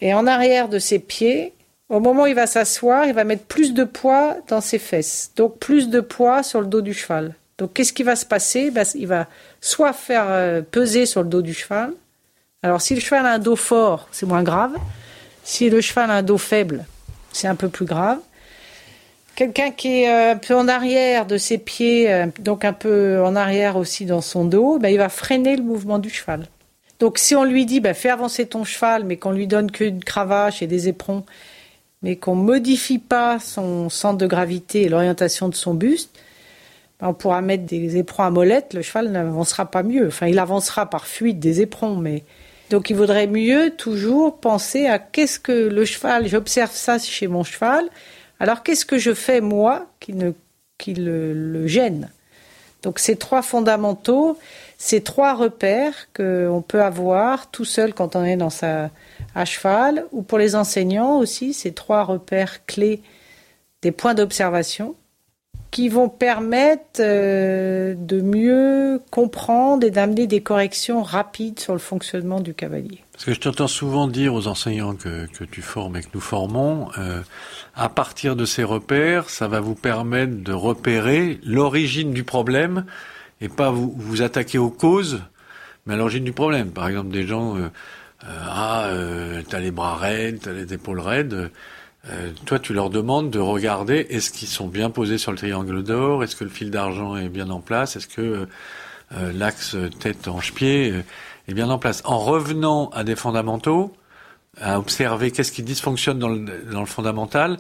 et 0.02 0.14
en 0.14 0.28
arrière 0.28 0.70
de 0.70 0.80
ses 0.80 1.00
pieds, 1.00 1.54
au 1.90 2.00
moment 2.00 2.24
où 2.24 2.28
il 2.28 2.36
va 2.36 2.48
s'asseoir, 2.48 3.06
il 3.06 3.14
va 3.14 3.24
mettre 3.24 3.46
plus 3.46 3.74
de 3.74 3.84
poids 3.84 4.38
dans 4.48 4.62
ses 4.62 4.80
fesses, 4.80 5.32
donc 5.36 5.58
plus 5.58 5.90
de 5.90 6.02
poids 6.02 6.44
sur 6.44 6.62
le 6.62 6.68
dos 6.68 6.82
du 6.82 6.94
cheval. 6.94 7.34
Donc 7.58 7.74
qu'est-ce 7.74 7.94
qui 7.94 8.04
va 8.04 8.16
se 8.16 8.26
passer? 8.26 8.70
Ben, 8.70 8.86
Il 8.94 9.08
va 9.08 9.28
soit 9.62 9.94
faire 9.94 10.26
euh, 10.28 10.62
peser 10.62 11.06
sur 11.06 11.24
le 11.24 11.30
dos 11.30 11.42
du 11.42 11.54
cheval. 11.54 11.94
Alors 12.62 12.82
si 12.82 12.94
le 12.94 13.02
cheval 13.02 13.26
a 13.26 13.32
un 13.34 13.40
dos 13.40 13.56
fort, 13.56 14.08
c'est 14.12 14.26
moins 14.26 14.44
grave. 14.44 14.74
Si 15.44 15.70
le 15.70 15.82
cheval 15.82 16.12
a 16.12 16.16
un 16.16 16.24
dos 16.24 16.38
faible, 16.38 16.86
c'est 17.32 17.48
un 17.48 17.56
peu 17.56 17.70
plus 17.70 17.86
grave. 17.86 18.20
Quelqu'un 19.38 19.70
qui 19.70 20.02
est 20.02 20.10
euh, 20.10 20.32
un 20.32 20.36
peu 20.36 20.56
en 20.56 20.68
arrière 20.68 21.28
de 21.28 21.38
ses 21.38 21.60
pieds, 21.60 22.12
euh, 22.12 22.26
donc 22.40 22.66
un 22.66 22.74
peu 22.74 23.22
en 23.22 23.36
arrière 23.36 23.78
aussi 23.78 24.06
dans 24.06 24.20
son 24.20 24.46
dos, 24.46 24.80
ben, 24.80 24.90
il 24.90 24.98
va 24.98 25.10
freiner 25.10 25.56
le 25.56 25.62
mouvement 25.62 26.00
du 26.00 26.10
cheval. 26.10 26.48
Donc 27.00 27.20
si 27.20 27.36
on 27.36 27.44
lui 27.44 27.68
dit 27.68 27.80
bah, 27.80 27.94
fais 27.94 28.10
avancer 28.10 28.48
ton 28.48 28.64
cheval, 28.64 29.04
mais 29.04 29.18
qu'on 29.18 29.30
lui 29.30 29.46
donne 29.46 29.70
qu'une 29.70 30.04
cravache 30.04 30.64
et 30.64 30.68
des 30.68 30.88
éperons, 30.88 31.24
mais 32.02 32.16
qu'on 32.16 32.34
modifie 32.34 32.98
pas 32.98 33.38
son 33.38 33.92
centre 33.92 34.18
de 34.18 34.26
gravité 34.26 34.82
et 34.82 34.90
l'orientation 34.90 35.50
de 35.50 35.56
son 35.56 35.76
buste, 35.76 36.18
bah, 37.00 37.06
on 37.08 37.14
pourra 37.14 37.44
mettre 37.44 37.66
des 37.66 37.96
éperons 37.96 38.24
à 38.24 38.32
molette, 38.32 38.74
le 38.74 38.82
cheval 38.82 39.12
n'avancera 39.12 39.70
pas 39.70 39.84
mieux. 39.84 40.08
Enfin, 40.08 40.26
il 40.26 40.40
avancera 40.40 40.90
par 40.90 41.06
fuite 41.06 41.40
des 41.40 41.62
éperons, 41.62 41.96
mais 41.96 42.24
donc 42.72 42.90
il 42.90 42.96
vaudrait 42.96 43.28
mieux 43.28 43.70
toujours 43.78 44.40
penser 44.40 44.88
à 44.88 44.98
qu'est-ce 44.98 45.40
que 45.40 45.52
le 45.52 45.86
cheval, 45.86 46.28
j'observe 46.28 46.72
ça 46.72 46.98
chez 46.98 47.28
mon 47.28 47.44
cheval, 47.44 47.88
alors 48.40 48.64
qu'est-ce 48.64 48.86
que 48.86 48.98
je 48.98 49.14
fais 49.14 49.42
moi 49.42 49.88
qui, 50.00 50.14
ne, 50.14 50.32
le 50.88 51.68
gêne? 51.68 52.10
Donc 52.84 53.00
ces 53.00 53.16
trois 53.16 53.42
fondamentaux, 53.42 54.38
ces 54.78 55.02
trois 55.02 55.34
repères 55.34 56.08
qu'on 56.14 56.64
peut 56.66 56.82
avoir 56.82 57.50
tout 57.50 57.66
seul 57.66 57.94
quand 57.94 58.16
on 58.16 58.24
est 58.24 58.38
dans 58.38 58.50
sa 58.50 58.92
à 59.36 59.46
cheval, 59.46 60.06
ou 60.12 60.22
pour 60.22 60.38
les 60.38 60.56
enseignants 60.56 61.18
aussi, 61.18 61.54
ces 61.54 61.72
trois 61.74 62.04
repères 62.04 62.66
clés 62.66 63.02
des 63.82 63.92
points 63.92 64.14
d'observation 64.14 64.96
qui 65.72 65.90
vont 65.90 66.10
permettre 66.10 67.02
euh, 67.02 67.94
de 67.98 68.22
mieux 68.22 69.02
comprendre 69.12 69.86
et 69.86 69.92
d'amener 69.92 70.28
des 70.28 70.42
corrections 70.42 71.04
rapides 71.04 71.60
sur 71.60 71.74
le 71.74 71.80
fonctionnement 71.80 72.40
du 72.40 72.54
cavalier. 72.54 73.04
Parce 73.12 73.26
que 73.26 73.34
je 73.34 73.40
t'entends 73.40 73.68
souvent 73.68 74.08
dire 74.08 74.34
aux 74.34 74.48
enseignants 74.48 74.96
que, 74.96 75.26
que 75.28 75.44
tu 75.44 75.62
formes 75.62 75.98
et 75.98 76.02
que 76.02 76.10
nous 76.14 76.22
formons, 76.22 76.90
euh, 76.98 77.22
à 77.76 77.90
partir 77.90 78.36
de 78.36 78.46
ces 78.46 78.64
repères, 78.64 79.30
ça 79.30 79.48
va 79.48 79.60
vous 79.60 79.76
permettre 79.76 80.42
de 80.42 80.54
repérer 80.54 81.40
l'origine 81.44 82.14
du 82.14 82.24
problème 82.24 82.86
et 83.42 83.50
pas 83.50 83.70
vous 83.70 83.94
vous 83.98 84.22
attaquer 84.22 84.58
aux 84.58 84.70
causes, 84.70 85.22
mais 85.86 85.96
à 85.96 85.98
l'origine 85.98 86.24
du 86.24 86.34
problème. 86.34 86.72
Par 86.72 86.88
exemple, 86.88 87.10
des 87.10 87.28
gens, 87.28 87.58
euh, 87.58 87.68
ah, 88.24 88.90
t'as 89.50 89.60
les 89.60 89.72
bras 89.72 89.96
raides, 89.96 90.40
t'as 90.42 90.54
les 90.54 90.74
épaules 90.74 91.00
raides. 91.00 91.52
Euh, 92.10 92.32
toi, 92.46 92.60
tu 92.60 92.74
leur 92.74 92.90
demandes 92.90 93.30
de 93.30 93.40
regarder 93.40 94.08
est-ce 94.10 94.32
qu'ils 94.32 94.48
sont 94.48 94.68
bien 94.68 94.90
posés 94.90 95.18
sur 95.18 95.32
le 95.32 95.38
triangle 95.38 95.84
d'or, 95.84 96.24
est-ce 96.24 96.36
que 96.36 96.44
le 96.44 96.50
fil 96.50 96.72
d'argent 96.72 97.18
est 97.18 97.30
bien 97.30 97.50
en 97.50 97.60
place, 97.60 97.96
est-ce 97.96 98.08
que 98.08 98.48
euh, 99.18 99.32
l'axe 99.34 99.76
tête 100.00 100.28
hanche 100.28 100.54
pied 100.54 100.94
est 101.48 101.54
bien 101.54 101.70
en 101.70 101.80
place? 101.80 102.02
En 102.06 102.20
revenant 102.20 102.90
à 102.90 103.04
des 103.04 103.16
fondamentaux, 103.16 103.94
à 104.62 104.80
observer 104.80 105.32
qu'est-ce 105.32 105.52
qui 105.52 105.64
dysfonctionne 105.64 106.20
dans 106.20 106.30
le, 106.30 106.46
dans 106.72 106.80
le 106.80 106.86
fondamental, 106.86 107.58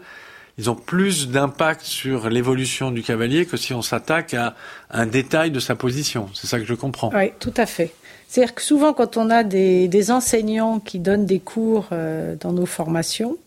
ils 0.57 0.69
ont 0.69 0.75
plus 0.75 1.29
d'impact 1.29 1.81
sur 1.81 2.29
l'évolution 2.29 2.89
du 2.91 3.03
cavalier 3.03 3.45
que 3.45 3.57
si 3.57 3.73
on 3.73 3.81
s'attaque 3.81 4.33
à 4.33 4.55
un 4.89 5.05
détail 5.05 5.51
de 5.51 5.59
sa 5.59 5.75
position. 5.75 6.29
C'est 6.33 6.47
ça 6.47 6.59
que 6.59 6.65
je 6.65 6.73
comprends. 6.73 7.11
Oui, 7.13 7.31
tout 7.39 7.53
à 7.57 7.67
fait. 7.67 7.93
C'est-à-dire 8.27 8.55
que 8.55 8.61
souvent, 8.61 8.93
quand 8.93 9.17
on 9.17 9.29
a 9.29 9.43
des, 9.43 10.11
enseignants 10.11 10.79
qui 10.79 10.99
donnent 10.99 11.25
des 11.25 11.39
cours 11.39 11.87
euh, 11.91 12.35
dans 12.39 12.53
nos 12.53 12.65
formations, 12.65 13.37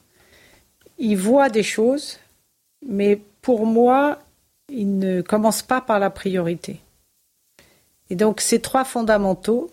ils 1.00 1.16
voient 1.16 1.48
des 1.48 1.64
choses, 1.64 2.18
mais 2.86 3.20
pour 3.42 3.66
moi, 3.66 4.20
ils 4.68 4.98
ne 4.98 5.22
commencent 5.22 5.62
pas 5.62 5.80
par 5.80 5.98
la 5.98 6.10
priorité. 6.10 6.80
Et 8.08 8.14
donc, 8.14 8.40
ces 8.40 8.60
trois 8.60 8.84
fondamentaux, 8.84 9.70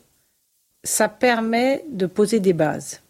ça 0.84 1.08
permet 1.08 1.86
de 1.90 2.08
poser 2.08 2.40
des 2.40 2.54
bases. 2.54 3.02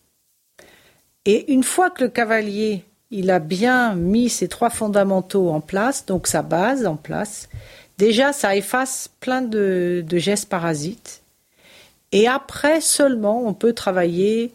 Et 1.26 1.53
une 1.53 1.63
fois 1.63 1.89
que 1.89 2.03
le 2.03 2.09
cavalier 2.09 2.84
il 3.11 3.32
a 3.32 3.39
bien 3.39 3.95
mis 3.95 4.30
ces 4.30 4.47
trois 4.47 4.70
fondamentaux 4.70 5.49
en 5.49 5.61
place, 5.61 6.05
donc 6.05 6.28
sa 6.28 6.41
base 6.41 6.86
en 6.86 6.95
place, 6.95 7.49
déjà 7.97 8.34
ça 8.34 8.55
efface 8.55 9.09
plein 9.20 9.41
de, 9.41 10.03
gestes 10.11 10.49
parasites. 10.49 11.22
Et 12.11 12.28
après 12.28 12.82
seulement, 12.82 13.45
on 13.45 13.53
peut 13.53 13.74
travailler 13.74 14.51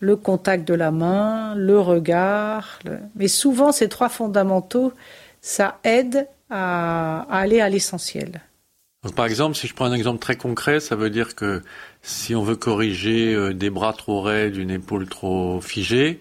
le 0.00 0.16
contact 0.16 0.66
de 0.66 0.74
la 0.74 0.90
main, 0.90 1.54
le 1.54 1.80
regard. 1.80 2.78
Mais 3.14 3.28
souvent, 3.28 3.72
ces 3.72 3.88
trois 3.88 4.08
fondamentaux, 4.08 4.92
ça 5.40 5.78
aide 5.84 6.28
à, 6.50 7.26
aller 7.30 7.60
à 7.60 7.68
l'essentiel. 7.68 8.42
Par 9.14 9.26
exemple, 9.26 9.56
si 9.56 9.68
je 9.68 9.74
prends 9.74 9.84
un 9.84 9.92
exemple 9.92 10.18
très 10.18 10.36
concret, 10.36 10.80
ça 10.80 10.96
veut 10.96 11.10
dire 11.10 11.34
que 11.34 11.62
si 12.02 12.34
on 12.34 12.42
veut 12.42 12.56
corriger 12.56 13.34
euh, 13.34 13.54
des 13.54 13.70
bras 13.70 13.92
trop 13.92 14.20
raides, 14.20 14.56
une 14.56 14.70
épaule 14.70 15.06
trop 15.08 15.60
figée, 15.60 16.18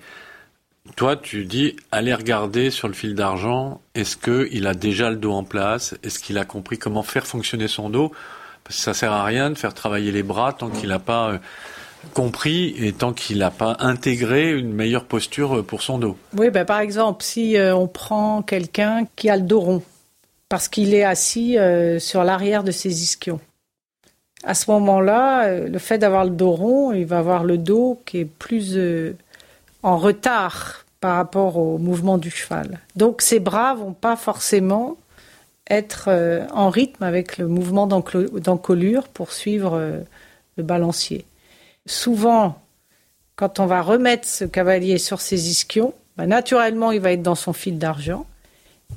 toi, 0.96 1.18
tu 1.18 1.46
dis, 1.46 1.76
allez 1.92 2.14
regarder 2.14 2.70
sur 2.70 2.88
le 2.88 2.94
fil 2.94 3.16
d'argent, 3.16 3.82
est-ce 3.96 4.16
qu'il 4.18 4.68
a 4.68 4.76
déjà 4.76 5.10
le 5.10 5.16
dos 5.16 5.32
en 5.32 5.44
place? 5.44 5.96
Est-ce 6.04 6.20
qu'il 6.20 6.38
a 6.38 6.46
compris 6.46 6.78
comment 6.78 7.02
faire 7.02 7.26
fonctionner 7.26 7.68
son 7.68 7.90
dos? 7.90 8.12
Parce 8.64 8.78
que 8.78 8.82
ça 8.84 8.94
sert 8.94 9.12
à 9.12 9.24
rien 9.24 9.50
de 9.50 9.56
faire 9.56 9.74
travailler 9.74 10.12
les 10.12 10.24
bras 10.24 10.54
tant 10.54 10.70
qu'il 10.70 10.90
n'a 10.90 11.00
pas 11.00 11.32
euh, 11.32 11.38
compris 12.14 12.76
et 12.78 12.94
tant 12.94 13.14
qu'il 13.14 13.40
n'a 13.40 13.52
pas 13.52 13.78
intégré 13.80 14.52
une 14.52 14.74
meilleure 14.74 15.06
posture 15.06 15.58
euh, 15.58 15.64
pour 15.64 15.82
son 15.82 15.98
dos. 15.98 16.18
Oui, 16.38 16.50
ben, 16.50 16.66
par 16.66 16.80
exemple, 16.80 17.24
si 17.24 17.58
euh, 17.58 17.76
on 17.76 17.88
prend 17.88 18.42
quelqu'un 18.42 19.08
qui 19.16 19.30
a 19.30 19.38
le 19.38 19.44
dos 19.44 19.60
rond, 19.60 19.84
parce 20.50 20.68
qu'il 20.68 20.94
est 20.94 21.04
assis 21.04 21.58
sur 21.98 22.24
l'arrière 22.24 22.64
de 22.64 22.72
ses 22.72 23.02
ischions. 23.02 23.40
À 24.44 24.54
ce 24.54 24.70
moment-là, 24.72 25.60
le 25.62 25.80
fait 25.80 25.98
d'avoir 25.98 26.24
le 26.24 26.30
dos 26.30 26.52
rond, 26.52 26.92
il 26.94 27.06
va 27.06 27.18
avoir 27.18 27.44
le 27.44 27.58
dos 27.58 28.00
qui 28.06 28.20
est 28.20 28.26
plus 28.26 28.78
en 29.82 29.98
retard 29.98 30.86
par 31.00 31.18
rapport 31.18 31.58
au 31.58 31.78
mouvement 31.78 32.18
du 32.18 32.30
cheval. 32.30 32.80
Donc 32.96 33.22
ces 33.22 33.40
bras 33.40 33.74
vont 33.76 33.94
pas 33.94 34.16
forcément 34.16 34.98
être 35.70 36.06
euh, 36.08 36.46
en 36.52 36.70
rythme 36.70 37.04
avec 37.04 37.38
le 37.38 37.48
mouvement 37.48 37.88
d'encolure 37.88 39.08
pour 39.10 39.32
suivre 39.32 39.74
euh, 39.76 40.00
le 40.58 40.64
balancier. 40.64 41.26
Souvent, 41.86 42.62
quand 43.36 43.60
on 43.60 43.66
va 43.66 43.82
remettre 43.82 44.28
ce 44.28 44.46
cavalier 44.46 44.98
sur 44.98 45.22
ses 45.22 45.50
ischions, 45.50 45.94
bah, 46.18 46.26
naturellement, 46.26 46.92
il 46.92 47.02
va 47.02 47.12
être 47.12 47.22
dans 47.22 47.36
son 47.36 47.54
fil 47.54 47.78
d'argent. 47.78 48.26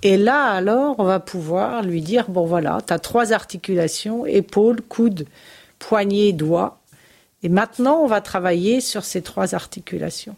Et 0.02 0.16
là, 0.16 0.44
alors, 0.44 0.96
on 0.98 1.04
va 1.04 1.20
pouvoir 1.20 1.82
lui 1.82 2.02
dire, 2.02 2.28
bon 2.28 2.46
voilà, 2.46 2.78
tu 2.86 2.92
as 2.92 2.98
trois 2.98 3.32
articulations, 3.32 4.26
épaules, 4.26 4.82
coude, 4.82 5.26
poignet, 5.78 6.32
doigt. 6.32 6.80
Et 7.42 7.48
maintenant, 7.48 8.00
on 8.02 8.06
va 8.06 8.20
travailler 8.20 8.80
sur 8.80 9.04
ces 9.04 9.22
trois 9.22 9.54
articulations 9.54 10.36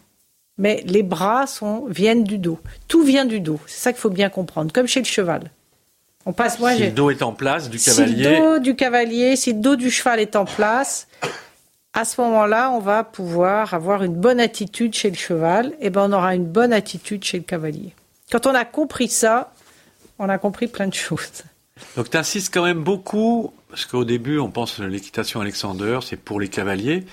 mais 0.61 0.85
les 0.87 1.03
bras 1.03 1.47
sont, 1.47 1.87
viennent 1.89 2.23
du 2.23 2.37
dos. 2.37 2.59
Tout 2.87 3.03
vient 3.03 3.25
du 3.25 3.41
dos. 3.41 3.59
C'est 3.67 3.81
ça 3.81 3.93
qu'il 3.93 4.01
faut 4.01 4.11
bien 4.11 4.29
comprendre, 4.29 4.73
comme 4.73 4.87
chez 4.87 5.01
le 5.01 5.07
cheval. 5.07 5.51
On 6.27 6.35
passe, 6.35 6.59
moi, 6.59 6.75
si 6.75 6.83
le 6.83 6.91
dos 6.91 7.11
est 7.11 7.23
en 7.23 7.33
place 7.33 7.71
du 7.71 7.79
cavalier. 7.79 8.25
Si 8.25 8.31
le 8.31 8.37
dos 8.37 8.59
du 8.59 8.77
cavalier, 8.77 9.37
si 9.37 9.55
le 9.55 9.61
dos 9.61 9.75
du 9.75 9.91
cheval 9.91 10.21
est 10.21 10.37
en 10.37 10.45
place, 10.45 11.09
à 12.01 12.05
ce 12.07 12.21
moment-là, 12.23 12.71
on 12.71 12.81
va 12.81 13.05
pouvoir 13.05 13.75
avoir 13.75 14.03
une 14.03 14.15
bonne 14.15 14.41
attitude 14.41 14.95
chez 14.95 15.11
le 15.11 15.17
cheval, 15.17 15.75
et 15.81 15.91
ben 15.91 16.09
on 16.09 16.13
aura 16.13 16.35
une 16.35 16.47
bonne 16.47 16.73
attitude 16.73 17.23
chez 17.25 17.37
le 17.37 17.45
cavalier. 17.45 17.95
Quand 18.33 18.47
on 18.47 18.55
a 18.55 18.65
compris 18.65 19.09
ça, 19.09 19.53
on 20.19 20.29
a 20.29 20.39
compris 20.39 20.67
plein 20.67 20.89
de 20.89 20.95
choses. 20.95 21.43
Donc 21.97 22.09
tu 22.11 22.17
insistes 22.17 22.53
quand 22.53 22.65
même 22.65 22.83
beaucoup, 22.83 23.53
parce 23.69 23.85
qu'au 23.85 24.05
début 24.05 24.39
on 24.39 24.51
pense 24.51 24.77
que 24.77 24.83
l'équitation 24.83 25.43
Alexander, 25.43 25.99
c'est 26.03 26.17
pour 26.17 26.41
les 26.41 26.49
cavaliers. 26.49 27.05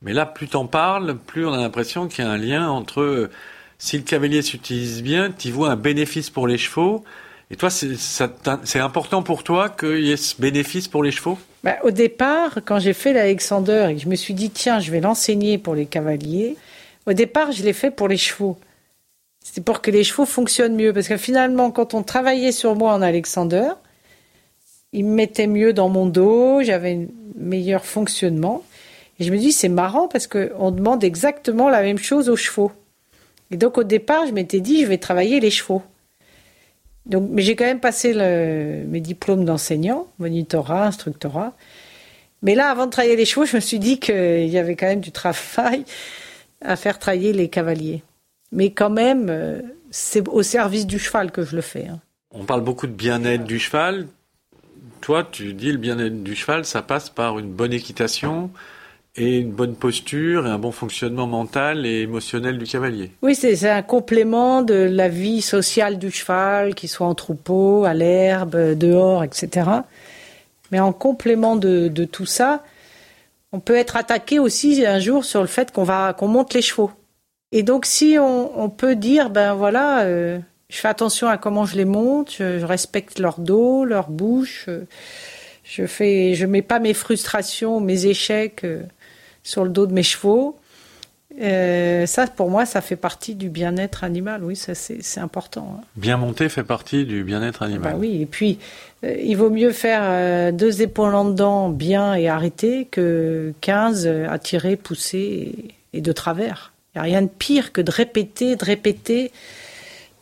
Mais 0.00 0.14
là, 0.14 0.24
plus 0.24 0.48
t'en 0.48 0.66
parles, 0.66 1.16
plus 1.16 1.46
on 1.46 1.52
a 1.52 1.58
l'impression 1.58 2.08
qu'il 2.08 2.24
y 2.24 2.28
a 2.28 2.30
un 2.30 2.38
lien 2.38 2.68
entre 2.68 3.02
euh, 3.02 3.30
si 3.78 3.98
le 3.98 4.02
cavalier 4.02 4.40
s'utilise 4.40 5.02
bien, 5.02 5.30
tu 5.30 5.50
vois 5.50 5.70
un 5.70 5.76
bénéfice 5.76 6.30
pour 6.30 6.46
les 6.46 6.58
chevaux. 6.58 7.04
Et 7.50 7.56
toi, 7.56 7.70
c'est 7.70 8.80
important 8.80 9.22
pour 9.22 9.44
toi 9.44 9.68
qu'il 9.68 10.04
y 10.04 10.10
ait 10.10 10.16
ce 10.16 10.40
bénéfice 10.40 10.88
pour 10.88 11.04
les 11.04 11.12
chevaux? 11.12 11.38
Bah, 11.66 11.78
Au 11.82 11.90
départ, 11.90 12.60
quand 12.64 12.78
j'ai 12.78 12.92
fait 12.92 13.12
l'Alexander 13.12 13.88
et 13.90 13.96
que 13.96 14.00
je 14.00 14.08
me 14.08 14.14
suis 14.14 14.34
dit, 14.34 14.50
tiens, 14.50 14.80
je 14.80 14.90
vais 14.90 15.00
l'enseigner 15.00 15.58
pour 15.58 15.74
les 15.74 15.86
cavaliers, 15.86 16.56
au 17.06 17.12
départ, 17.12 17.52
je 17.52 17.62
l'ai 17.62 17.72
fait 17.72 17.90
pour 17.90 18.08
les 18.08 18.16
chevaux. 18.16 18.56
C'était 19.44 19.60
pour 19.60 19.80
que 19.82 19.90
les 19.90 20.04
chevaux 20.04 20.26
fonctionnent 20.26 20.76
mieux. 20.76 20.92
Parce 20.92 21.08
que 21.08 21.16
finalement, 21.16 21.70
quand 21.70 21.94
on 21.94 22.02
travaillait 22.02 22.52
sur 22.52 22.74
moi 22.74 22.92
en 22.92 23.02
Alexander, 23.02 23.70
il 24.92 25.04
me 25.04 25.14
mettait 25.14 25.46
mieux 25.46 25.72
dans 25.72 25.88
mon 25.88 26.06
dos, 26.06 26.62
j'avais 26.62 26.94
un 26.94 27.06
meilleur 27.36 27.84
fonctionnement. 27.84 28.62
Et 29.18 29.24
je 29.24 29.32
me 29.32 29.38
dis, 29.38 29.52
c'est 29.52 29.68
marrant 29.68 30.08
parce 30.08 30.26
qu'on 30.26 30.70
demande 30.70 31.04
exactement 31.04 31.68
la 31.68 31.82
même 31.82 31.98
chose 31.98 32.28
aux 32.28 32.36
chevaux. 32.36 32.72
Et 33.50 33.56
donc 33.56 33.78
au 33.78 33.84
départ, 33.84 34.26
je 34.26 34.32
m'étais 34.32 34.60
dit, 34.60 34.82
je 34.82 34.86
vais 34.86 34.98
travailler 34.98 35.40
les 35.40 35.50
chevaux. 35.50 35.82
Donc, 37.06 37.28
mais 37.30 37.42
j'ai 37.42 37.56
quand 37.56 37.64
même 37.64 37.80
passé 37.80 38.14
mes 38.14 39.00
diplômes 39.00 39.44
d'enseignant, 39.44 40.08
monitorat, 40.18 40.86
instructorat. 40.86 41.54
Mais 42.42 42.54
là, 42.54 42.68
avant 42.70 42.86
de 42.86 42.90
travailler 42.90 43.16
les 43.16 43.24
chevaux, 43.24 43.46
je 43.46 43.56
me 43.56 43.60
suis 43.60 43.78
dit 43.78 43.98
qu'il 43.98 44.48
y 44.48 44.58
avait 44.58 44.76
quand 44.76 44.86
même 44.86 45.00
du 45.00 45.12
travail 45.12 45.84
à 46.60 46.76
faire 46.76 46.98
travailler 46.98 47.32
les 47.32 47.48
cavaliers. 47.48 48.02
Mais 48.52 48.70
quand 48.70 48.90
même, 48.90 49.26
euh, 49.30 49.62
c'est 49.90 50.26
au 50.28 50.42
service 50.42 50.86
du 50.86 50.98
cheval 50.98 51.30
que 51.30 51.44
je 51.44 51.56
le 51.56 51.62
fais. 51.62 51.88
Hein. 51.88 52.00
On 52.32 52.44
parle 52.44 52.62
beaucoup 52.62 52.86
de 52.86 52.92
bien-être 52.92 53.44
du 53.44 53.58
cheval. 53.58 54.06
Toi, 55.00 55.26
tu 55.30 55.54
dis 55.54 55.72
le 55.72 55.78
bien-être 55.78 56.22
du 56.22 56.34
cheval, 56.34 56.64
ça 56.64 56.82
passe 56.82 57.10
par 57.10 57.38
une 57.38 57.50
bonne 57.50 57.72
équitation, 57.72 58.50
et 59.16 59.38
une 59.38 59.50
bonne 59.50 59.74
posture 59.74 60.46
et 60.46 60.50
un 60.50 60.58
bon 60.58 60.72
fonctionnement 60.72 61.26
mental 61.26 61.86
et 61.86 62.02
émotionnel 62.02 62.58
du 62.58 62.66
cavalier. 62.66 63.10
Oui, 63.22 63.34
c'est 63.34 63.68
un 63.68 63.82
complément 63.82 64.62
de 64.62 64.74
la 64.74 65.08
vie 65.08 65.42
sociale 65.42 65.98
du 65.98 66.10
cheval, 66.10 66.74
qu'il 66.74 66.88
soit 66.88 67.06
en 67.06 67.14
troupeau, 67.14 67.84
à 67.84 67.94
l'herbe, 67.94 68.56
dehors, 68.74 69.24
etc. 69.24 69.70
Mais 70.70 70.80
en 70.80 70.92
complément 70.92 71.56
de, 71.56 71.88
tout 72.04 72.26
ça, 72.26 72.64
on 73.52 73.60
peut 73.60 73.76
être 73.76 73.96
attaqué 73.96 74.38
aussi 74.38 74.84
un 74.84 74.98
jour 74.98 75.24
sur 75.24 75.40
le 75.40 75.46
fait 75.46 75.72
qu'on 75.72 75.84
va 75.84 76.14
monte 76.22 76.54
les 76.54 76.62
chevaux. 76.62 76.90
Et 77.52 77.62
donc 77.62 77.86
si 77.86 78.16
on, 78.20 78.68
peut 78.68 78.96
dire 78.96 79.30
ben 79.30 79.54
voilà, 79.54 80.00
euh, 80.00 80.38
je 80.68 80.76
fais 80.76 80.88
attention 80.88 81.28
à 81.28 81.38
comment 81.38 81.64
je 81.64 81.76
les 81.76 81.84
monte, 81.84 82.34
je, 82.38 82.64
respecte 82.64 83.18
leur 83.18 83.38
dos, 83.38 83.84
leur 83.84 84.10
bouche, 84.10 84.68
je 85.62 85.86
fais, 85.86 86.34
je 86.34 86.44
mets 86.44 86.62
pas 86.62 86.80
mes 86.80 86.92
frustrations, 86.92 87.80
mes 87.80 88.06
échecs. 88.06 88.64
Euh, 88.64 88.82
sur 89.46 89.62
le 89.62 89.70
dos 89.70 89.86
de 89.86 89.92
mes 89.92 90.02
chevaux. 90.02 90.58
Euh, 91.40 92.04
ça, 92.06 92.26
pour 92.26 92.50
moi, 92.50 92.66
ça 92.66 92.80
fait 92.80 92.96
partie 92.96 93.34
du 93.36 93.48
bien-être 93.48 94.02
animal. 94.02 94.42
Oui, 94.42 94.56
ça 94.56 94.74
c'est 94.74 95.20
important. 95.20 95.78
Hein. 95.78 95.84
Bien 95.94 96.16
monter 96.16 96.48
fait 96.48 96.64
partie 96.64 97.04
du 97.04 97.22
bien-être 97.22 97.62
animal. 97.62 97.92
Bah 97.92 97.98
oui, 97.98 98.22
et 98.22 98.26
puis 98.26 98.58
euh, 99.04 99.14
il 99.22 99.36
vaut 99.36 99.50
mieux 99.50 99.70
faire 99.70 100.00
euh, 100.02 100.50
deux 100.50 100.82
épaules 100.82 101.14
en 101.14 101.26
dedans 101.26 101.68
bien 101.68 102.14
et 102.14 102.28
arrêter 102.28 102.86
que 102.86 103.52
15 103.60 104.06
à 104.28 104.38
tirer, 104.38 104.76
pousser 104.76 105.76
et, 105.92 106.00
de 106.00 106.12
travers. 106.12 106.72
Il 106.94 106.98
n'y 106.98 107.00
a 107.00 107.04
rien 107.04 107.22
de 107.22 107.28
pire 107.28 107.72
que 107.72 107.80
de 107.80 107.90
répéter, 107.90 108.56
de 108.56 108.64
répéter 108.64 109.30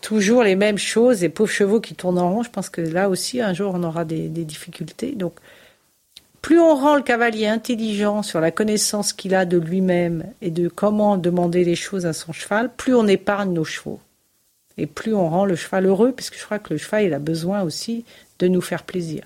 toujours 0.02 0.42
les 0.42 0.56
mêmes 0.56 0.78
choses. 0.78 1.24
Et 1.24 1.30
pauvres 1.30 1.50
chevaux 1.50 1.80
qui 1.80 1.94
tournent 1.94 2.18
en 2.18 2.30
rond, 2.30 2.42
je 2.42 2.50
pense 2.50 2.68
que 2.68 2.82
là 2.82 3.08
aussi, 3.08 3.40
un 3.40 3.54
jour, 3.54 3.72
on 3.74 3.84
aura 3.84 4.04
des, 4.04 4.28
des 4.28 4.44
difficultés. 4.44 5.12
Donc, 5.12 5.34
plus 6.44 6.60
on 6.60 6.74
rend 6.74 6.96
le 6.96 7.02
cavalier 7.02 7.46
intelligent 7.46 8.22
sur 8.22 8.38
la 8.38 8.50
connaissance 8.50 9.14
qu'il 9.14 9.34
a 9.34 9.46
de 9.46 9.56
lui-même 9.56 10.30
et 10.42 10.50
de 10.50 10.68
comment 10.68 11.16
demander 11.16 11.64
les 11.64 11.74
choses 11.74 12.04
à 12.04 12.12
son 12.12 12.34
cheval, 12.34 12.70
plus 12.76 12.94
on 12.94 13.06
épargne 13.06 13.54
nos 13.54 13.64
chevaux. 13.64 13.98
Et 14.76 14.84
plus 14.84 15.14
on 15.14 15.26
rend 15.30 15.46
le 15.46 15.56
cheval 15.56 15.86
heureux, 15.86 16.12
puisque 16.12 16.38
je 16.38 16.44
crois 16.44 16.58
que 16.58 16.74
le 16.74 16.78
cheval, 16.78 17.04
il 17.04 17.14
a 17.14 17.18
besoin 17.18 17.62
aussi 17.62 18.04
de 18.40 18.48
nous 18.48 18.60
faire 18.60 18.82
plaisir. 18.82 19.24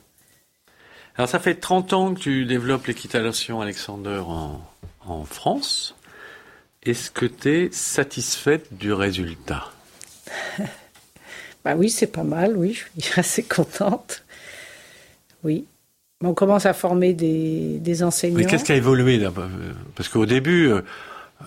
Alors 1.17 1.29
ça 1.29 1.41
fait 1.41 1.57
30 1.57 1.93
ans 1.93 2.15
que 2.15 2.21
tu 2.21 2.47
développes 2.47 2.87
l'équitation 2.87 3.61
Alexander 3.61 4.23
en, 4.25 5.25
France. 5.25 5.97
Est-ce 6.85 7.11
que 7.11 7.27
tu 7.27 7.49
es 7.49 7.73
satisfaite 7.73 8.75
du 8.75 8.93
résultat? 8.93 9.73
Bah 11.65 11.75
oui, 11.75 11.91
c'est 11.91 12.07
pas 12.07 12.23
mal, 12.23 12.57
oui, 12.57 12.75
je 12.97 13.03
suis 13.03 13.13
assez 13.21 13.43
contente. 13.43 14.23
Oui. 15.43 15.67
On 16.25 16.35
commence 16.35 16.67
à 16.67 16.73
former 16.73 17.15
des, 17.15 17.79
des 17.79 18.03
enseignants. 18.03 18.39
Mais 18.39 18.45
qu'est-ce 18.45 18.65
qui 18.65 18.73
a 18.73 18.77
évolué 18.77 19.25
Parce 19.95 20.09
qu'au 20.09 20.27
début, 20.27 20.67
euh, 20.67 20.81
euh, 21.43 21.45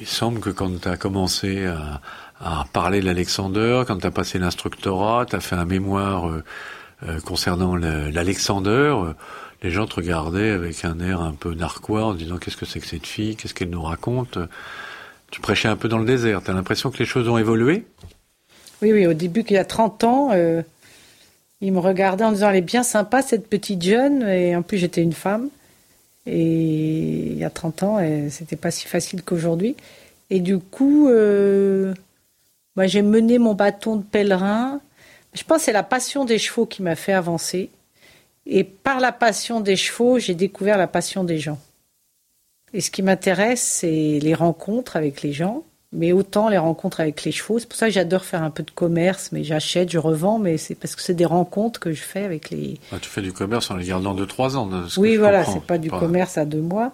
il 0.00 0.06
semble 0.06 0.40
que 0.40 0.50
quand 0.50 0.80
tu 0.80 0.88
as 0.88 0.96
commencé 0.96 1.66
à, 1.66 2.00
à 2.40 2.64
parler 2.72 3.00
de 3.00 3.06
l'Alexander, 3.06 3.82
quand 3.86 3.98
tu 3.98 4.06
as 4.06 4.10
passé 4.10 4.38
l'instructorat, 4.38 5.26
tu 5.26 5.36
as 5.36 5.40
fait 5.40 5.56
un 5.56 5.66
mémoire 5.66 6.28
euh, 6.28 6.42
euh 7.06 7.20
concernant 7.20 7.76
l'Alexander, 7.76 8.94
les 9.62 9.70
gens 9.70 9.86
te 9.86 9.96
regardaient 9.96 10.50
avec 10.50 10.84
un 10.84 10.98
air 11.00 11.20
un 11.20 11.34
peu 11.34 11.54
narquois 11.54 12.04
en 12.04 12.14
disant 12.14 12.38
qu'est-ce 12.38 12.56
que 12.56 12.66
c'est 12.66 12.80
que 12.80 12.86
cette 12.86 13.06
fille, 13.06 13.36
qu'est-ce 13.36 13.54
qu'elle 13.54 13.70
nous 13.70 13.82
raconte? 13.82 14.38
Tu 15.30 15.40
prêchais 15.40 15.68
un 15.68 15.76
peu 15.76 15.88
dans 15.88 15.98
le 15.98 16.04
désert. 16.04 16.42
Tu 16.42 16.50
as 16.50 16.54
l'impression 16.54 16.90
que 16.90 16.98
les 16.98 17.04
choses 17.04 17.28
ont 17.28 17.38
évolué? 17.38 17.84
Oui, 18.82 18.92
oui, 18.92 19.06
au 19.06 19.14
début, 19.14 19.44
il 19.48 19.54
y 19.54 19.58
a 19.58 19.64
30 19.64 20.04
ans, 20.04 20.30
euh, 20.32 20.62
il 21.62 21.72
me 21.72 21.78
regardait 21.78 22.24
en 22.24 22.32
disant 22.32 22.50
elle 22.50 22.56
est 22.56 22.60
bien 22.60 22.82
sympa 22.82 23.22
cette 23.22 23.48
petite 23.48 23.82
jeune 23.82 24.22
et 24.22 24.54
en 24.54 24.62
plus 24.62 24.76
j'étais 24.76 25.00
une 25.00 25.14
femme 25.14 25.48
et 26.26 26.42
il 26.42 27.38
y 27.38 27.44
a 27.44 27.50
30 27.50 27.82
ans 27.82 27.98
c'était 28.28 28.56
pas 28.56 28.70
si 28.70 28.86
facile 28.86 29.22
qu'aujourd'hui 29.22 29.76
et 30.32 30.40
du 30.40 30.58
coup 30.58 31.08
euh, 31.10 31.92
Moi, 32.74 32.86
j'ai 32.86 33.02
mené 33.02 33.38
mon 33.38 33.52
bâton 33.52 33.96
de 33.96 34.02
pèlerin. 34.02 34.80
Je 35.34 35.44
pense 35.44 35.58
que 35.58 35.64
c'est 35.64 35.72
la 35.72 35.82
passion 35.82 36.24
des 36.24 36.38
chevaux 36.38 36.64
qui 36.64 36.82
m'a 36.82 36.96
fait 36.96 37.12
avancer. 37.12 37.68
Et 38.46 38.64
par 38.64 38.98
la 38.98 39.12
passion 39.12 39.60
des 39.60 39.76
chevaux, 39.76 40.18
j'ai 40.18 40.34
découvert 40.34 40.78
la 40.78 40.86
passion 40.86 41.22
des 41.22 41.36
gens. 41.36 41.58
Et 42.72 42.80
ce 42.80 42.90
qui 42.90 43.02
m'intéresse, 43.02 43.60
c'est 43.60 44.18
les 44.22 44.32
rencontres 44.32 44.96
avec 44.96 45.20
les 45.20 45.34
gens, 45.34 45.64
mais 45.92 46.12
autant 46.12 46.48
les 46.48 46.58
rencontres 46.58 47.00
avec 47.00 47.24
les 47.24 47.32
chevaux. 47.32 47.58
C'est 47.58 47.68
pour 47.68 47.76
ça 47.76 47.86
que 47.86 47.92
j'adore 47.92 48.24
faire 48.24 48.42
un 48.42 48.50
peu 48.50 48.62
de 48.62 48.70
commerce, 48.70 49.30
mais 49.32 49.44
j'achète, 49.44 49.90
je 49.90 49.98
revends, 49.98 50.38
mais 50.38 50.56
c'est 50.56 50.74
parce 50.74 50.96
que 50.96 51.02
c'est 51.02 51.14
des 51.14 51.26
rencontres 51.26 51.80
que 51.80 51.92
je 51.92 52.02
fais 52.02 52.24
avec 52.24 52.50
les. 52.50 52.78
Ah, 52.92 52.96
tu 53.00 53.08
fais 53.08 53.22
du 53.22 53.32
commerce 53.32 53.70
en 53.70 53.76
les 53.76 53.86
gardant 53.86 54.14
de 54.14 54.24
trois 54.24 54.56
ans. 54.56 54.68
oui, 54.96 55.16
voilà, 55.16 55.44
c'est 55.44 55.62
pas 55.62 55.78
du 55.78 55.90
commerce 55.90 56.38
à 56.38 56.44
deux 56.44 56.60
mois. 56.60 56.92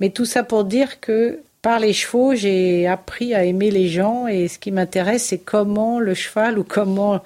Mais 0.00 0.10
tout 0.10 0.24
ça 0.24 0.42
pour 0.42 0.64
dire 0.64 1.00
que 1.00 1.40
par 1.60 1.78
les 1.78 1.92
chevaux, 1.92 2.34
j'ai 2.34 2.86
appris 2.86 3.34
à 3.34 3.44
aimer 3.44 3.70
les 3.70 3.88
gens 3.88 4.26
et 4.26 4.48
ce 4.48 4.58
qui 4.58 4.70
m'intéresse, 4.72 5.24
c'est 5.26 5.38
comment 5.38 6.00
le 6.00 6.14
cheval 6.14 6.58
ou 6.58 6.64
comment 6.64 7.20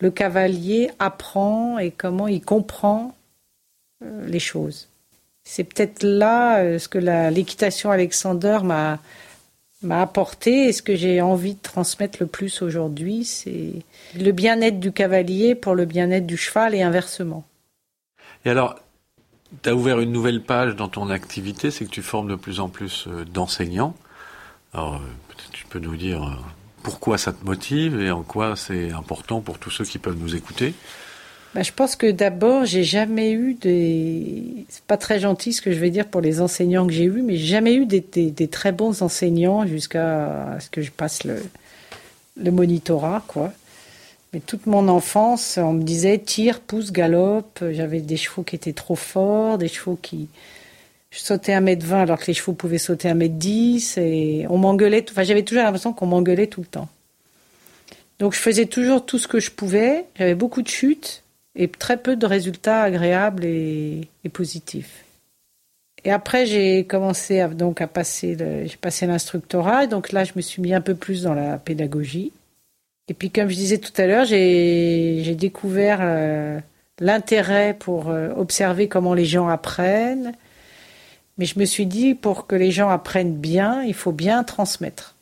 le 0.00 0.10
cavalier 0.10 0.90
apprend 0.98 1.78
et 1.78 1.90
comment 1.90 2.26
il 2.26 2.42
comprend 2.42 3.14
euh, 4.02 4.26
les 4.26 4.38
choses. 4.38 4.88
C'est 5.44 5.64
peut-être 5.64 6.02
là 6.02 6.60
euh, 6.60 6.78
ce 6.78 6.88
que 6.88 6.98
l'équitation 6.98 7.90
Alexander 7.90 8.60
m'a 8.64 8.98
m'a 9.86 10.00
apporté 10.00 10.68
et 10.68 10.72
ce 10.72 10.82
que 10.82 10.96
j'ai 10.96 11.20
envie 11.20 11.54
de 11.54 11.60
transmettre 11.60 12.18
le 12.20 12.26
plus 12.26 12.62
aujourd'hui, 12.62 13.24
c'est 13.24 13.72
le 14.18 14.32
bien-être 14.32 14.80
du 14.80 14.92
cavalier 14.92 15.54
pour 15.54 15.74
le 15.74 15.84
bien-être 15.84 16.26
du 16.26 16.36
cheval 16.36 16.74
et 16.74 16.82
inversement. 16.82 17.44
Et 18.44 18.50
alors, 18.50 18.76
tu 19.62 19.68
as 19.68 19.74
ouvert 19.74 20.00
une 20.00 20.12
nouvelle 20.12 20.42
page 20.42 20.76
dans 20.76 20.88
ton 20.88 21.10
activité, 21.10 21.70
c'est 21.70 21.84
que 21.84 21.90
tu 21.90 22.02
formes 22.02 22.28
de 22.28 22.36
plus 22.36 22.60
en 22.60 22.68
plus 22.68 23.06
euh, 23.06 23.24
d'enseignants. 23.24 23.94
Alors, 24.72 25.00
peut-être 25.28 25.52
tu 25.52 25.66
peux 25.66 25.78
nous 25.78 25.96
dire 25.96 26.38
pourquoi 26.82 27.16
ça 27.16 27.32
te 27.32 27.44
motive 27.44 28.00
et 28.00 28.10
en 28.10 28.22
quoi 28.22 28.56
c'est 28.56 28.92
important 28.92 29.40
pour 29.40 29.58
tous 29.58 29.70
ceux 29.70 29.84
qui 29.84 29.98
peuvent 29.98 30.18
nous 30.18 30.36
écouter. 30.36 30.74
Bah, 31.54 31.62
je 31.62 31.70
pense 31.70 31.94
que 31.94 32.10
d'abord, 32.10 32.64
j'ai 32.64 32.82
jamais 32.82 33.30
eu 33.30 33.54
des. 33.54 34.66
C'est 34.68 34.82
pas 34.84 34.96
très 34.96 35.20
gentil 35.20 35.52
ce 35.52 35.62
que 35.62 35.70
je 35.70 35.78
vais 35.78 35.90
dire 35.90 36.08
pour 36.08 36.20
les 36.20 36.40
enseignants 36.40 36.84
que 36.84 36.92
j'ai 36.92 37.04
eus, 37.04 37.22
mais 37.22 37.36
j'ai 37.36 37.46
jamais 37.46 37.74
eu 37.74 37.86
des, 37.86 38.48
très 38.48 38.72
bons 38.72 39.02
enseignants 39.02 39.64
jusqu'à 39.64 40.58
ce 40.58 40.68
que 40.68 40.82
je 40.82 40.90
passe 40.90 41.22
le, 41.22 41.40
le 42.36 42.50
monitorat, 42.50 43.22
quoi. 43.28 43.52
Mais 44.32 44.40
toute 44.40 44.66
mon 44.66 44.88
enfance, 44.88 45.58
on 45.58 45.74
me 45.74 45.84
disait 45.84 46.18
tire, 46.18 46.58
pousse, 46.58 46.90
galope. 46.90 47.62
J'avais 47.70 48.00
des 48.00 48.16
chevaux 48.16 48.42
qui 48.42 48.56
étaient 48.56 48.72
trop 48.72 48.96
forts, 48.96 49.56
des 49.56 49.68
chevaux 49.68 49.96
qui. 50.00 50.28
Je 51.12 51.20
sautais 51.20 51.52
à 51.52 51.60
mètre 51.60 51.86
20 51.86 52.02
alors 52.02 52.18
que 52.18 52.26
les 52.26 52.34
chevaux 52.34 52.54
pouvaient 52.54 52.78
sauter 52.78 53.08
à 53.08 53.14
mètre 53.14 53.36
10 53.36 53.98
et 53.98 54.46
on 54.50 54.58
m'engueulait. 54.58 55.04
Enfin, 55.08 55.22
j'avais 55.22 55.44
toujours 55.44 55.62
l'impression 55.62 55.92
qu'on 55.92 56.06
m'engueulait 56.06 56.48
tout 56.48 56.62
le 56.62 56.66
temps. 56.66 56.88
Donc 58.18 58.34
je 58.34 58.40
faisais 58.40 58.66
toujours 58.66 59.06
tout 59.06 59.20
ce 59.20 59.28
que 59.28 59.38
je 59.38 59.52
pouvais. 59.52 60.06
J'avais 60.18 60.34
beaucoup 60.34 60.62
de 60.62 60.68
chutes 60.68 61.23
et 61.56 61.68
très 61.68 61.96
peu 61.96 62.16
de 62.16 62.26
résultats 62.26 62.82
agréables 62.82 63.44
et, 63.44 64.08
positifs. 64.32 65.04
Et 66.04 66.10
après, 66.10 66.46
j'ai 66.46 66.84
commencé 66.84 67.40
à, 67.40 67.48
donc 67.48 67.80
à 67.80 67.86
passer, 67.86 68.36
j'ai 68.38 68.76
passé 68.76 69.06
l'instructorat, 69.06 69.84
et 69.84 69.86
donc 69.86 70.12
là, 70.12 70.24
je 70.24 70.32
me 70.36 70.42
suis 70.42 70.60
mis 70.60 70.74
un 70.74 70.80
peu 70.80 70.94
plus 70.94 71.22
dans 71.22 71.34
la 71.34 71.58
pédagogie. 71.58 72.32
Et 73.08 73.14
puis, 73.14 73.30
comme 73.30 73.48
je 73.48 73.54
disais 73.54 73.78
tout 73.78 73.92
à 73.96 74.06
l'heure, 74.06 74.24
j'ai 74.24 75.34
découvert 75.38 75.98
euh, 76.00 76.58
l'intérêt 77.00 77.76
pour 77.78 78.08
euh, 78.08 78.30
observer 78.34 78.88
comment 78.88 79.14
les 79.14 79.26
gens 79.26 79.48
apprennent. 79.48 80.32
Mais 81.36 81.46
je 81.46 81.58
me 81.58 81.64
suis 81.64 81.86
dit, 81.86 82.14
pour 82.14 82.46
que 82.46 82.54
les 82.54 82.70
gens 82.70 82.88
apprennent 82.88 83.36
bien, 83.36 83.82
il 83.82 83.94
faut 83.94 84.12
bien 84.12 84.44
transmettre. 84.44 85.14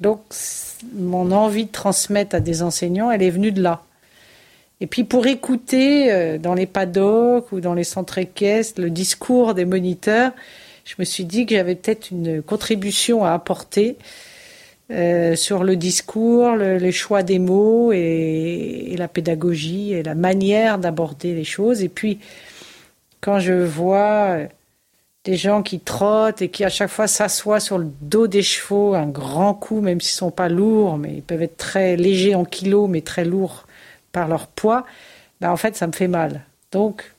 Donc, 0.00 0.20
mon 0.94 1.32
envie 1.32 1.66
de 1.66 1.72
transmettre 1.72 2.36
à 2.36 2.40
des 2.40 2.62
enseignants, 2.62 3.10
elle 3.10 3.22
est 3.22 3.30
venue 3.30 3.52
de 3.52 3.62
là. 3.62 3.82
Et 4.80 4.86
puis 4.86 5.04
pour 5.04 5.26
écouter 5.26 6.12
euh, 6.12 6.38
dans 6.38 6.54
les 6.54 6.66
paddocks 6.66 7.50
ou 7.52 7.60
dans 7.60 7.74
les 7.74 7.84
centres 7.84 8.18
équestres 8.18 8.80
le 8.80 8.90
discours 8.90 9.54
des 9.54 9.64
moniteurs, 9.64 10.32
je 10.84 10.94
me 10.98 11.04
suis 11.04 11.24
dit 11.24 11.46
que 11.46 11.54
j'avais 11.54 11.74
peut-être 11.74 12.10
une 12.10 12.42
contribution 12.42 13.24
à 13.24 13.32
apporter 13.32 13.96
euh, 14.92 15.34
sur 15.34 15.64
le 15.64 15.76
discours, 15.76 16.52
le, 16.52 16.76
les 16.76 16.92
choix 16.92 17.22
des 17.22 17.38
mots 17.38 17.90
et, 17.92 18.94
la 18.98 19.08
pédagogie 19.08 19.92
et 19.92 20.02
la 20.02 20.14
manière 20.14 20.78
d'aborder 20.78 21.34
les 21.34 21.44
choses. 21.44 21.82
Et 21.82 21.88
puis 21.88 22.18
quand 23.20 23.40
je 23.40 23.52
vois 23.52 24.38
euh, 24.38 24.46
des 25.24 25.36
gens 25.36 25.62
qui 25.62 25.80
trottent 25.80 26.42
et 26.42 26.50
qui 26.50 26.64
à 26.64 26.68
chaque 26.68 26.90
fois 26.90 27.08
s'assoient 27.08 27.60
sur 27.60 27.78
le 27.78 27.88
dos 28.02 28.26
des 28.26 28.42
chevaux, 28.42 28.94
un 28.94 29.08
grand 29.08 29.54
coup, 29.54 29.80
même 29.80 30.00
s'ils 30.00 30.16
sont 30.16 30.30
pas 30.30 30.48
lourds, 30.48 30.98
mais 30.98 31.14
ils 31.14 31.22
peuvent 31.22 31.42
être 31.42 31.56
très 31.56 31.96
légers 31.96 32.34
en 32.34 32.44
kilos, 32.44 32.88
mais 32.88 33.00
très 33.00 33.24
lourds 33.24 33.65
par 34.16 34.28
leur 34.28 34.46
poids, 34.46 34.86
ben 35.42 35.50
en 35.50 35.58
fait, 35.58 35.76
ça 35.76 35.86
me 35.86 35.92
fait 35.92 36.08
mal. 36.08 36.40
Donc, 36.72 37.12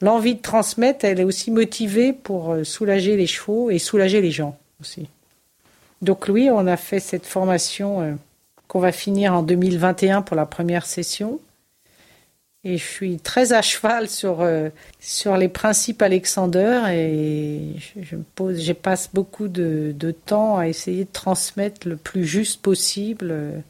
l'envie 0.00 0.36
de 0.36 0.40
transmettre, 0.40 1.04
elle 1.04 1.18
est 1.18 1.24
aussi 1.24 1.50
motivée 1.50 2.12
pour 2.12 2.52
euh, 2.52 2.62
soulager 2.62 3.16
les 3.16 3.26
chevaux 3.26 3.70
et 3.70 3.80
soulager 3.80 4.20
les 4.20 4.30
gens 4.30 4.56
aussi. 4.80 5.08
Donc, 6.00 6.26
oui, 6.28 6.48
on 6.48 6.68
a 6.68 6.76
fait 6.76 7.00
cette 7.00 7.26
formation 7.26 8.02
euh, 8.02 8.12
qu'on 8.68 8.78
va 8.78 8.92
finir 8.92 9.34
en 9.34 9.42
2021 9.42 10.22
pour 10.22 10.36
la 10.36 10.46
première 10.46 10.86
session. 10.86 11.40
Et 12.62 12.78
je 12.78 12.84
suis 12.84 13.18
très 13.18 13.52
à 13.52 13.60
cheval 13.60 14.08
sur, 14.08 14.42
euh, 14.42 14.68
sur 15.00 15.36
les 15.36 15.48
principes 15.48 16.02
Alexander 16.02 16.82
et 16.92 17.62
je, 18.00 18.72
passe 18.74 19.10
beaucoup 19.12 19.48
de, 19.48 20.14
temps 20.24 20.56
à 20.56 20.68
essayer 20.68 21.02
de 21.02 21.12
transmettre 21.12 21.88
le 21.88 21.96
plus 21.96 22.24
juste 22.24 22.62
possible 22.62 23.64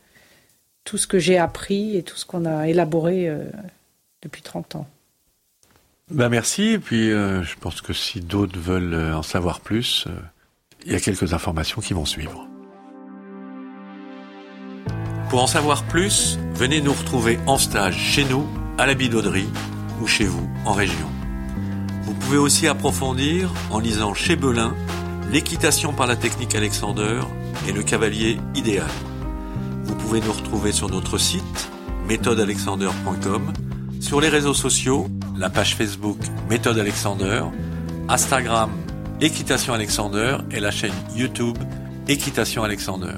tout 0.84 0.98
ce 0.98 1.06
que 1.06 1.18
j'ai 1.18 1.38
appris 1.38 1.96
et 1.96 2.02
tout 2.02 2.16
ce 2.16 2.24
qu'on 2.24 2.44
a 2.44 2.68
élaboré 2.68 3.28
euh, 3.28 3.44
depuis 4.22 4.42
30 4.42 4.76
ans. 4.76 4.88
Ben 6.10 6.28
merci. 6.28 6.70
Et 6.70 6.78
puis, 6.78 7.10
euh, 7.10 7.42
je 7.42 7.54
pense 7.56 7.80
que 7.80 7.92
si 7.92 8.20
d'autres 8.20 8.58
veulent 8.58 8.94
euh, 8.94 9.16
en 9.16 9.22
savoir 9.22 9.60
plus, 9.60 10.06
il 10.84 10.92
y 10.92 10.94
a 10.94 11.00
quelques 11.00 11.32
informations 11.32 11.80
qui 11.80 11.92
vont 11.92 12.04
suivre. 12.04 12.46
Pour 15.28 15.42
en 15.42 15.46
savoir 15.46 15.84
plus, 15.84 16.38
venez 16.54 16.80
nous 16.80 16.92
retrouver 16.92 17.38
en 17.46 17.56
stage 17.56 17.96
chez 17.96 18.24
nous, 18.24 18.48
à 18.78 18.86
la 18.86 18.94
Bidauderie, 18.94 19.48
ou 20.02 20.08
chez 20.08 20.24
vous, 20.24 20.50
en 20.64 20.72
région. 20.72 21.08
Vous 22.02 22.14
pouvez 22.14 22.38
aussi 22.38 22.66
approfondir 22.66 23.52
en 23.70 23.78
lisant 23.78 24.14
chez 24.14 24.34
Belin 24.34 24.74
L'équitation 25.30 25.92
par 25.92 26.08
la 26.08 26.16
technique 26.16 26.56
Alexander 26.56 27.20
et 27.68 27.72
le 27.72 27.84
cavalier 27.84 28.38
idéal. 28.56 28.90
Vous 29.90 29.96
pouvez 29.96 30.20
nous 30.20 30.32
retrouver 30.32 30.70
sur 30.70 30.88
notre 30.88 31.18
site 31.18 31.42
méthodealexander.com, 32.06 33.52
sur 34.00 34.20
les 34.20 34.28
réseaux 34.28 34.54
sociaux, 34.54 35.08
la 35.36 35.50
page 35.50 35.74
Facebook 35.74 36.16
Méthode 36.48 36.78
Alexander, 36.78 37.42
Instagram 38.08 38.70
Équitation 39.20 39.74
Alexander 39.74 40.36
et 40.52 40.60
la 40.60 40.70
chaîne 40.70 40.94
YouTube 41.16 41.58
Équitation 42.06 42.62
Alexander. 42.62 43.14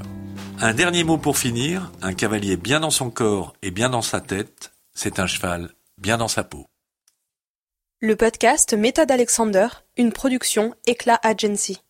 Un 0.61 0.73
dernier 0.73 1.05
mot 1.05 1.19
pour 1.19 1.37
finir, 1.37 1.93
un 2.01 2.15
cavalier 2.15 2.57
bien 2.57 2.81
dans 2.81 2.91
son 2.91 3.11
corps 3.11 3.53
et 3.61 3.71
bien 3.71 3.91
dans 3.91 4.01
sa 4.01 4.23
tête, 4.23 4.73
c'est 4.95 5.19
un 5.19 5.27
cheval 5.27 5.75
bien 5.99 6.17
dans 6.17 6.27
sa 6.27 6.43
peau. 6.43 6.65
Le 8.01 8.17
podcast 8.17 8.73
Méthode 8.73 9.11
Alexander, 9.11 9.69
une 9.99 10.11
production 10.11 10.75
Éclat 10.87 11.21
Agency. 11.23 11.83